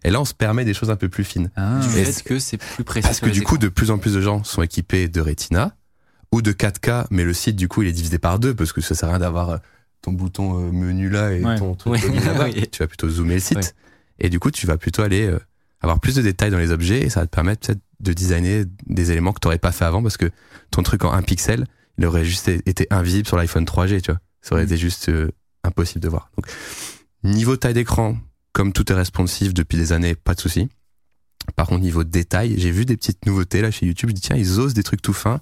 [0.04, 1.50] Et là, on se permet des choses un peu plus fines.
[1.56, 1.80] Ah.
[1.82, 3.02] Du fait que c'est plus précis.
[3.06, 5.74] Parce que du coup, de plus en plus de gens sont équipés de Retina
[6.32, 8.80] ou de 4K, mais le site, du coup, il est divisé par deux parce que
[8.80, 9.56] ça sert à rien d'avoir euh,
[10.02, 11.58] ton bouton euh, menu là et Ouais.
[11.58, 12.00] ton truc Oui.
[12.10, 12.48] menu là-bas.
[12.54, 12.68] Oui.
[12.70, 13.74] Tu vas plutôt zoomer le site.
[14.18, 15.38] Et du coup, tu vas plutôt aller euh,
[15.80, 18.64] avoir plus de détails dans les objets et ça va te permettre peut-être de designer
[18.86, 20.30] des éléments que tu n'aurais pas fait avant parce que
[20.70, 24.20] ton truc en un pixel, il aurait juste été invisible sur l'iPhone 3G, tu vois.
[24.42, 24.66] Ça aurait Mm.
[24.66, 25.30] été juste euh,
[25.62, 26.30] impossible de voir.
[26.36, 26.46] Donc,
[27.22, 28.16] niveau taille d'écran,
[28.54, 30.68] comme tout est responsive depuis des années, pas de souci.
[31.56, 34.08] Par contre, niveau détail, j'ai vu des petites nouveautés là chez YouTube.
[34.08, 35.40] Je dis tiens, ils osent des trucs tout fins.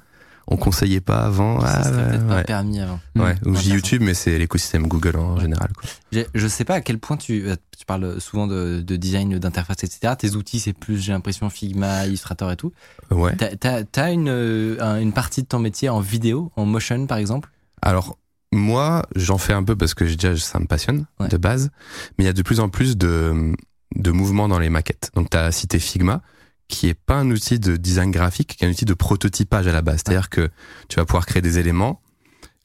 [0.49, 1.61] on conseillait pas avant.
[1.61, 2.99] Ça Ah, serait ouais, peut-être pas permis avant.
[3.15, 3.37] Ouais, Mm.
[3.37, 3.71] dis Intéressant.
[3.75, 5.71] YouTube, mais c'est l'écosystème Google en général.
[5.79, 6.23] Quoi.
[6.35, 9.85] Je sais pas à quel point tu, euh, tu parles souvent de, de design, d'interface,
[9.85, 10.15] etc.
[10.19, 12.73] Tes outils, c'est plus, j'ai l'impression, Figma, Illustrator et tout.
[13.13, 13.37] Ouais.
[13.37, 17.19] T'as, t'as une, euh, un- une partie de ton métier en vidéo, en motion, par
[17.19, 17.49] exemple?
[17.81, 18.19] Alors,
[18.53, 21.29] moi, j'en fais un peu parce que déjà, ça me passionne Ouais.
[21.29, 21.71] de base.
[22.19, 23.53] Mais il y a de plus en plus de,
[23.97, 25.11] de mouvements dans les maquettes.
[25.15, 26.21] Donc, tu as cité Figma,
[26.69, 29.73] qui est pas un outil de design graphique, qui est un outil de prototypage à
[29.73, 30.03] la base.
[30.05, 30.51] C'est-à-dire que
[30.89, 32.01] tu vas pouvoir créer des éléments,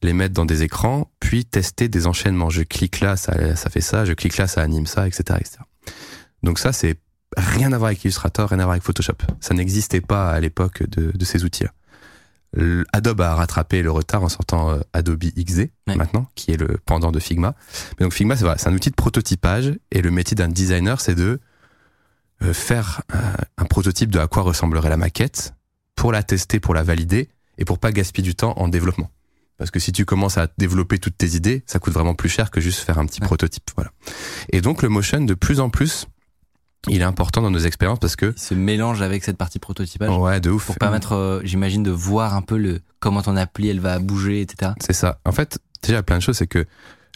[0.03, 2.49] les mettre dans des écrans, puis tester des enchaînements.
[2.49, 5.39] Je clique là, ça, ça fait ça, je clique là, ça anime ça, etc.
[5.39, 5.57] etc.
[6.43, 6.99] Donc ça, c'est
[7.35, 9.15] rien à voir avec Illustrator, rien à voir avec Photoshop.
[9.41, 11.71] Ça n'existait pas à l'époque de, de ces outils-là.
[12.93, 15.95] Adobe a rattrapé le retard en sortant euh, Adobe XD Ouais.
[15.95, 17.55] maintenant, qui est le pendant de Figma.
[17.99, 21.15] Mais donc Figma, c'est voilà, un outil de prototypage et le métier d'un designer, c'est
[21.15, 21.39] de
[22.43, 23.17] euh, faire euh,
[23.57, 25.53] un prototype de à quoi ressemblerait la maquette
[25.95, 29.09] pour la tester, pour la valider et pour pas gaspiller du temps en développement.
[29.57, 32.51] Parce que si tu commences à développer toutes tes idées, ça coûte vraiment plus cher
[32.51, 33.27] que juste faire un petit Ouais.
[33.27, 33.71] prototype.
[33.75, 33.91] Voilà.
[34.51, 36.05] Et donc le motion, de plus en plus,
[36.87, 40.09] il est important dans nos expériences parce que Il se mélange avec cette partie prototypage
[40.09, 40.67] ouais, de ouf.
[40.67, 44.41] pour permettre, euh, j'imagine, de voir un peu le comment ton appli elle va bouger,
[44.41, 44.71] etc.
[44.81, 45.19] C'est ça.
[45.25, 46.37] En fait, déjà, il y a plein de choses.
[46.37, 46.65] C'est que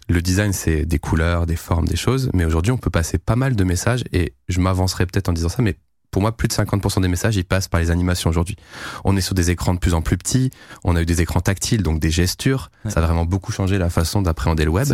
[0.09, 2.29] le design, c'est des couleurs, des formes, des choses.
[2.33, 4.03] Mais aujourd'hui, on peut passer pas mal de messages.
[4.11, 5.77] Et je m'avancerai peut-être en disant ça, mais
[6.11, 8.57] pour moi, plus de 50% des messages, ils passent par les animations aujourd'hui.
[9.05, 10.49] On est sur des écrans de plus en plus petits.
[10.83, 12.69] On a eu des écrans tactiles, donc des gestures.
[12.83, 12.91] Ouais.
[12.91, 14.87] Ça a vraiment beaucoup changé la façon d'appréhender le web.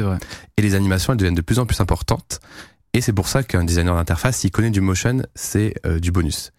[0.57, 2.39] Et les animations, elles deviennent de plus en plus importantes.
[2.97, 6.51] Et c'est pour ça qu'un designer d'interface, s'il connaît du motion, c'est euh, du bonus.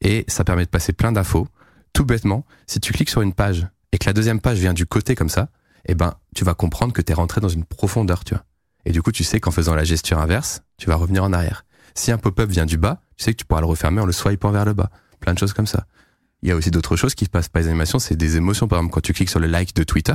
[0.00, 1.46] Et ça permet de passer plein d'infos.
[1.92, 4.86] Tout bêtement, si tu cliques sur une page et que la deuxième page vient du
[4.86, 5.50] côté comme ça,
[5.84, 8.42] eh ben, tu vas comprendre que tu es rentré dans une profondeur, tu vois.
[8.86, 11.66] Et du coup, tu sais qu'en faisant la gesture inverse, tu vas revenir en arrière.
[11.94, 14.12] Si un pop-up vient du bas, tu sais que tu pourras le refermer en le
[14.12, 14.88] swipant vers le bas.
[15.20, 15.84] Plein de choses comme ça.
[16.40, 18.66] Il y a aussi d'autres choses qui passent par les animations, c'est des émotions.
[18.66, 20.14] Par exemple, quand tu cliques sur le like de Twitter,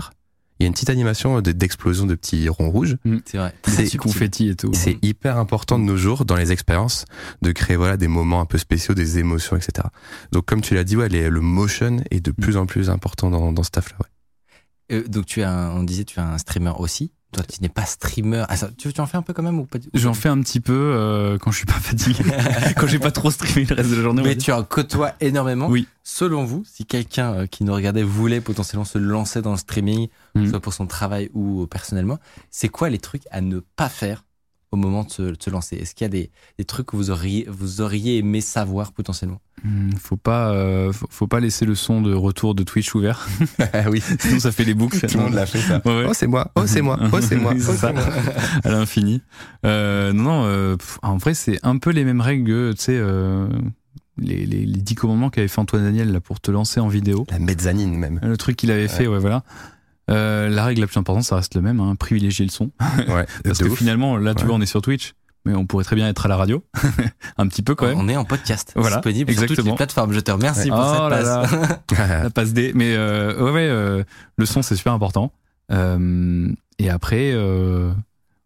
[0.59, 2.97] il y a une petite animation de- d'explosion de petits ronds rouges.
[3.25, 3.53] C'est vrai.
[3.65, 4.71] Des C'est petits confettis et tout.
[4.73, 7.05] C'est hyper important de nos jours dans les expériences
[7.41, 9.87] de créer voilà des moments un peu spéciaux, des émotions, etc.
[10.31, 13.29] Donc comme tu l'as dit, ouais, les- le motion est de plus en plus important
[13.29, 13.97] dans, dans ce taf-là.
[13.99, 14.97] Ouais.
[14.97, 17.11] Euh, donc tu as, un- on disait, tu es un streamer aussi.
[17.33, 18.45] Toi, tu n'es pas streamer.
[18.47, 20.29] Ah, ça, tu, tu en fais un peu quand même ou pas du- J'en fais
[20.29, 22.23] un petit peu euh, quand je suis pas fatigué,
[22.77, 24.21] quand j'ai pas trop streamé le reste de la journée.
[24.23, 25.67] Mais tu en côtoies énormément.
[25.67, 25.87] Oui.
[26.03, 30.07] Selon vous, si quelqu'un euh, qui nous regardait voulait potentiellement se lancer dans le streaming,
[30.35, 30.49] Mhm.
[30.51, 32.17] soit pour son travail ou euh, personnellement,
[32.51, 34.23] c'est quoi les trucs à ne pas faire
[34.71, 36.95] au moment de se, de se lancer Est-ce qu'il y a des, des trucs que
[36.95, 39.39] vous auriez, vous auriez aimé savoir potentiellement?
[39.63, 43.27] Hmm, Faut pas, euh, faut, faut pas laisser le son de retour de Twitch ouvert,
[43.89, 44.99] oui, sinon ça fait les boucles.
[45.07, 45.81] tout le monde l'a fait ça.
[45.85, 46.05] Ouais.
[46.07, 47.91] Oh c'est moi, oh c'est moi, oh c'est moi, oh ça.
[47.93, 48.03] moi.
[48.63, 49.21] à l'infini.
[49.65, 52.81] Euh, non, non, euh, pff, en vrai, c'est un peu les mêmes règles que, tu
[52.81, 53.47] sais, euh,
[54.19, 57.25] les, les, les 10 commandements qu'avait fait Antoine Daniel là, pour te lancer en vidéo.
[57.31, 58.19] La mezzanine même.
[58.23, 59.43] Le truc qu'il avait fait, ouais, voilà.
[60.09, 62.71] Euh, la règle la plus importante, ça reste le même, hein, privilégier le son.
[63.09, 63.77] Ouais, Parce que ouf.
[63.77, 64.47] finalement, là, tu Ouais.
[64.47, 65.13] vois, on est sur Twitch,
[65.45, 66.63] mais on pourrait très bien être à la radio.
[67.37, 67.97] un petit peu quand même.
[67.99, 69.73] On est en podcast, Voilà, disponible sur toutes exactement.
[69.73, 70.13] les plateformes.
[70.13, 71.51] Je te remercie pour Oh cette là passe.
[71.97, 72.23] là.
[72.23, 72.71] la passe D.
[72.75, 74.03] Mais euh, ouais, ouais euh,
[74.37, 75.31] le son, c'est super important.
[75.71, 76.49] Euh,
[76.79, 77.91] et après, euh,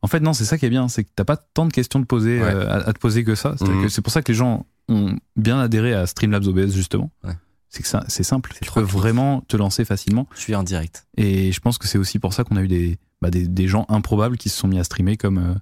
[0.01, 1.99] en fait, non, c'est ça qui est bien, c'est que t'as pas tant de questions
[1.99, 2.47] de poser, Ouais.
[2.51, 3.55] euh, à, à te poser que ça.
[3.62, 3.84] Mhm.
[3.84, 7.12] que c'est pour ça que les gens ont bien adhéré à Streamlabs OBS justement.
[7.72, 8.53] C'est que ça, c'est simple.
[8.61, 10.28] Tu peux vraiment te lancer facilement.
[10.36, 11.07] Je suis en direct.
[11.15, 13.67] Et je pense que c'est aussi pour ça qu'on a eu des, bah, des, des
[13.69, 15.55] gens improbables qui se sont mis à streamer comme euh,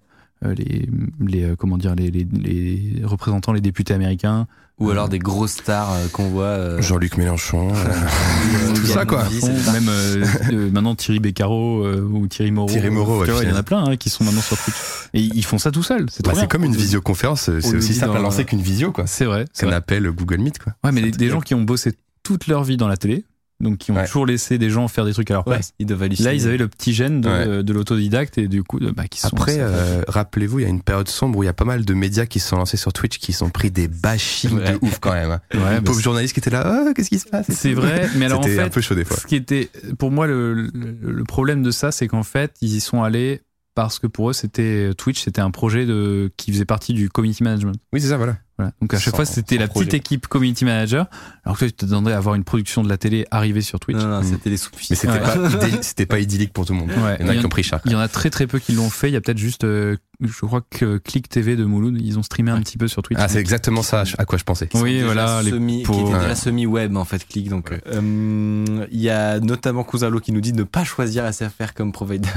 [0.43, 0.87] les,
[1.19, 4.47] les euh, comment dire les, les, les représentants, les députés américains.
[4.79, 6.45] Ou Euh, alors des grosses stars euh, qu'on voit.
[6.45, 7.69] euh, Jean-Luc Mélenchon.
[7.75, 9.25] euh, euh, tout ça, quoi.
[9.73, 12.69] Même euh, euh, maintenant Thierry Beccaro euh, ou Thierry Moreau.
[12.69, 14.57] Thierry Moreau, ouais, Tu vois, il y en a plein hein, qui sont maintenant sur
[14.57, 14.75] Twitch.
[15.13, 16.05] Et ils font ça tout seuls.
[16.09, 19.05] C'est bah, comme une visioconférence, c'est aussi simple à lancer qu'une visio quoi.
[19.07, 19.45] C'est vrai.
[19.51, 19.75] c'est vrai.
[19.75, 20.73] appelle Google Meet quoi.
[20.85, 21.91] Ouais, mais des, un gens qui ont bossé
[22.23, 23.25] toute leur vie dans la télé,
[23.59, 24.05] donc qui ont Ouais.
[24.05, 25.73] toujours laissé des gens faire des trucs à leur Ouais, place.
[25.79, 25.87] ils.
[26.23, 27.63] Là, ils avaient le petit gène de, Ouais.
[27.63, 29.27] de l'autodidacte et du coup, de- bah, qui sont.
[29.35, 31.83] Après, euh, rappelez-vous, il y a une période sombre où il y a pas mal
[31.85, 34.71] de médias qui se sont lancés sur Twitch qui sont pris des bashings Ouais.
[34.73, 35.31] de ouf quand même.
[35.31, 35.39] hein.
[35.53, 38.25] Ouais, bah, pauvres journalistes qui étaient là, ah, qu'est-ce qui se passe c'est vrai, mais
[38.25, 39.17] alors en C'était fait, un peu chaud des fois.
[39.17, 40.69] Ce qui était, pour moi, le, le,
[41.01, 43.41] le problème de ça, c'est qu'en fait, ils y sont allés
[43.75, 47.43] parce que pour eux, c'était Twitch, c'était un projet de, qui faisait partie du community
[47.43, 47.75] management.
[47.93, 48.37] Oui, c'est ça, voilà.
[48.59, 48.73] Voilà.
[48.81, 51.05] Donc à chaque Sans- fois, c'était la petite équipe community manager.
[51.45, 53.79] Alors que toi, tu te demanderais à avoir une production de la télé arrivée sur
[53.79, 53.97] Twitch.
[53.97, 54.23] Non, non, Mm.
[54.25, 54.57] c'était les.
[54.89, 55.19] Mais c'était Ouais.
[55.21, 55.35] pas,
[55.65, 56.89] idyllique- c'était pas idyllique pour tout le monde.
[56.89, 57.15] Ouais.
[57.21, 57.79] Il y en a Il y qui en- ont pris cher.
[57.85, 59.09] Il y en a très très peu qui l'ont fait.
[59.09, 62.23] Il y a peut-être juste, euh, je crois que Click TV de Mouloud, ils ont
[62.23, 63.17] streamé un petit peu sur Twitch.
[63.21, 64.67] Ah, c'est exactement ça à quoi je pensais.
[64.73, 67.47] Oui, voilà, les semi, qui était déjà semi-web en fait, clic.
[67.47, 71.73] Donc, euh, il y a notamment Cousalo qui nous dit de ne pas choisir SFR
[71.73, 72.27] comme provider.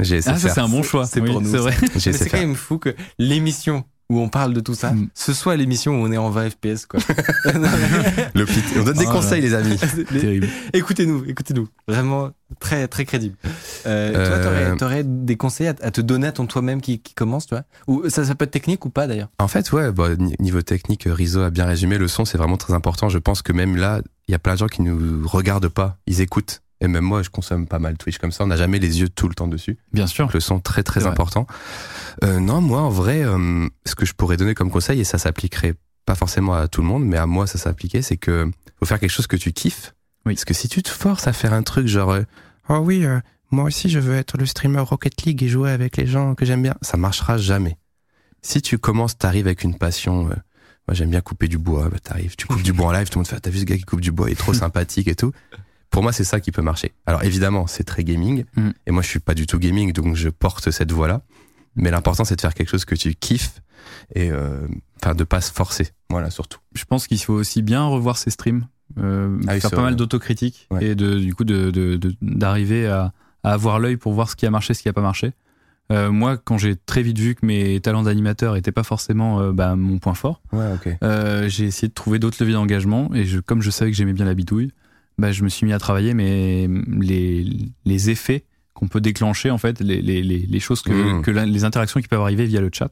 [0.00, 1.06] J'ai essayé Ah, ça c'est un bon choix.
[1.06, 1.48] c'est Oui, pour nous,
[1.98, 5.08] C'est quand même fou que l'émission où on parle de tout ça, Mm.
[5.14, 6.98] ce soit l'émission où on est en 20 FPS quoi.
[8.34, 8.64] Le pit.
[8.78, 9.12] On donne des Oh là.
[9.12, 9.76] conseils, les amis.
[10.20, 10.48] Terrible.
[10.72, 11.68] Écoutez-nous, écoutez-nous.
[11.86, 12.30] Vraiment
[12.60, 13.36] très très crédible.
[13.86, 17.00] Euh, Toi, Euh, t'aurais, t'aurais des conseils à, à te donner à ton toi-même qui,
[17.00, 17.64] qui commence, tu vois?
[17.86, 19.28] Ou ça, ça peut être technique ou pas d'ailleurs?
[19.38, 21.98] En fait, ouais, bah, ni- niveau technique, Rizzo a bien résumé.
[21.98, 23.08] Le son, c'est vraiment très important.
[23.08, 25.98] Je pense que même là, il y a plein de gens qui nous regardent pas.
[26.06, 26.62] Ils écoutent.
[26.80, 28.44] Et même moi, je consomme pas mal Twitch comme ça.
[28.44, 29.78] On n'a jamais les yeux tout le temps dessus.
[29.92, 30.26] Bien sûr.
[30.26, 31.46] Donc le son très très important.
[32.24, 35.18] Euh, non, moi en vrai, euh, ce que je pourrais donner comme conseil, et ça
[35.18, 35.74] s'appliquerait
[36.06, 38.98] pas forcément à tout le monde, mais à moi ça s'appliquait, c'est que faut faire
[39.00, 39.94] quelque chose que tu kiffes.
[40.24, 40.34] Oui.
[40.34, 42.22] Parce que si tu te forces à faire un truc genre, euh,
[42.68, 43.18] oh oui, euh,
[43.50, 46.44] moi aussi je veux être le streamer Rocket League et jouer avec les gens que
[46.44, 47.76] j'aime bien, ça marchera jamais.
[48.40, 50.28] Si tu commences, t'arrives avec une passion.
[50.30, 50.34] euh,
[50.86, 53.18] moi j'aime bien couper du bois, bah, t'arrives, tu coupes du bois en live, tout
[53.18, 54.54] le monde fait, Ah, t'as vu ce gars qui coupe du bois, il est trop
[54.54, 55.32] sympathique et tout.
[55.90, 56.92] Pour moi, c'est ça qui peut marcher.
[57.06, 58.70] Alors évidemment, c'est très gaming, Mm.
[58.86, 61.22] et moi je suis pas du tout gaming, donc je porte cette voie-là.
[61.76, 63.60] Mais l'important, c'est de faire quelque chose que tu kiffes
[64.14, 64.66] et euh,
[65.02, 65.88] enfin de pas se forcer.
[66.10, 66.58] Voilà, surtout.
[66.74, 68.66] Je pense qu'il faut aussi bien revoir ses streams,
[68.98, 69.84] euh, Ah faire pas vrai.
[69.86, 70.84] mal d'autocritique Ouais.
[70.86, 73.12] et de, du coup de, de- de- d'arriver à,
[73.44, 75.32] à avoir l'œil pour voir ce qui a marché, ce qui a pas marché.
[75.90, 79.52] Euh, moi, quand j'ai très vite vu que mes talents d'animateur étaient pas forcément euh,
[79.52, 83.38] bah, mon point fort, Ouais, euh, j'ai essayé de trouver d'autres leviers d'engagement et je,
[83.40, 84.72] comme je savais que j'aimais bien la bidouille,
[85.18, 86.68] bah, je me suis mis à travailler mais
[87.00, 87.46] les,
[87.84, 88.44] les effets
[88.74, 91.22] qu'on peut déclencher en fait, les, les, les, choses que, Mhm.
[91.22, 92.90] que la- les interactions qui peuvent arriver via le chat.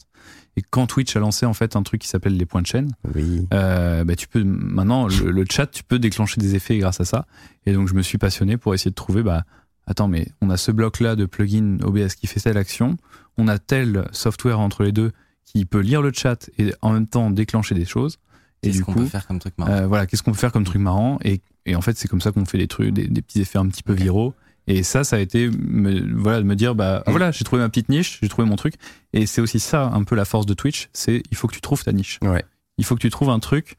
[0.57, 2.91] Et quand Twitch a lancé en fait un truc qui s'appelle les points de chaîne,
[3.15, 3.47] Oui.
[3.55, 7.05] euh, bah, tu peux maintenant le, le chat, tu peux déclencher des effets grâce à
[7.05, 7.27] ça.
[7.67, 9.45] Et donc je me suis passionné pour essayer de trouver, bah
[9.87, 12.97] attends, mais on a ce bloc là de plugin OBS qui fait telle action,
[13.39, 15.13] on a tel software entre les deux
[15.45, 18.19] qui peut lire le chat et en même temps déclencher des choses.
[18.63, 19.71] Et Qu'est-ce du qu'on coup, peut faire comme truc marrant?
[19.73, 21.19] euh, voilà, qu'est-ce qu'on peut faire comme truc marrant?
[21.23, 23.59] Et, et en fait, c'est comme ça qu'on fait des trucs, des, des petits effets
[23.59, 24.33] un petit peu viraux.
[24.69, 27.13] Et ça, ça a été, me- voilà, de me dire, bah ah, Mm.
[27.13, 28.75] voilà, j'ai trouvé ma petite niche, j'ai trouvé mon truc.
[29.13, 31.61] Et c'est aussi ça, un peu la force de Twitch, c'est il faut que tu
[31.61, 32.19] trouves ta niche.
[32.23, 32.45] Ouais.
[32.79, 33.77] Il faut que tu trouves un truc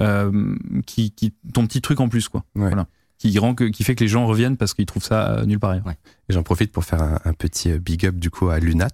[0.00, 2.44] euh, qui, qui, ton petit truc en plus, quoi.
[2.56, 2.68] Ouais.
[2.68, 2.86] Voilà.
[3.18, 5.58] Qui rend que, qui fait que les gens reviennent parce qu'ils trouvent ça euh, nulle
[5.60, 5.84] part ailleurs.
[6.30, 8.88] Et j'en profite pour faire un, un petit euh, big up du coup à Lunat,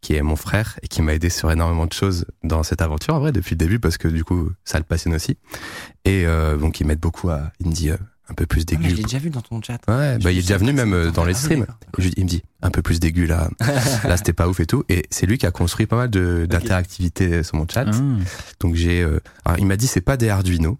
[0.00, 3.14] qui est mon frère et qui m'a aidé sur énormément de choses dans cette aventure,
[3.14, 5.36] en vrai, depuis le début, parce que du coup, ça le passionne aussi.
[6.04, 7.52] Et euh, donc, il m'aide beaucoup à.
[7.60, 7.96] Il me dit euh,
[8.28, 8.90] un peu plus Ah, d'aigu.
[8.90, 9.78] je l'ai déjà vu dans ton chat.
[9.88, 11.66] Ouais, bah, il est déjà venu même euh, dans les Ah streams.
[11.98, 13.50] il me dit un peu plus d'aigu là.
[14.04, 14.84] là, c'était pas ouf et tout.
[14.88, 17.84] Et c'est lui qui a construit pas mal d'interactivité sur mon chat.
[17.88, 17.96] Ah.
[18.60, 19.02] Donc j'ai.
[19.02, 20.78] euh, alors il m'a dit c'est pas des Arduino.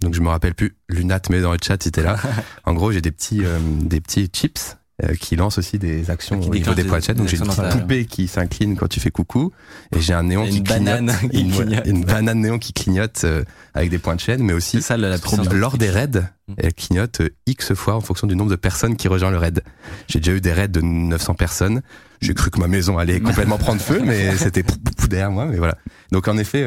[0.00, 0.76] Donc je me rappelle plus.
[0.88, 2.18] Lunat mais dans le chat c'était là.
[2.64, 6.38] en gros j'ai des petits euh, des petits chips euh, qui lancent aussi des actions
[6.38, 7.12] Qui au niveau des des- points de.
[7.14, 9.52] Donc j'ai une petite poupée qui s'incline quand tu fais coucou
[9.96, 10.84] et j'ai un néon qui une clignote.
[10.84, 11.86] banane qui une, clignote.
[11.86, 13.44] une banane néon qui clignote euh,
[13.74, 15.16] avec des points de chaîne, mais aussi ça la,
[15.52, 16.08] lors des raids,
[16.48, 16.54] Mm.
[16.58, 19.62] elle clignote euh, X fois en fonction du nombre de personnes qui rejoignent le raid.
[20.08, 21.80] J'ai déjà eu des raids de 900 personnes.
[22.20, 24.64] J'ai cru que ma maison allait complètement prendre feu, mais c'était
[25.08, 25.46] derrière moi.
[25.46, 25.76] Mais voilà.
[26.10, 26.66] Donc en effet,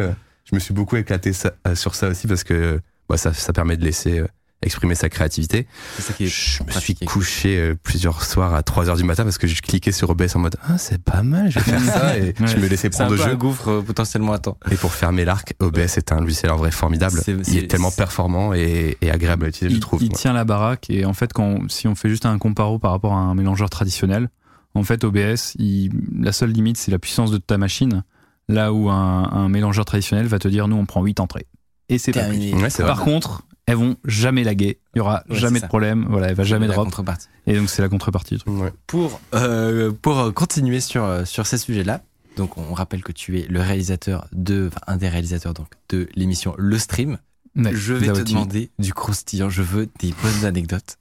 [0.50, 2.80] je me suis beaucoup éclaté ça- sur ça aussi parce que
[3.10, 4.24] bah, ça, ça permet de laisser
[4.64, 5.68] exprimer sa créativité.
[5.96, 9.04] C'est ça qui est Je me suis couché euh, plusieurs soirs à 3 heures du
[9.04, 11.66] matin parce que je cliquais sur OBS en mode ah c'est pas mal, je vais
[11.66, 13.36] faire ça et je me laissais C'est un prendre au peu un jeu.
[13.36, 14.58] gouffre euh, potentiellement à temps.
[14.72, 17.20] Et pour fermer l'arc, OBS est un logiciel en vrai formidable.
[17.48, 20.02] Il est tellement performant et, et agréable à utiliser, je il, trouve.
[20.04, 22.92] il tient la baraque et en fait quand si on fait juste un comparo par
[22.92, 24.30] rapport à un mélangeur traditionnel
[24.76, 28.04] en fait OBS il- la seule limite c'est la puissance de ta machine
[28.50, 31.48] là où un, un mélangeur traditionnel va te dire nous on prend 8 entrées
[31.90, 32.28] et c'est pas.
[32.30, 35.68] Ouais, par contre elles vont jamais laguer il y aura Ouais, jamais de ça.
[35.68, 37.28] problème voilà elle va jamais La drop contrepartie.
[37.48, 38.54] et donc c'est la contrepartie du truc.
[38.56, 38.74] Ouais.
[38.88, 42.02] Pour, euh, pour euh, continuer sur, euh, sur ces sujets-là,
[42.36, 46.08] donc on rappelle que tu es le réalisateur de, enfin, un des réalisateurs donc de
[46.16, 47.18] l'émission Le Stream.
[47.56, 50.98] Ouais, je vais te demander du croustillant, je veux des bonnes anecdotes.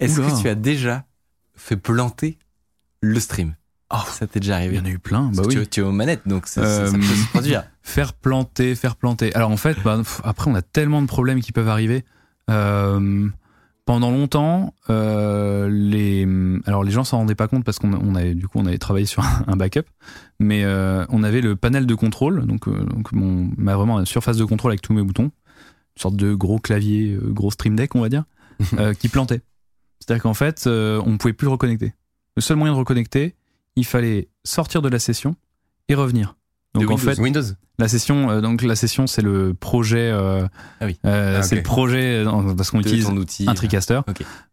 [0.00, 1.04] Est-ce que tu as déjà
[1.56, 2.38] fait planter
[3.00, 3.54] le stream?
[3.90, 5.80] Oh, Ça t'est déjà il arrivé y en a eu plein bah oui tu, tu
[5.80, 7.64] es aux manettes, donc ça peut se produire.
[7.84, 9.32] Faire planter, faire planter.
[9.34, 12.02] Alors en fait, bah, après on a tellement de problèmes qui peuvent arriver.
[12.50, 13.28] Euh,
[13.84, 16.26] pendant longtemps, euh, les
[16.64, 18.78] alors les gens s'en rendaient pas compte parce qu'on on avait du coup on avait
[18.78, 19.84] travaillé sur un, backup,
[20.40, 24.38] mais euh, on avait le panel de contrôle, donc donc mon ma vraiment une surface
[24.38, 28.00] de contrôle avec tous mes boutons, une sorte de gros clavier, gros stream deck on
[28.00, 28.24] va dire,
[28.98, 29.42] qui plantait.
[30.00, 31.92] C'est-à-dire qu'en fait, on pouvait plus le reconnecter.
[32.36, 33.36] Le seul moyen de reconnecter,
[33.76, 35.36] il fallait sortir de la session
[35.88, 36.34] et revenir.
[36.74, 37.14] Donc De en Windows.
[37.14, 37.42] fait, Windows.
[37.78, 40.10] la session, euh, donc la session, c'est le projet.
[40.12, 40.44] euh,
[40.80, 40.96] Ah oui.
[41.06, 42.24] euh, Ah, C'est le projet
[42.56, 43.44] parce qu'on utilise outil.
[43.48, 44.00] un TriCaster,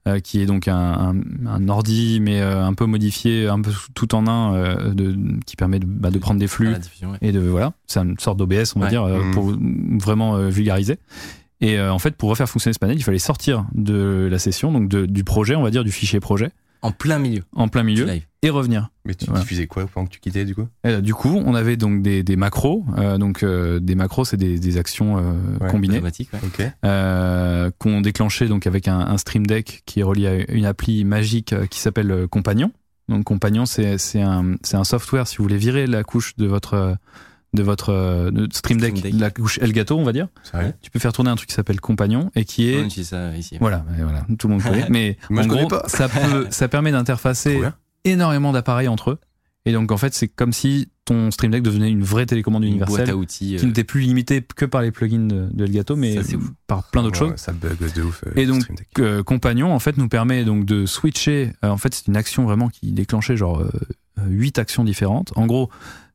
[0.08, 1.16] euh, qui est donc un, un,
[1.48, 5.16] un ordi mais euh, un peu modifié, un peu tout en un, euh, de,
[5.48, 7.18] qui permet de, bah, de prendre des flux diffusion, ouais.
[7.22, 8.92] et de voilà, c'est une sorte d'OBS, on va Ouais.
[8.92, 9.32] dire, euh, Mhm.
[9.34, 9.54] pour
[10.00, 11.00] vraiment euh, vulgariser.
[11.60, 14.72] Et euh, en fait, pour refaire fonctionner ce panel, il fallait sortir de la session,
[14.72, 16.52] donc de- du projet, on va dire, du fichier projet,
[16.82, 17.44] En plein milieu.
[17.56, 18.26] en plein milieu Live.
[18.42, 18.90] et revenir.
[19.06, 19.42] Mais tu Voilà.
[19.42, 20.68] diffusais quoi pendant que tu quittais du coup?
[20.84, 22.84] Et, euh, du coup, on avait donc des, des macros.
[22.98, 26.12] euh, donc euh, des macros, c'est des, des actions euh, Ouais, combinées ouais.
[26.44, 27.72] Ok.
[27.78, 31.54] qu'on déclenchait donc avec un, un Stream Deck qui est relié à une appli magique
[31.70, 32.72] qui s'appelle Compagnon.
[33.10, 36.94] Donc Compagnon, c'est un un software si vous voulez virer la couche de votre euh,
[37.54, 39.20] de votre euh, de Stream Deck, Stream Deck.
[39.22, 40.28] la couche Elgato, on va dire.
[40.82, 43.36] Tu peux faire tourner un truc qui s'appelle Compagnon et qui On est utilise ça
[43.36, 43.58] ici.
[43.60, 44.88] voilà, voilà, tout le monde connaît.
[44.90, 45.84] Mais Moi, en gros, pas.
[45.88, 47.60] ça peut, ça permet d'interfacer
[48.06, 49.20] énormément d'appareils entre eux.
[49.66, 52.78] Et donc en fait, c'est comme si ton Stream Deck devenait une vraie télécommande Une
[52.78, 53.58] boîte universelle à outils.
[53.58, 56.90] qui euh, n'était plus limitée que par les plugins de, de Elgato, mais Ça, par
[56.90, 57.40] plein d'autres Ouais, choses.
[57.40, 58.24] Ça bug de ouf.
[58.26, 58.64] euh, Et donc.
[59.00, 61.52] Euh, Compagnon en fait nous permet donc de switcher.
[61.62, 63.64] en fait, c'est une action vraiment qui déclenchait genre
[64.28, 65.32] huit actions différentes.
[65.36, 65.70] En gros,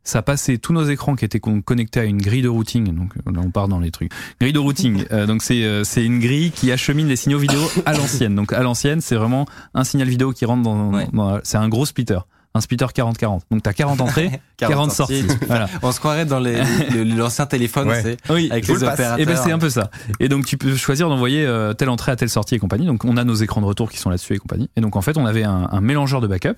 [0.06, 2.94] ça passait tous nos écrans qui étaient con- connectés à une grille de routing.
[2.94, 4.10] Donc euh, là, on part dans les trucs.
[4.40, 5.04] Grille de routing.
[5.12, 8.34] euh, donc c'est euh, c'est une grille qui achemine les signaux vidéo à l'ancienne.
[8.34, 10.92] Donc à l'ancienne, c'est vraiment un signal vidéo qui rentre dans.
[10.92, 11.06] Ouais.
[11.12, 12.18] dans- c'est un gros splitter.
[12.54, 13.40] Un splitter 40-40.
[13.50, 15.26] Donc t'as 40 entrées, 40, sorties.
[15.46, 15.68] voilà.
[15.82, 18.00] On se croirait dans l'ancien téléphone, Ouais.
[18.02, 19.18] c'est Oui, avec les opérateurs.
[19.20, 19.90] Et ben c'est un peu ça.
[20.20, 22.86] Et donc tu peux choisir d'envoyer euh, telle entrée à telle sortie et compagnie.
[22.86, 24.70] Donc on a nos écrans de retour qui sont là-dessus et compagnie.
[24.76, 26.54] Et donc en fait on avait un, un mélangeur de backup.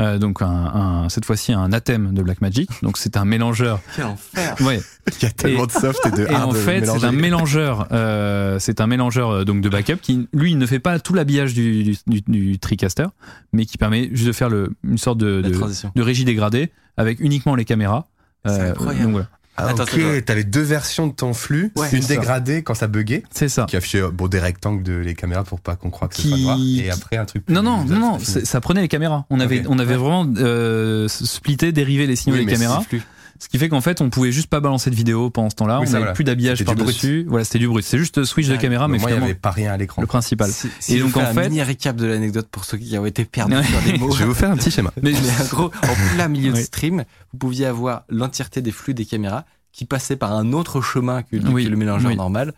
[0.00, 2.68] Euh, donc un, un- cette fois-ci un Atem de Blackmagic.
[2.82, 3.80] Donc c'est un mélangeur.
[3.96, 4.56] Quel enfer.
[4.62, 4.80] Ouais.
[5.06, 7.86] Il y a tellement de soft et de Et hard en fait c'est un mélangeur.
[7.92, 11.14] Euh, c'est un mélangeur euh, donc de backup qui lui il ne fait pas tout
[11.14, 13.06] l'habillage du, du, du, du TriCaster,
[13.52, 15.92] mais qui permet juste de faire le, une sorte de, de, transition.
[15.94, 18.06] de régie dégradée avec uniquement les caméras.
[18.46, 19.04] C'est Euh, incroyable.
[19.04, 19.28] donc voilà.
[19.56, 22.14] Ah, Attends, ok, t'as les deux versions de ton flux, Ouais, une c'est ça.
[22.20, 23.66] dégradée quand ça buguait, C'est ça.
[23.68, 26.42] qui affichait bon, des rectangles de les caméras pour pas qu'on croie que ce Qui-
[26.42, 29.26] noir, et après un truc plus Non, non, non, non, c'est- ça prenait les caméras.
[29.30, 32.80] On avait, on avait vraiment euh, splitté, dérivé les signaux Oui, des caméras.
[32.82, 33.02] C'est flux.
[33.38, 35.80] Ce qui fait qu'en fait, on pouvait juste pas balancer de vidéo pendant ce temps-là.
[35.80, 36.12] Oui, on n'avait voilà.
[36.12, 37.26] plus d'habillage par-dessus.
[37.28, 37.84] Voilà, c'était du brut.
[37.84, 40.02] C'est juste switch de caméra, mais moi, il y finalement, avait pas rien à l'écran.
[40.02, 40.50] le principal.
[40.50, 43.06] Si- si Et donc, en un fait- mini récap de l'anecdote pour ceux qui ont
[43.06, 44.10] été perdus sur des mots.
[44.14, 44.92] Je vais vous faire un petit schéma.
[45.02, 49.04] Mais, en gros, en plein milieu de stream, vous pouviez avoir l'entièreté des flux des
[49.04, 52.16] caméras qui passaient par un autre chemin que, Oui, que le mélangeur oui.
[52.16, 52.54] normal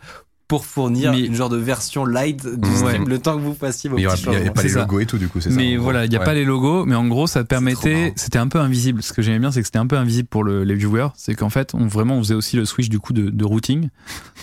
[0.47, 2.75] pour fournir Mais- une genre de version light du Ouais.
[2.75, 4.45] stream le temps que vous fassiez vos Mais il y petits aura- il y avait
[4.45, 4.53] changements.
[4.53, 4.79] pas les ça.
[4.79, 5.55] logos et tout, du coup, c'est ça.
[5.57, 6.25] mais voilà, il n'y a Ouais.
[6.25, 9.03] pas les logos, mais en gros, ça permettait, c'était un peu invisible.
[9.03, 11.09] Ce que j'aimais bien, c'est que c'était un peu invisible pour le- les viewers.
[11.15, 13.89] C'est qu'en fait, on vraiment, on faisait aussi le switch du coup de, de routing.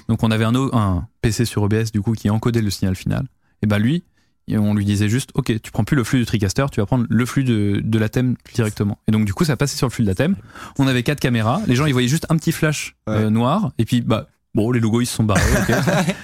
[0.08, 3.26] Donc, on avait un, PC sur OBS du coup qui encodait le signal final.
[3.62, 4.04] Et ben lui,
[4.46, 6.86] et on lui disait juste, ok, tu prends plus le flux du TriCaster, tu vas
[6.86, 8.98] prendre le flux de, de la thème directement.
[9.08, 10.36] Et donc, du coup, ça passait sur le flux de la thème.
[10.78, 11.62] On avait quatre caméras.
[11.66, 13.72] Les gens, ils voyaient juste un petit flash euh, noir.
[13.78, 15.40] Et puis, bah, bon, les logos, ils se sont barrés.
[15.68, 15.74] ok.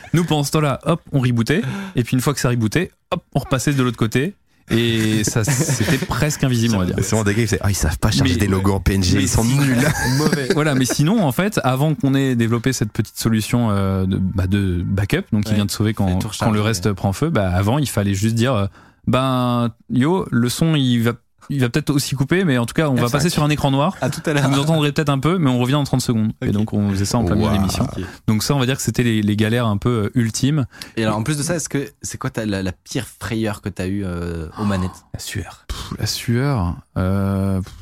[0.14, 1.62] Nous, pendant ce temps-là, hop, on rebootait.
[1.96, 4.34] Et puis, une fois que ça rebootait, hop, on repassait de l'autre côté.
[4.72, 6.94] Et ça, c'était presque invisible, on va dire.
[6.98, 9.42] C'est vraiment des ah, ils savent pas charger Mais- des logos en PNG, ils sont
[9.42, 9.76] si- nuls.
[10.18, 10.48] Mauvais.
[10.54, 14.46] Voilà, mais sinon, en fait, avant qu'on ait développé cette petite solution euh, de, bah,
[14.46, 17.78] de backup, donc qui vient de sauver quand, quand le reste prend feu, bah, avant,
[17.78, 18.66] il fallait juste dire, euh,
[19.08, 21.14] ben, yo, le son, il va,
[21.50, 23.10] il va peut-être aussi couper, mais en tout cas, on va F5.
[23.12, 23.96] passer sur un écran noir.
[24.00, 24.50] À tout à Vous l'heure.
[24.50, 26.32] nous entendrez peut-être un peu, mais on revient en 30 secondes.
[26.42, 27.58] Et donc, on faisait ça en plein milieu de Wow.
[27.60, 27.84] l'émission.
[27.84, 28.02] Ok.
[28.26, 30.66] Donc ça, on va dire que c'était les, les galères un peu euh, ultimes.
[30.96, 33.68] Et alors, en plus de ça, est-ce que c'est quoi la, la pire frayeur que
[33.68, 34.90] t'as eu euh, aux manettes?
[35.14, 35.64] La sueur.
[35.68, 37.72] Pff, la sueur, euh, pff,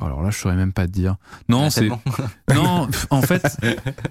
[0.00, 1.16] alors là, je saurais même pas te dire.
[1.48, 1.88] Non, Ah, c'est,
[2.54, 3.56] non, en fait,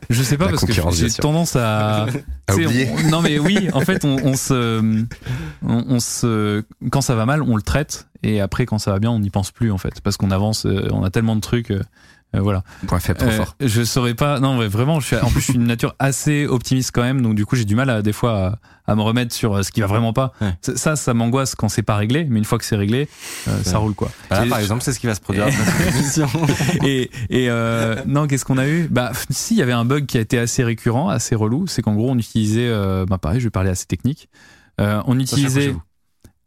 [0.10, 2.04] je sais pas La parce que j'ai tendance à,
[2.48, 2.90] À tu sais, oublier.
[3.06, 5.04] on- non mais oui, en fait, on, on se,
[5.66, 9.00] on, on se, quand ça va mal, on le traite, et après, quand ça va
[9.00, 11.42] bien, on n'y pense plus en fait, parce qu'on avance, euh, on a tellement de
[11.42, 11.82] trucs, euh,
[12.40, 12.64] voilà.
[12.88, 13.56] Point faible, trop Euh, fort.
[13.60, 14.40] Je saurais pas.
[14.40, 15.00] Non, vraiment.
[15.00, 17.22] Je suis, en plus, je suis une nature assez optimiste quand même.
[17.22, 19.64] Donc, du coup, j'ai du mal à des fois à, à me remettre sur euh,
[19.64, 20.34] ce qui va vraiment pas.
[20.42, 20.54] Ouais.
[20.76, 22.26] Ça, ça, m'angoisse quand c'est pas réglé.
[22.30, 23.08] Mais une fois que c'est réglé,
[23.48, 24.10] euh, ça roule quoi.
[24.30, 25.48] Bah là, par exemple, c'est ce qui va se produire
[26.84, 28.88] et et euh, non, qu'est-ce qu'on a eu?
[28.90, 31.68] Bah, si, il y avait un bug qui a été assez récurrent, assez relou.
[31.68, 32.68] C'est qu'en gros, on utilisait.
[32.68, 34.30] Euh, bah, pareil, je vais parler assez technique.
[34.82, 35.48] Euh, on utilisait.
[35.70, 35.82] approchez-vous.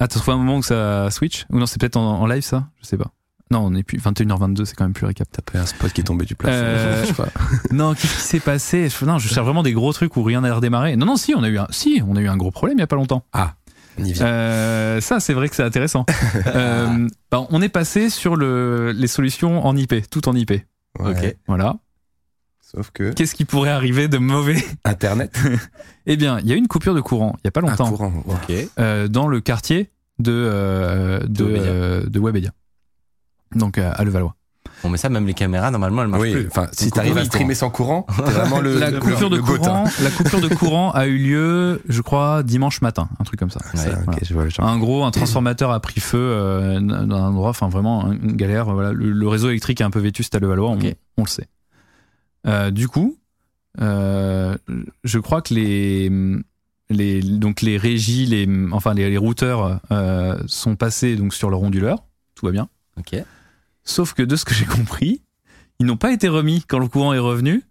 [0.00, 1.44] Attends, faut un moment que ça switch?
[1.50, 2.68] Ou non, c'est peut-être en, en live ça?
[2.80, 3.10] Je sais pas.
[3.50, 5.26] Non, on est plus 21h22, c'est quand même plus récap.
[5.32, 6.56] T'as pas un spot qui est tombé du plafond.
[6.60, 7.28] Euh, je sais pas.
[7.72, 8.88] Non, qu'est-ce qui s'est passé?
[8.88, 10.96] Je- Non, je cherche vraiment des gros trucs où rien n'a redémarré.
[10.96, 12.80] Non, non, si, on a eu un, si, on a eu un gros problème il
[12.80, 13.24] y a pas longtemps.
[13.96, 14.24] Vient.
[14.26, 16.06] Euh, ça, c'est vrai que c'est intéressant.
[16.46, 20.50] euh, bah, on est passé sur le, les solutions en IP, tout en IP.
[20.52, 20.62] Ouais.
[21.00, 21.36] ok.
[21.48, 21.76] Voilà.
[22.60, 24.62] Sauf que Qu'est-ce qui pourrait arriver de mauvais?
[24.84, 25.36] Internet,
[26.06, 27.62] Eh bien, il y a eu une coupure de courant il y a pas un
[27.68, 28.12] longtemps courant.
[28.26, 28.34] ouais.
[28.64, 28.68] Ok.
[28.78, 31.66] euh, dans le quartier de de, Webedia.
[31.70, 32.50] euh, de Webedia.
[33.54, 34.34] Donc euh, à Levallois.
[34.82, 36.46] Bon, mais ça, même les caméras, normalement, elles marchent Oui, plus.
[36.48, 39.58] enfin, si t'arrives à streamer sans courant, t'es vraiment le, la coupure le de goat,
[39.58, 39.90] courant, hein.
[40.02, 43.60] la coupure de courant a eu lieu, je crois, dimanche matin, un truc comme ça.
[43.74, 44.18] Ouais, ok, voilà.
[44.22, 44.66] je vois le genre.
[44.66, 48.66] Un gros, un transformateur a pris feu euh, dans un endroit, enfin vraiment une galère.
[48.66, 51.48] Voilà, le, le réseau électrique est un peu vétuste à Levallois, on, le sait.
[52.46, 53.18] Euh, du coup,
[53.80, 54.56] euh,
[55.02, 56.08] je crois que les
[56.90, 61.56] les, donc les régies, les, enfin les, les routeurs euh, sont passés donc sur le
[61.56, 62.04] ronduleur,
[62.34, 62.68] tout va bien.
[62.98, 63.16] Ok.
[63.88, 65.22] Sauf que de ce que j'ai compris,
[65.80, 67.62] ils n'ont pas été remis quand le courant est revenu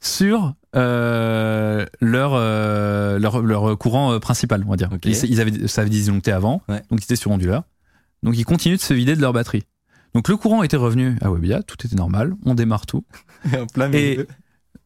[0.00, 4.88] sur euh, leur, euh, leur leur courant euh, principal, on va dire.
[5.04, 6.82] Ils, ils avaient ça avait disjoncté avant, Ouais.
[6.90, 7.64] donc ils étaient sur onduleur.
[8.22, 9.64] Donc ils continuent de se vider de leur batterie.
[10.14, 13.04] Donc le courant était revenu à Webedia, tout était normal, on démarre tout.
[13.92, 14.20] Et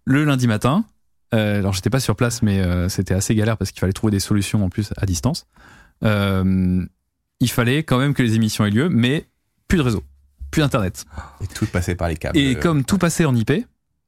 [0.07, 0.85] le lundi matin,
[1.35, 4.11] euh, alors j'étais pas sur place, mais euh, c'était assez galère parce qu'il fallait trouver
[4.11, 5.47] des solutions en plus à distance.
[6.05, 6.85] Euh,
[7.41, 9.27] il fallait quand même que les émissions aient lieu, mais
[9.69, 10.03] plus de réseau,
[10.53, 11.05] plus d'internet.
[11.43, 12.39] Et tout passé par les câbles.
[12.39, 13.51] Et comme tout passait en IP,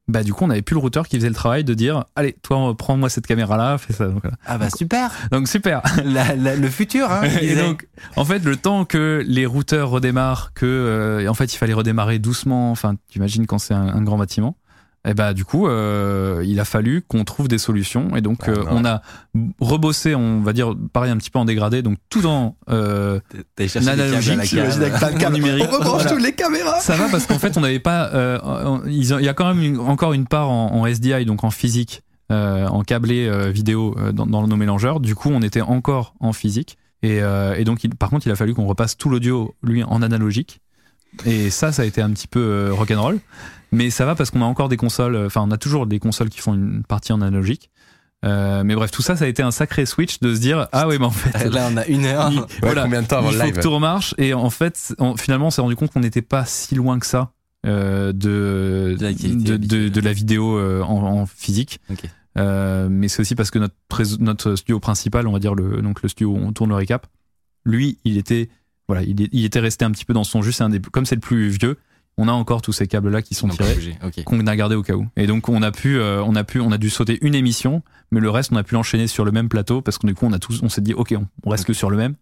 [0.07, 2.33] bah du coup on n'avait plus le routeur qui faisait le travail de dire allez
[2.43, 4.05] toi prends-moi cette caméra là, fais ça.
[4.07, 4.23] Donc.
[4.45, 5.11] Ah bah super.
[5.31, 5.81] Donc, super.
[6.05, 7.11] La- la- le futur.
[7.11, 7.63] Hein, il Et disait.
[7.63, 11.57] donc, en fait, le temps que les routeurs redémarrent, que euh, et en fait il
[11.57, 12.69] fallait redémarrer doucement.
[12.71, 14.55] Enfin, tu imagines quand c'est un, un grand bâtiment.
[15.07, 18.15] Et bah du coup, euh, il a fallu qu'on trouve des solutions.
[18.15, 18.65] Et donc, Ah, euh, non.
[18.71, 19.01] on a
[19.59, 21.81] rebossé, on va dire, pareil un petit peu en dégradé.
[21.83, 23.19] Donc tout en euh,
[23.75, 25.15] analogique, cave.
[25.25, 25.67] en numérique.
[25.69, 26.15] Voilà.
[26.17, 26.79] les caméras.
[26.79, 28.09] Ça va parce qu'en fait, on n'avait pas.
[28.13, 31.43] euh, on- il y a quand même une- encore une part en, en SDI, donc
[31.43, 32.01] en physique,
[32.31, 34.99] euh, en câblé euh, vidéo euh, dans, dans nos mélangeurs.
[34.99, 36.77] Du coup, on était encore en physique.
[37.03, 39.83] Et, euh, et donc, il- par contre, il a fallu qu'on repasse tout l'audio, lui,
[39.83, 40.61] en analogique.
[41.25, 43.19] Et ça, ça a été un petit peu rock'n'roll.
[43.75, 45.15] Mais ça va parce qu'on a encore des consoles.
[45.15, 47.69] euh, Enfin, on a toujours des consoles qui font une partie en analogique.
[48.23, 50.87] Euh, mais bref, tout ça, ça a été un sacré switch de se dire ah
[50.87, 52.29] oui, mais en fait, Là, on a une heure.
[52.31, 54.15] il- voilà, combien de temps avant il faut live que tout remarche.
[54.17, 57.05] Et en fait, on- finalement, on s'est rendu compte qu'on n'était pas si loin que
[57.05, 57.33] ça
[57.67, 61.79] euh, de, De la de, de- vidéo euh, en, en physique.
[62.35, 63.75] Mais c'est aussi parce que notre,
[64.19, 67.07] notre studio principal, on va dire le, donc le studio où on tourne le récap,
[67.65, 68.49] lui, il était,
[68.87, 70.51] voilà, il, était resté un petit peu dans son jus.
[70.51, 71.77] C'est un des, comme c'est le plus vieux,
[72.17, 74.83] on a encore tous ces câbles là qui sont tirés bougé, qu'on a gardé au
[74.83, 75.07] cas où.
[75.17, 77.83] Et donc on a pu, euh, on a pu, on a dû sauter une émission,
[78.11, 80.25] mais le reste on a pu l'enchaîner sur le même plateau parce que du coup
[80.25, 82.15] on a tous, on s'est dit ok, on, on reste que sur le même.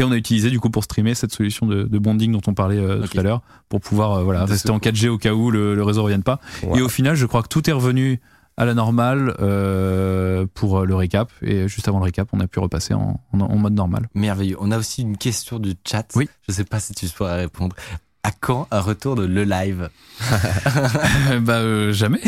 [0.00, 2.54] Et on a utilisé du coup pour streamer cette solution de, de bonding dont on
[2.54, 4.92] parlait euh, tout à l'heure pour pouvoir euh, voilà De rester en secours.
[4.92, 6.40] 4G au cas où le, le réseau revienne pas.
[6.76, 8.20] Et au final, je crois que tout est revenu
[8.56, 11.32] à la normale euh, pour le récap.
[11.42, 14.08] Et juste avant le récap, on a pu repasser en, en, en mode normal.
[14.14, 14.56] Merveilleux.
[14.60, 16.06] On a aussi une question du chat.
[16.14, 16.28] Oui.
[16.48, 17.74] Je sais pas si tu pourras répondre.
[18.24, 19.88] À quand un retour de le live
[21.42, 22.20] bah euh, jamais.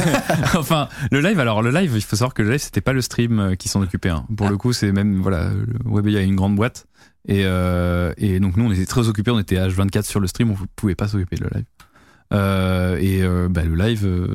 [0.54, 1.40] enfin, le live.
[1.40, 3.68] Alors le live, il faut savoir que le live c'était pas le stream euh, qui
[3.68, 4.10] s'en occupait.
[4.10, 4.26] hein.
[4.36, 4.50] Pour Ah.
[4.50, 5.50] le coup, c'est même voilà,
[5.84, 6.86] Webedia a une grande boîte
[7.26, 9.30] et euh, et donc nous on était très occupés.
[9.30, 11.64] On était H24 sur le stream, on pouvait pas s'occuper de le live.
[12.34, 14.34] Euh, et euh, bah, le live euh,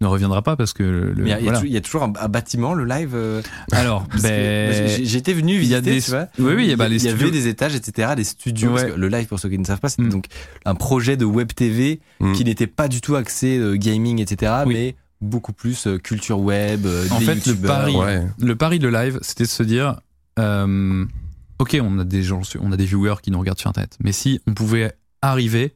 [0.00, 1.60] ne reviendra pas parce que le, Mais il y a- y, voilà.
[1.64, 3.12] y toujours un, un bâtiment, le live.
[3.14, 3.42] euh,
[3.72, 4.72] Alors, ben,
[5.02, 6.28] j'étais venu il y a visiter, des- tu vois.
[6.38, 7.30] oui, oui, il y bah, les y avait studios.
[7.32, 8.70] des étages, etc., des studios.
[8.70, 8.90] parce Ouais.
[8.92, 10.10] que le live, pour ceux qui ne savent pas, c'était Mm.
[10.10, 10.26] donc
[10.64, 12.32] un projet de web TV Mm.
[12.32, 14.74] qui n'était pas du tout axé euh, gaming, etc., Oui.
[14.74, 18.22] mais beaucoup plus euh, culture web, euh, En des fait, le pari- Ouais.
[18.38, 20.00] le pari de live, c'était de se dire,
[20.38, 21.04] euh,
[21.58, 24.12] ok, on a des gens, on a des viewers qui nous regardent sur Internet, mais
[24.12, 24.92] si on pouvait
[25.22, 25.74] arriver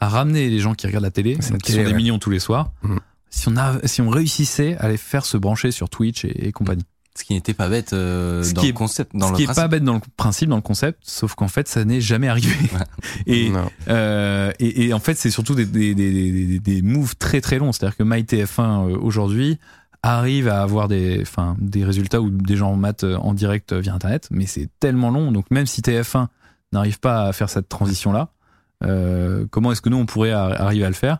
[0.00, 1.94] à ramener les gens qui regardent la télé, qui télé, sont des ouais.
[1.94, 2.98] millions tous les soirs, Mhm.
[3.30, 6.52] Si on a, si on réussissait à les faire se brancher sur Twitch et, et
[6.52, 6.84] compagnie.
[7.18, 9.42] Ce qui n'était pas bête euh, dans qui le est- concept, dans Ce le qui
[9.42, 9.62] est principe.
[9.62, 12.54] pas bête dans le principe, dans le concept, sauf qu'en fait, ça n'est jamais arrivé.
[13.26, 13.50] et,
[13.88, 17.58] euh, et, et en fait, c'est surtout des, des, des, des, des moves très très
[17.58, 17.72] longs.
[17.72, 19.58] C'est-à-dire que MyTF1 euh, aujourd'hui
[20.02, 24.28] arrive à avoir des, enfin, des résultats où des gens matent en direct via Internet,
[24.30, 25.32] mais c'est tellement long.
[25.32, 26.28] Donc même si TF1
[26.72, 28.28] n'arrive pas à faire cette transition-là,
[28.84, 31.18] euh, comment est-ce que nous on pourrait ar- arriver à le faire?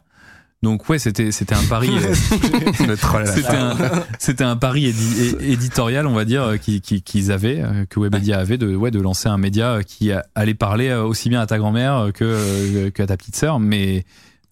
[0.63, 1.89] Donc ouais, c'était c'était un pari.
[1.89, 2.15] euh,
[3.27, 3.77] c'était un,
[4.19, 7.99] c'était un pari édi- éditorial, on va dire, euh, qui- qui- qu'ils avaient, euh, que
[7.99, 11.57] Webedia avait, de, ouais, de lancer un média qui allait parler aussi bien à ta
[11.59, 14.05] grand-mère que, euh, que à ta petite sœur, mais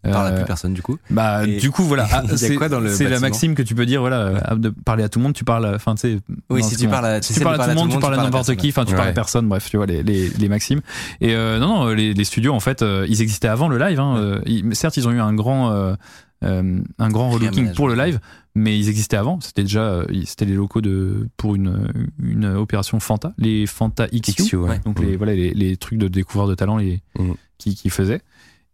[0.02, 0.96] Par la euh, plus personne, du coup.
[1.10, 2.06] bah, Et- du coup, voilà.
[2.12, 5.02] Ah, c'est quoi dans le c'est la maxime que tu peux dire, voilà, de parler
[5.02, 6.18] à tout le monde, tu parles, enfin, tu sais.
[6.50, 8.22] Oui, si tu parles à, Si tu parles à tout le monde, tu parles à
[8.22, 9.14] n'importe qui, enfin, tu parles à Ouais.
[9.14, 10.80] personne, bref, tu vois, les, les, les maximes.
[11.20, 13.98] Et euh, non, non, les, les studios, en fait, euh, ils existaient avant le live.
[14.00, 15.94] Hein, euh, ils- certes, ils ont eu un grand, euh,
[16.42, 18.20] un grand relooking pour le live,
[18.54, 19.40] mais ils existaient avant.
[19.40, 21.92] C'était déjà, c'était les locaux de pour une,
[22.22, 24.42] une opération Fanta, les Fanta XU.
[24.44, 24.78] XU, ouais.
[24.84, 27.32] Donc les voilà les, les trucs de découvreur de talent les Mm.
[27.58, 28.20] qui qui faisaient.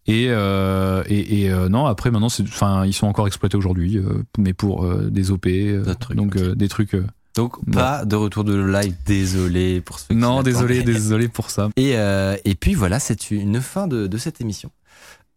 [0.07, 3.97] Et euh, et, et, euh, non après maintenant c'est enfin ils sont encore exploités aujourd'hui
[3.97, 5.49] euh, mais pour des OP
[5.99, 6.97] trucs, donc des trucs
[7.37, 11.71] Donc, pas de retour de live, désolé pour ceux qui non désolé désolé pour ça.
[11.77, 11.93] Et,
[12.45, 14.71] et puis voilà, c'est une fin de, de cette émission.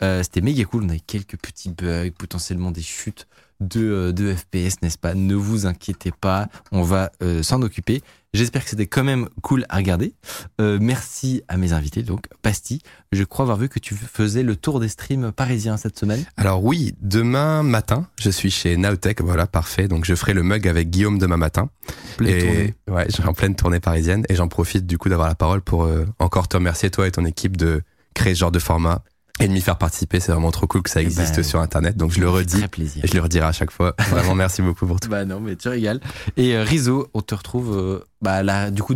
[0.03, 0.83] Euh, C'était méga cool.
[0.83, 3.27] On avait quelques petits bugs, potentiellement des chutes
[3.59, 5.15] de, euh, de FPS, n'est-ce pas?
[5.15, 8.03] Ne vous inquiétez pas, on va euh, s'en occuper.
[8.33, 10.13] J'espère que c'était quand même cool à regarder.
[10.61, 12.81] Euh, merci à mes invités, donc Pasti.
[13.11, 16.23] Je crois avoir vu que tu faisais le tour des streams parisiens cette semaine.
[16.35, 19.87] Alors oui, demain matin, je suis chez Naotech, voilà, parfait.
[19.87, 21.71] Donc je ferai le mug avec Guillaume demain matin.
[22.17, 22.75] Pleine et tournée.
[22.91, 25.61] ouais, je suis en pleine tournée parisienne et j'en profite du coup d'avoir la parole
[25.61, 27.81] pour euh, encore te remercier toi et ton équipe de
[28.13, 29.03] créer ce genre de format
[29.39, 30.19] et de m'y faire participer.
[30.19, 31.95] C'est vraiment trop cool que ça Eh existe ben, sur Internet.
[31.97, 33.03] Donc je le redis Très plaisir.
[33.03, 33.95] et je le redirai à chaque fois.
[34.09, 35.09] Vraiment merci beaucoup pour tout.
[35.09, 35.99] Bah non, mais tu régales.
[36.37, 38.95] Et euh, Rizzo, on te retrouve, euh, bah la, du coup,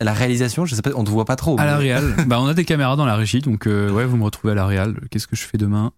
[0.00, 1.58] à la réalisation, je sais pas, on te voit pas trop.
[1.58, 2.14] À la Real.
[2.26, 4.56] bah, on a des caméras dans la régie, donc euh, ouais, vous me retrouvez à
[4.56, 4.94] la Real.
[5.10, 5.92] Qu'est-ce que je fais demain?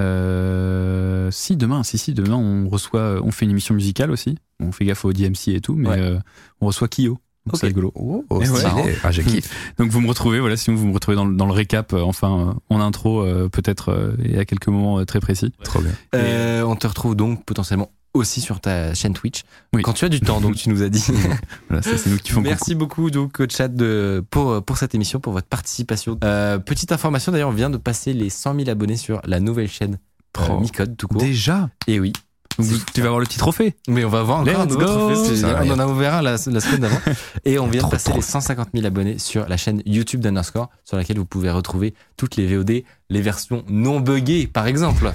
[0.00, 4.36] Euh, Si demain, si si, demain on reçoit, on fait une émission musicale aussi.
[4.58, 5.98] On fait gaffe au DMC et tout, mais Ouais.
[5.98, 6.18] euh,
[6.60, 7.18] on reçoit Kyo.
[7.54, 7.92] C'est rigolo.
[7.94, 8.44] Oh, ouais.
[8.46, 8.96] stylé.
[9.02, 9.74] Ah, je kiffe.
[9.78, 12.02] Donc vous me retrouvez, voilà, sinon vous me retrouvez dans, le- dans le récap, euh,
[12.02, 15.52] enfin euh, en intro euh, peut-être euh, et à quelques moments euh, très précis.
[15.64, 15.92] Trop bien.
[16.14, 19.42] Euh, on te retrouve donc potentiellement aussi sur ta chaîne Twitch.
[19.72, 19.82] Oui.
[19.82, 21.04] Quand tu as du temps, donc tu nous as dit.
[21.68, 24.94] Voilà, ça c'est nous qui font Merci beaucoup donc au chat de, pour, pour cette
[24.96, 26.18] émission, pour votre participation.
[26.24, 29.68] Euh, petite information d'ailleurs, on vient de passer les 100 000 abonnés sur la nouvelle
[29.68, 29.98] chaîne
[30.38, 30.60] euh, Oh.
[30.60, 31.20] Micode tout court.
[31.20, 31.70] Déjà?
[31.86, 32.12] Et oui.
[32.58, 33.74] Donc, C'est vous- tu vas avoir le petit trophée.
[33.88, 35.34] Mais on va voir encore Let's un autre.
[35.36, 36.98] Ça, On en a ouvert un la, la semaine d'avant.
[37.44, 38.16] Et on vient de passer trop.
[38.16, 42.36] les 150 000 abonnés sur la chaîne YouTube d'Underscore, sur laquelle vous pouvez retrouver toutes
[42.36, 45.10] les VOD, les versions non buggées, par exemple,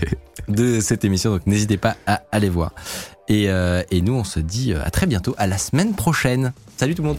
[0.48, 1.30] de cette émission.
[1.30, 2.72] Donc n'hésitez pas à aller voir.
[3.28, 6.52] Et, euh, et nous, on se dit euh, à très bientôt, à la semaine prochaine.
[6.76, 7.18] Salut tout le monde.